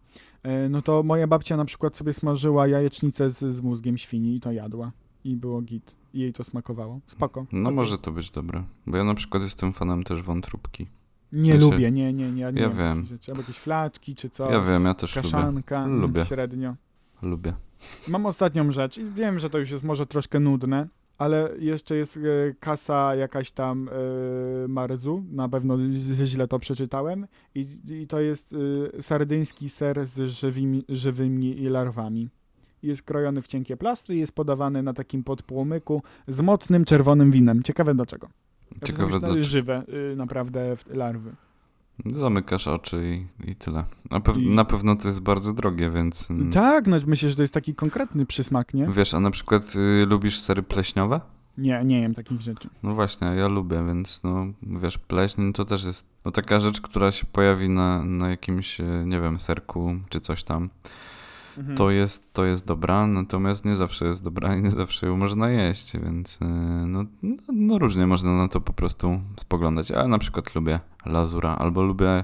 e, 0.43 0.69
no 0.69 0.81
to 0.81 1.03
moja 1.03 1.27
babcia 1.27 1.57
na 1.57 1.65
przykład 1.65 1.95
sobie 1.95 2.13
smażyła 2.13 2.67
jajecznicę 2.67 3.29
z, 3.29 3.37
z 3.37 3.61
mózgiem 3.61 3.97
świni 3.97 4.35
i 4.35 4.39
to 4.39 4.51
jadła 4.51 4.91
i 5.23 5.35
było 5.35 5.61
git. 5.61 5.95
I 6.13 6.19
jej 6.19 6.33
to 6.33 6.43
smakowało. 6.43 6.99
Spoko. 7.07 7.45
No 7.51 7.61
Okej. 7.61 7.75
może 7.75 7.97
to 7.97 8.11
być 8.11 8.31
dobre. 8.31 8.63
Bo 8.87 8.97
ja 8.97 9.03
na 9.03 9.13
przykład 9.13 9.43
jestem 9.43 9.73
fanem 9.73 10.03
też 10.03 10.21
wątróbki. 10.21 10.87
Nie 11.31 11.51
sensie- 11.53 11.71
lubię, 11.71 11.91
nie, 11.91 12.13
nie, 12.13 12.31
nie. 12.31 12.51
nie 12.51 12.61
Ja 12.61 12.69
wiem 12.69 13.05
Rzeczy. 13.05 13.31
Albo 13.31 13.41
jakieś 13.41 13.57
flaczki 13.57 14.15
czy 14.15 14.29
coś. 14.29 14.51
Ja 14.51 14.61
wiem, 14.61 14.85
ja 14.85 14.93
też 14.93 15.15
lubię. 15.15 15.23
Kaszanka, 15.31 15.85
Lubię. 15.87 16.25
średnio. 16.25 16.75
Lubię. 17.21 17.53
Mam 18.07 18.25
ostatnią 18.25 18.71
rzecz 18.71 18.97
i 18.97 19.05
wiem, 19.05 19.39
że 19.39 19.49
to 19.49 19.57
już 19.57 19.71
jest 19.71 19.83
może 19.83 20.05
troszkę 20.05 20.39
nudne, 20.39 20.87
ale 21.17 21.49
jeszcze 21.59 21.95
jest 21.95 22.17
e, 22.17 22.21
kasa 22.59 23.15
jakaś 23.15 23.51
tam 23.51 23.89
e, 23.89 24.67
Marzu, 24.67 25.23
na 25.31 25.49
pewno 25.49 25.77
źle 26.23 26.47
to 26.47 26.59
przeczytałem 26.59 27.27
i, 27.55 27.65
i 27.89 28.07
to 28.07 28.19
jest 28.19 28.55
e, 28.97 29.01
sardyński 29.01 29.69
ser 29.69 30.05
z 30.05 30.29
żywymi, 30.31 30.83
żywymi 30.89 31.55
larwami. 31.69 32.29
Jest 32.83 33.01
krojony 33.01 33.41
w 33.41 33.47
cienkie 33.47 33.77
plastry 33.77 34.15
i 34.15 34.19
jest 34.19 34.31
podawany 34.35 34.83
na 34.83 34.93
takim 34.93 35.23
podpłomyku 35.23 36.03
z 36.27 36.41
mocnym 36.41 36.85
czerwonym 36.85 37.31
winem. 37.31 37.63
Ciekawe 37.63 37.95
dlaczego. 37.95 38.27
Ja 38.81 38.87
Ciekawe 38.87 39.19
dlaczego. 39.19 39.43
żywe 39.43 39.83
y, 40.13 40.15
naprawdę 40.15 40.75
larwy. 40.93 41.35
Zamykasz 42.05 42.67
oczy 42.67 43.25
i, 43.45 43.51
i 43.51 43.55
tyle. 43.55 43.83
Na, 44.11 44.19
pew- 44.19 44.37
I- 44.37 44.49
na 44.55 44.65
pewno 44.65 44.95
to 44.95 45.07
jest 45.07 45.21
bardzo 45.21 45.53
drogie, 45.53 45.89
więc... 45.89 46.29
mm, 46.31 46.51
Tak, 46.51 46.87
no 46.87 46.97
myślę, 47.07 47.29
że 47.29 47.35
to 47.35 47.41
jest 47.41 47.53
taki 47.53 47.75
konkretny 47.75 48.25
przysmak, 48.25 48.73
nie? 48.73 48.87
Wiesz, 48.87 49.13
a 49.13 49.19
na 49.19 49.31
przykład 49.31 49.73
y, 49.75 50.05
lubisz 50.05 50.39
sery 50.39 50.63
pleśniowe? 50.63 51.21
Nie, 51.57 51.81
nie 51.85 52.01
jem 52.01 52.13
takich 52.13 52.41
rzeczy. 52.41 52.69
No 52.83 52.93
właśnie, 52.95 53.27
ja 53.27 53.47
lubię, 53.47 53.83
więc 53.87 54.23
no 54.23 54.45
wiesz, 54.63 54.97
pleśń 54.97 55.51
to 55.51 55.65
też 55.65 55.85
jest 55.85 56.05
no, 56.25 56.31
taka 56.31 56.59
rzecz, 56.59 56.81
która 56.81 57.11
się 57.11 57.25
pojawi 57.31 57.69
na, 57.69 58.03
na 58.03 58.29
jakimś, 58.29 58.81
e, 58.81 59.03
nie 59.05 59.21
wiem, 59.21 59.39
serku 59.39 59.95
czy 60.09 60.19
coś 60.21 60.43
tam. 60.43 60.69
Mhm. 61.57 61.77
To 61.77 61.91
jest, 61.91 62.33
to 62.33 62.45
jest 62.45 62.65
dobra, 62.65 63.07
natomiast 63.07 63.65
nie 63.65 63.75
zawsze 63.75 64.05
jest 64.05 64.23
dobra 64.23 64.55
i 64.55 64.61
nie 64.61 64.71
zawsze 64.71 65.07
ją 65.07 65.17
można 65.17 65.49
jeść, 65.49 65.97
więc 65.97 66.39
e, 66.41 66.45
no, 66.87 67.05
no, 67.23 67.35
no 67.53 67.79
różnie 67.79 68.07
można 68.07 68.31
na 68.37 68.47
to 68.47 68.61
po 68.61 68.73
prostu 68.73 69.21
spoglądać. 69.37 69.91
Ale 69.91 70.07
na 70.07 70.17
przykład 70.17 70.55
lubię 70.55 70.79
lazura 71.05 71.55
albo 71.55 71.83
lubię 71.83 72.23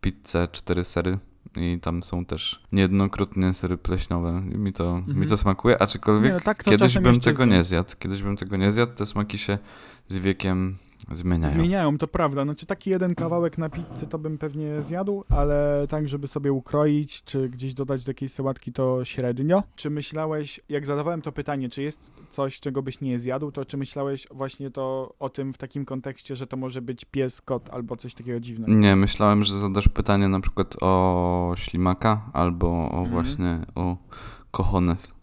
pizzę, 0.00 0.48
cztery 0.52 0.84
sery 0.84 1.18
i 1.56 1.78
tam 1.80 2.02
są 2.02 2.24
też 2.24 2.62
niejednokrotnie 2.72 3.54
sery 3.54 3.76
pleśniowe 3.76 4.40
i 4.54 4.58
mi 4.58 4.72
to, 4.72 4.94
mi 4.94 5.08
Mhm. 5.08 5.28
to 5.28 5.36
smakuje, 5.36 5.82
aczkolwiek 5.82 6.32
Nie, 6.32 6.38
no 6.38 6.40
tak 6.40 6.64
to 6.64 6.70
kiedyś 6.70 6.98
bym 6.98 7.20
tego 7.20 7.44
nie 7.44 7.64
zjadł, 7.64 7.90
kiedyś 7.98 8.22
bym 8.22 8.36
tego 8.36 8.56
nie 8.56 8.70
zjadł, 8.70 8.92
te 8.94 9.06
smaki 9.06 9.38
się 9.38 9.58
z 10.06 10.18
wiekiem 10.18 10.76
zmieniają. 11.12 11.52
Zmieniają, 11.52 11.98
to 11.98 12.08
prawda. 12.08 12.44
Znaczy 12.44 12.66
taki 12.66 12.90
jeden 12.90 13.14
kawałek 13.14 13.58
na 13.58 13.68
pizzę 13.68 14.06
to 14.08 14.18
bym 14.18 14.38
pewnie 14.38 14.82
zjadł, 14.82 15.24
ale 15.28 15.86
tak, 15.88 16.08
żeby 16.08 16.26
sobie 16.26 16.52
ukroić, 16.52 17.24
czy 17.24 17.48
gdzieś 17.48 17.74
dodać 17.74 18.04
do 18.04 18.10
jakiejś 18.10 18.32
sałatki, 18.32 18.72
to 18.72 19.04
średnio. 19.04 19.62
Czy 19.76 19.90
myślałeś, 19.90 20.60
jak 20.68 20.86
zadawałem 20.86 21.22
to 21.22 21.32
pytanie, 21.32 21.68
czy 21.68 21.82
jest 21.82 22.12
coś, 22.30 22.60
czego 22.60 22.82
byś 22.82 23.00
nie 23.00 23.20
zjadł, 23.20 23.50
to 23.52 23.64
czy 23.64 23.76
myślałeś 23.76 24.26
właśnie 24.30 24.70
to 24.70 25.14
o 25.18 25.28
tym 25.28 25.52
w 25.52 25.58
takim 25.58 25.84
kontekście, 25.84 26.36
że 26.36 26.46
to 26.46 26.56
może 26.56 26.82
być 26.82 27.04
pies, 27.04 27.40
kot 27.40 27.70
albo 27.70 27.96
coś 27.96 28.14
takiego 28.14 28.40
dziwnego? 28.40 28.72
Nie, 28.72 28.96
myślałem, 28.96 29.44
że 29.44 29.52
zadasz 29.58 29.88
pytanie 29.88 30.28
na 30.28 30.40
przykład 30.40 30.76
o 30.82 31.52
ślimaka 31.56 32.30
albo 32.32 32.68
o 32.68 32.88
Mhm. 32.98 33.10
właśnie 33.10 33.60
o 33.74 33.96
cojones. 34.50 35.17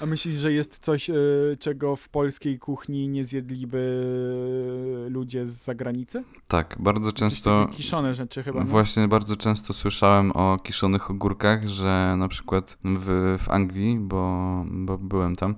A 0.00 0.06
myślisz, 0.06 0.34
że 0.36 0.52
jest 0.52 0.78
coś, 0.78 1.10
y, 1.10 1.56
czego 1.60 1.96
w 1.96 2.08
polskiej 2.08 2.58
kuchni 2.58 3.08
nie 3.08 3.24
zjedliby 3.24 3.78
ludzie 5.10 5.46
z 5.46 5.64
zagranicy? 5.64 6.24
Tak, 6.48 6.76
bardzo 6.80 7.12
często 7.12 7.64
takie 7.64 7.76
kiszone 7.76 8.14
rzeczy 8.14 8.42
chyba, 8.42 8.60
nie? 8.60 8.66
Właśnie 8.66 9.08
bardzo 9.08 9.36
często 9.36 9.72
słyszałem 9.72 10.32
o 10.32 10.58
kiszonych 10.62 11.10
ogórkach, 11.10 11.68
że 11.68 12.14
na 12.18 12.28
przykład 12.28 12.78
w, 12.84 13.36
w 13.42 13.48
Anglii, 13.50 13.98
bo, 14.00 14.64
bo 14.70 14.98
byłem 14.98 15.36
tam, 15.36 15.54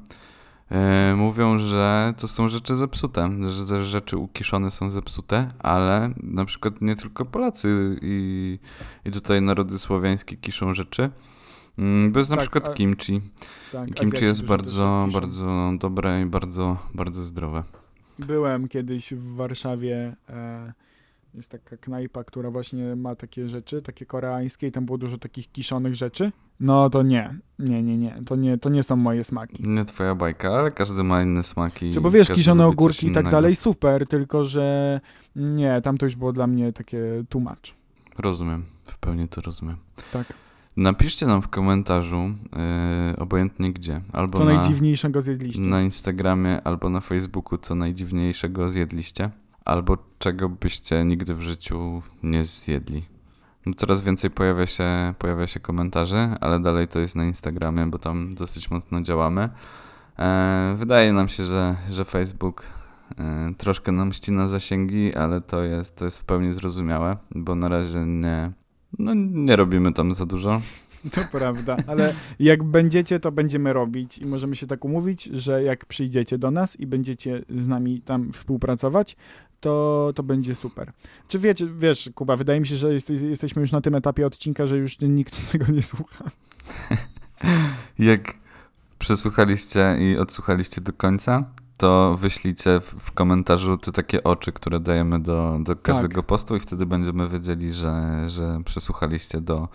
e, 0.71 1.15
mówią, 1.17 1.59
że 1.59 2.15
to 2.19 2.29
są 2.29 2.49
rzeczy 2.49 2.75
zepsute, 2.75 3.31
że 3.51 3.67
że 3.67 3.85
rzeczy 3.85 4.17
ukiszone 4.17 4.71
są 4.71 4.91
zepsute, 4.91 5.51
ale 5.59 6.15
na 6.17 6.45
przykład 6.45 6.81
nie 6.81 6.97
tylko 6.97 7.25
Polacy 7.25 7.99
i, 8.03 8.59
i 9.05 9.11
tutaj 9.11 9.43
narody 9.43 9.79
słowiańskie 9.79 10.37
kiszą 10.37 10.75
rzeczy. 10.75 11.11
Mm, 11.79 12.13
Bo 12.13 12.19
jest 12.19 12.31
na 12.31 12.37
Tak, 12.37 12.43
przykład 12.45 12.69
a- 12.69 12.75
kimchi. 12.75 13.21
Tak, 13.73 13.87
kimchi 13.87 14.03
Azjaci 14.07 14.25
jest 14.25 14.45
bardzo, 14.45 15.03
tak 15.05 15.13
bardzo 15.13 15.73
dobre 15.79 16.23
i 16.23 16.27
bardzo, 16.27 16.77
bardzo 16.95 17.23
zdrowe. 17.23 17.63
Byłem 18.19 18.69
kiedyś 18.69 19.15
w 19.15 19.35
Warszawie. 19.35 20.17
E, 20.29 20.73
jest 21.35 21.51
taka 21.51 21.77
knajpa, 21.77 22.25
która 22.25 22.51
właśnie 22.51 22.97
ma 22.97 23.15
takie 23.15 23.49
rzeczy, 23.49 23.83
takie 23.83 24.07
koreańskie 24.07 24.67
i 24.67 24.73
tam 24.73 24.87
było 24.87 24.99
dużo 24.99 25.19
takich 25.19 25.53
kiszonych 25.53 25.95
rzeczy. 25.95 26.33
No 26.61 26.91
to 26.91 27.03
nie, 27.03 27.39
nie, 27.59 27.83
nie, 27.83 27.97
nie, 27.99 28.23
to 28.27 28.37
nie, 28.37 28.59
to 28.59 28.69
nie 28.69 28.83
są 28.83 28.97
moje 28.97 29.25
smaki. 29.25 29.63
Nie 29.69 29.85
twoja 29.85 30.15
bajka, 30.15 30.49
ale 30.59 30.71
każdy 30.71 31.03
ma 31.05 31.23
inne 31.23 31.43
smaki. 31.43 31.91
Czy 31.95 32.01
bo 32.01 32.11
wiesz, 32.11 32.29
kiszone 32.31 32.67
ogórki 32.67 33.07
i 33.07 33.13
tak 33.13 33.31
dalej, 33.31 33.55
super, 33.55 34.07
tylko 34.09 34.45
że 34.45 35.01
nie, 35.37 35.81
tam 35.83 35.99
to 35.99 36.07
już 36.07 36.17
było 36.17 36.33
dla 36.33 36.47
mnie 36.47 36.73
takie 36.73 37.25
tłumacz. 37.29 37.75
Rozumiem, 38.19 38.65
w 38.85 38.99
pełni 38.99 39.29
to 39.29 39.41
rozumiem. 39.41 39.77
Tak. 40.13 40.35
Napiszcie 40.77 41.27
nam 41.27 41.43
w 41.43 41.49
komentarzu, 41.49 42.35
yy, 43.09 43.17
obojętnie 43.17 43.73
gdzie, 43.73 44.01
albo 44.13 44.39
Co 44.39 44.45
na, 44.45 44.55
najdziwniejszego 44.55 45.23
zjedliście? 45.23 45.61
na 45.63 45.81
Instagramie, 45.83 46.63
albo 46.63 46.89
na 46.89 47.01
Facebooku, 47.01 47.59
co 47.59 47.75
najdziwniejszego 47.75 48.71
zjedliście, 48.71 49.31
albo 49.65 49.99
czego 50.19 50.49
byście 50.49 51.05
nigdy 51.05 51.35
w 51.35 51.43
życiu 51.43 52.03
nie 52.23 52.45
zjedli. 52.45 53.03
No, 53.67 53.75
Coraz 53.75 54.03
więcej 54.03 54.31
pojawia 54.31 54.67
się, 54.67 55.15
pojawia 55.19 55.47
się 55.47 55.61
komentarzy, 55.61 56.29
ale 56.41 56.61
dalej 56.61 56.89
to 56.89 57.01
jest 57.01 57.17
na 57.17 57.25
Instagramie, 57.25 57.87
bo 57.87 57.99
tam 57.99 58.35
dosyć 58.35 58.71
mocno 58.71 59.01
działamy. 59.01 59.49
E, 60.19 60.75
wydaje 60.79 61.13
nam 61.13 61.29
się, 61.29 61.45
że, 61.45 61.77
że 61.91 62.05
Facebook 62.05 62.63
e, 63.19 63.55
troszkę 63.59 63.93
nam 63.93 64.13
ścina 64.13 64.49
zasięgi, 64.49 65.15
ale 65.15 65.41
to 65.41 65.63
jest, 65.63 65.97
to 65.97 66.05
jest 66.05 66.19
w 66.19 66.25
pełni 66.25 66.53
zrozumiałe, 66.53 67.17
bo 67.35 67.55
na 67.55 67.69
razie 67.69 67.99
nie, 68.07 68.53
no, 68.99 69.15
nie 69.15 69.57
robimy 69.57 69.93
tam 69.93 70.15
za 70.15 70.27
dużo. 70.27 70.61
To 71.13 71.21
prawda, 71.33 71.77
ale 71.87 72.15
jak 72.39 72.63
będziecie, 72.65 73.21
to 73.21 73.33
będziemy 73.33 73.73
robić 73.73 74.19
i 74.19 74.27
możemy 74.27 74.57
się 74.57 74.67
tak 74.67 74.85
umówić, 74.85 75.25
że 75.25 75.63
jak 75.63 75.87
przyjdziecie 75.87 76.39
do 76.39 76.51
nas 76.51 76.81
i 76.81 76.87
będziecie 76.87 77.45
z 77.57 77.69
nami 77.69 78.01
tam 78.01 78.33
współpracować, 78.33 79.17
to, 79.61 80.13
to 80.15 80.23
będzie 80.23 80.55
super. 80.55 80.93
Czy 81.29 81.39
wiecie, 81.39 81.67
wiesz, 81.79 82.11
Kuba, 82.15 82.37
wydaje 82.37 82.61
mi 82.61 82.67
się, 82.67 82.77
że 82.77 82.93
jest, 82.93 83.11
jesteśmy 83.11 83.61
już 83.61 83.73
na 83.73 83.81
tym 83.81 83.95
etapie 83.95 84.27
odcinka, 84.27 84.67
że 84.67 84.79
już 84.79 85.01
nikt 85.01 85.51
tego 85.53 85.73
nie 85.73 85.83
słucha. 85.83 86.31
Jak 87.99 88.35
przesłuchaliście 88.99 89.97
i 90.01 90.17
odsłuchaliście 90.19 90.81
do 90.81 90.93
końca, 90.93 91.45
to 91.81 92.17
wyślijcie 92.17 92.81
w, 92.81 93.13
komentarzu 93.13 93.79
te 93.79 93.93
takie 93.93 94.25
oczy, 94.25 94.53
które 94.53 94.81
dajemy 94.81 95.21
do, 95.21 95.59
do 95.63 95.77
każdego 95.77 96.23
postu 96.23 96.57
i 96.57 96.61
wtedy 96.61 96.87
będziemy 96.87 97.29
wiedzieli, 97.29 97.73
że, 97.73 98.25
że 98.29 98.61
przesłuchaliście 98.65 99.41
do, 99.41 99.69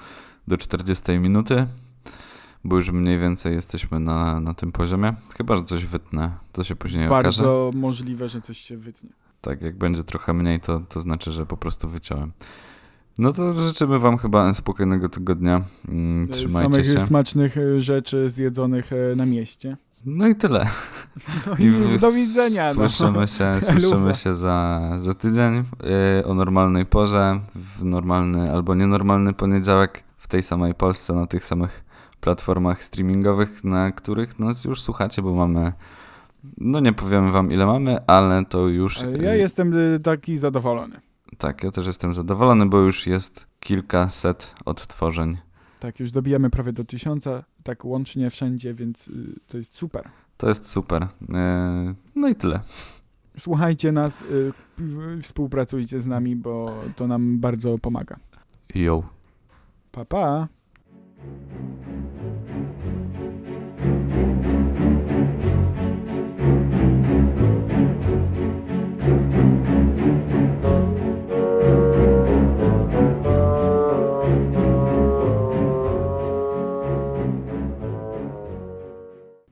do 0.47 0.57
40 0.57 1.19
minuty, 1.19 1.67
bo 2.63 2.75
już 2.75 2.91
mniej 2.91 3.19
więcej 3.19 3.55
jesteśmy 3.55 3.99
na, 3.99 4.39
na 4.39 4.53
tym 4.53 4.71
poziomie. 4.71 5.13
Chyba, 5.37 5.55
że 5.55 5.63
coś 5.63 5.85
wytnę, 5.85 6.31
to 6.51 6.63
się 6.63 6.75
później 6.75 7.07
okaże. 7.07 7.43
Bardzo 7.43 7.71
możliwe, 7.73 8.29
że 8.29 8.41
coś 8.41 8.57
się 8.57 8.77
wytnie. 8.77 9.09
Tak, 9.41 9.61
jak 9.61 9.77
będzie 9.77 10.03
trochę 10.03 10.33
mniej, 10.33 10.59
to, 10.59 10.79
to 10.79 10.99
znaczy, 10.99 11.31
że 11.31 11.45
po 11.45 11.57
prostu 11.57 11.89
wyciąłem. 11.89 12.31
No 13.17 13.33
to 13.33 13.53
życzymy 13.53 13.99
wam 13.99 14.17
chyba 14.17 14.53
spokojnego 14.53 15.09
tygodnia. 15.09 15.61
Mm, 15.87 16.27
Trzymajcie 16.27 16.71
Samych 16.71 16.85
się. 16.85 17.01
smacznych 17.01 17.57
e, 17.57 17.81
rzeczy 17.81 18.29
zjedzonych 18.29 18.93
e, 18.93 19.15
na 19.15 19.25
mieście. 19.25 19.77
No 20.05 20.27
i 20.27 20.35
tyle. 20.35 20.67
No 21.47 21.55
I 21.59 21.69
w- 21.69 22.01
do 22.01 22.11
widzenia. 22.11 22.73
No. 22.73 22.73
Słyszymy 22.89 23.27
się, 23.27 23.57
słyszymy 23.71 24.13
się 24.15 24.35
za, 24.35 24.81
za 24.97 25.13
tydzień 25.13 25.63
yy, 26.17 26.25
o 26.25 26.33
normalnej 26.33 26.85
porze, 26.85 27.39
w 27.55 27.83
normalny 27.83 28.51
albo 28.51 28.75
nienormalny 28.75 29.33
poniedziałek 29.33 30.03
w 30.17 30.27
tej 30.27 30.43
samej 30.43 30.73
Polsce, 30.73 31.13
na 31.13 31.27
tych 31.27 31.45
samych 31.45 31.83
platformach 32.19 32.83
streamingowych, 32.83 33.63
na 33.63 33.91
których 33.91 34.39
nas 34.39 34.65
już 34.65 34.81
słuchacie, 34.81 35.21
bo 35.21 35.33
mamy, 35.35 35.73
no 36.57 36.79
nie 36.79 36.93
powiemy 36.93 37.31
wam 37.31 37.51
ile 37.51 37.65
mamy, 37.65 37.97
ale 38.07 38.45
to 38.45 38.67
już... 38.67 38.99
Ja 39.21 39.35
jestem 39.35 39.73
e, 39.95 39.99
taki 39.99 40.37
zadowolony. 40.37 41.01
Tak, 41.37 41.63
ja 41.63 41.71
też 41.71 41.87
jestem 41.87 42.13
zadowolony, 42.13 42.65
bo 42.65 42.77
już 42.79 43.07
jest 43.07 43.47
kilkaset 43.59 44.55
odtworzeń. 44.65 45.37
Tak, 45.79 45.99
już 45.99 46.11
dobijamy 46.11 46.49
prawie 46.49 46.73
do 46.73 46.85
tysiąca, 46.85 47.43
tak 47.65 47.85
łącznie 47.85 48.29
wszędzie, 48.29 48.73
więc 48.73 49.07
y, 49.07 49.39
to 49.47 49.57
jest 49.57 49.75
super. 49.75 50.09
To 50.37 50.47
jest 50.49 50.71
super. 50.71 51.07
E, 51.33 51.93
no 52.15 52.27
i 52.27 52.35
tyle. 52.35 52.59
Słuchajcie 53.37 53.91
nas, 53.91 54.21
y, 54.21 55.21
współpracujcie 55.21 56.01
z 56.01 56.05
nami, 56.07 56.35
bo 56.35 56.83
to 56.95 57.07
nam 57.07 57.39
bardzo 57.39 57.77
pomaga. 57.77 58.19
Jo. 58.75 59.03
Pa, 59.91 60.05
pa. 60.05 60.47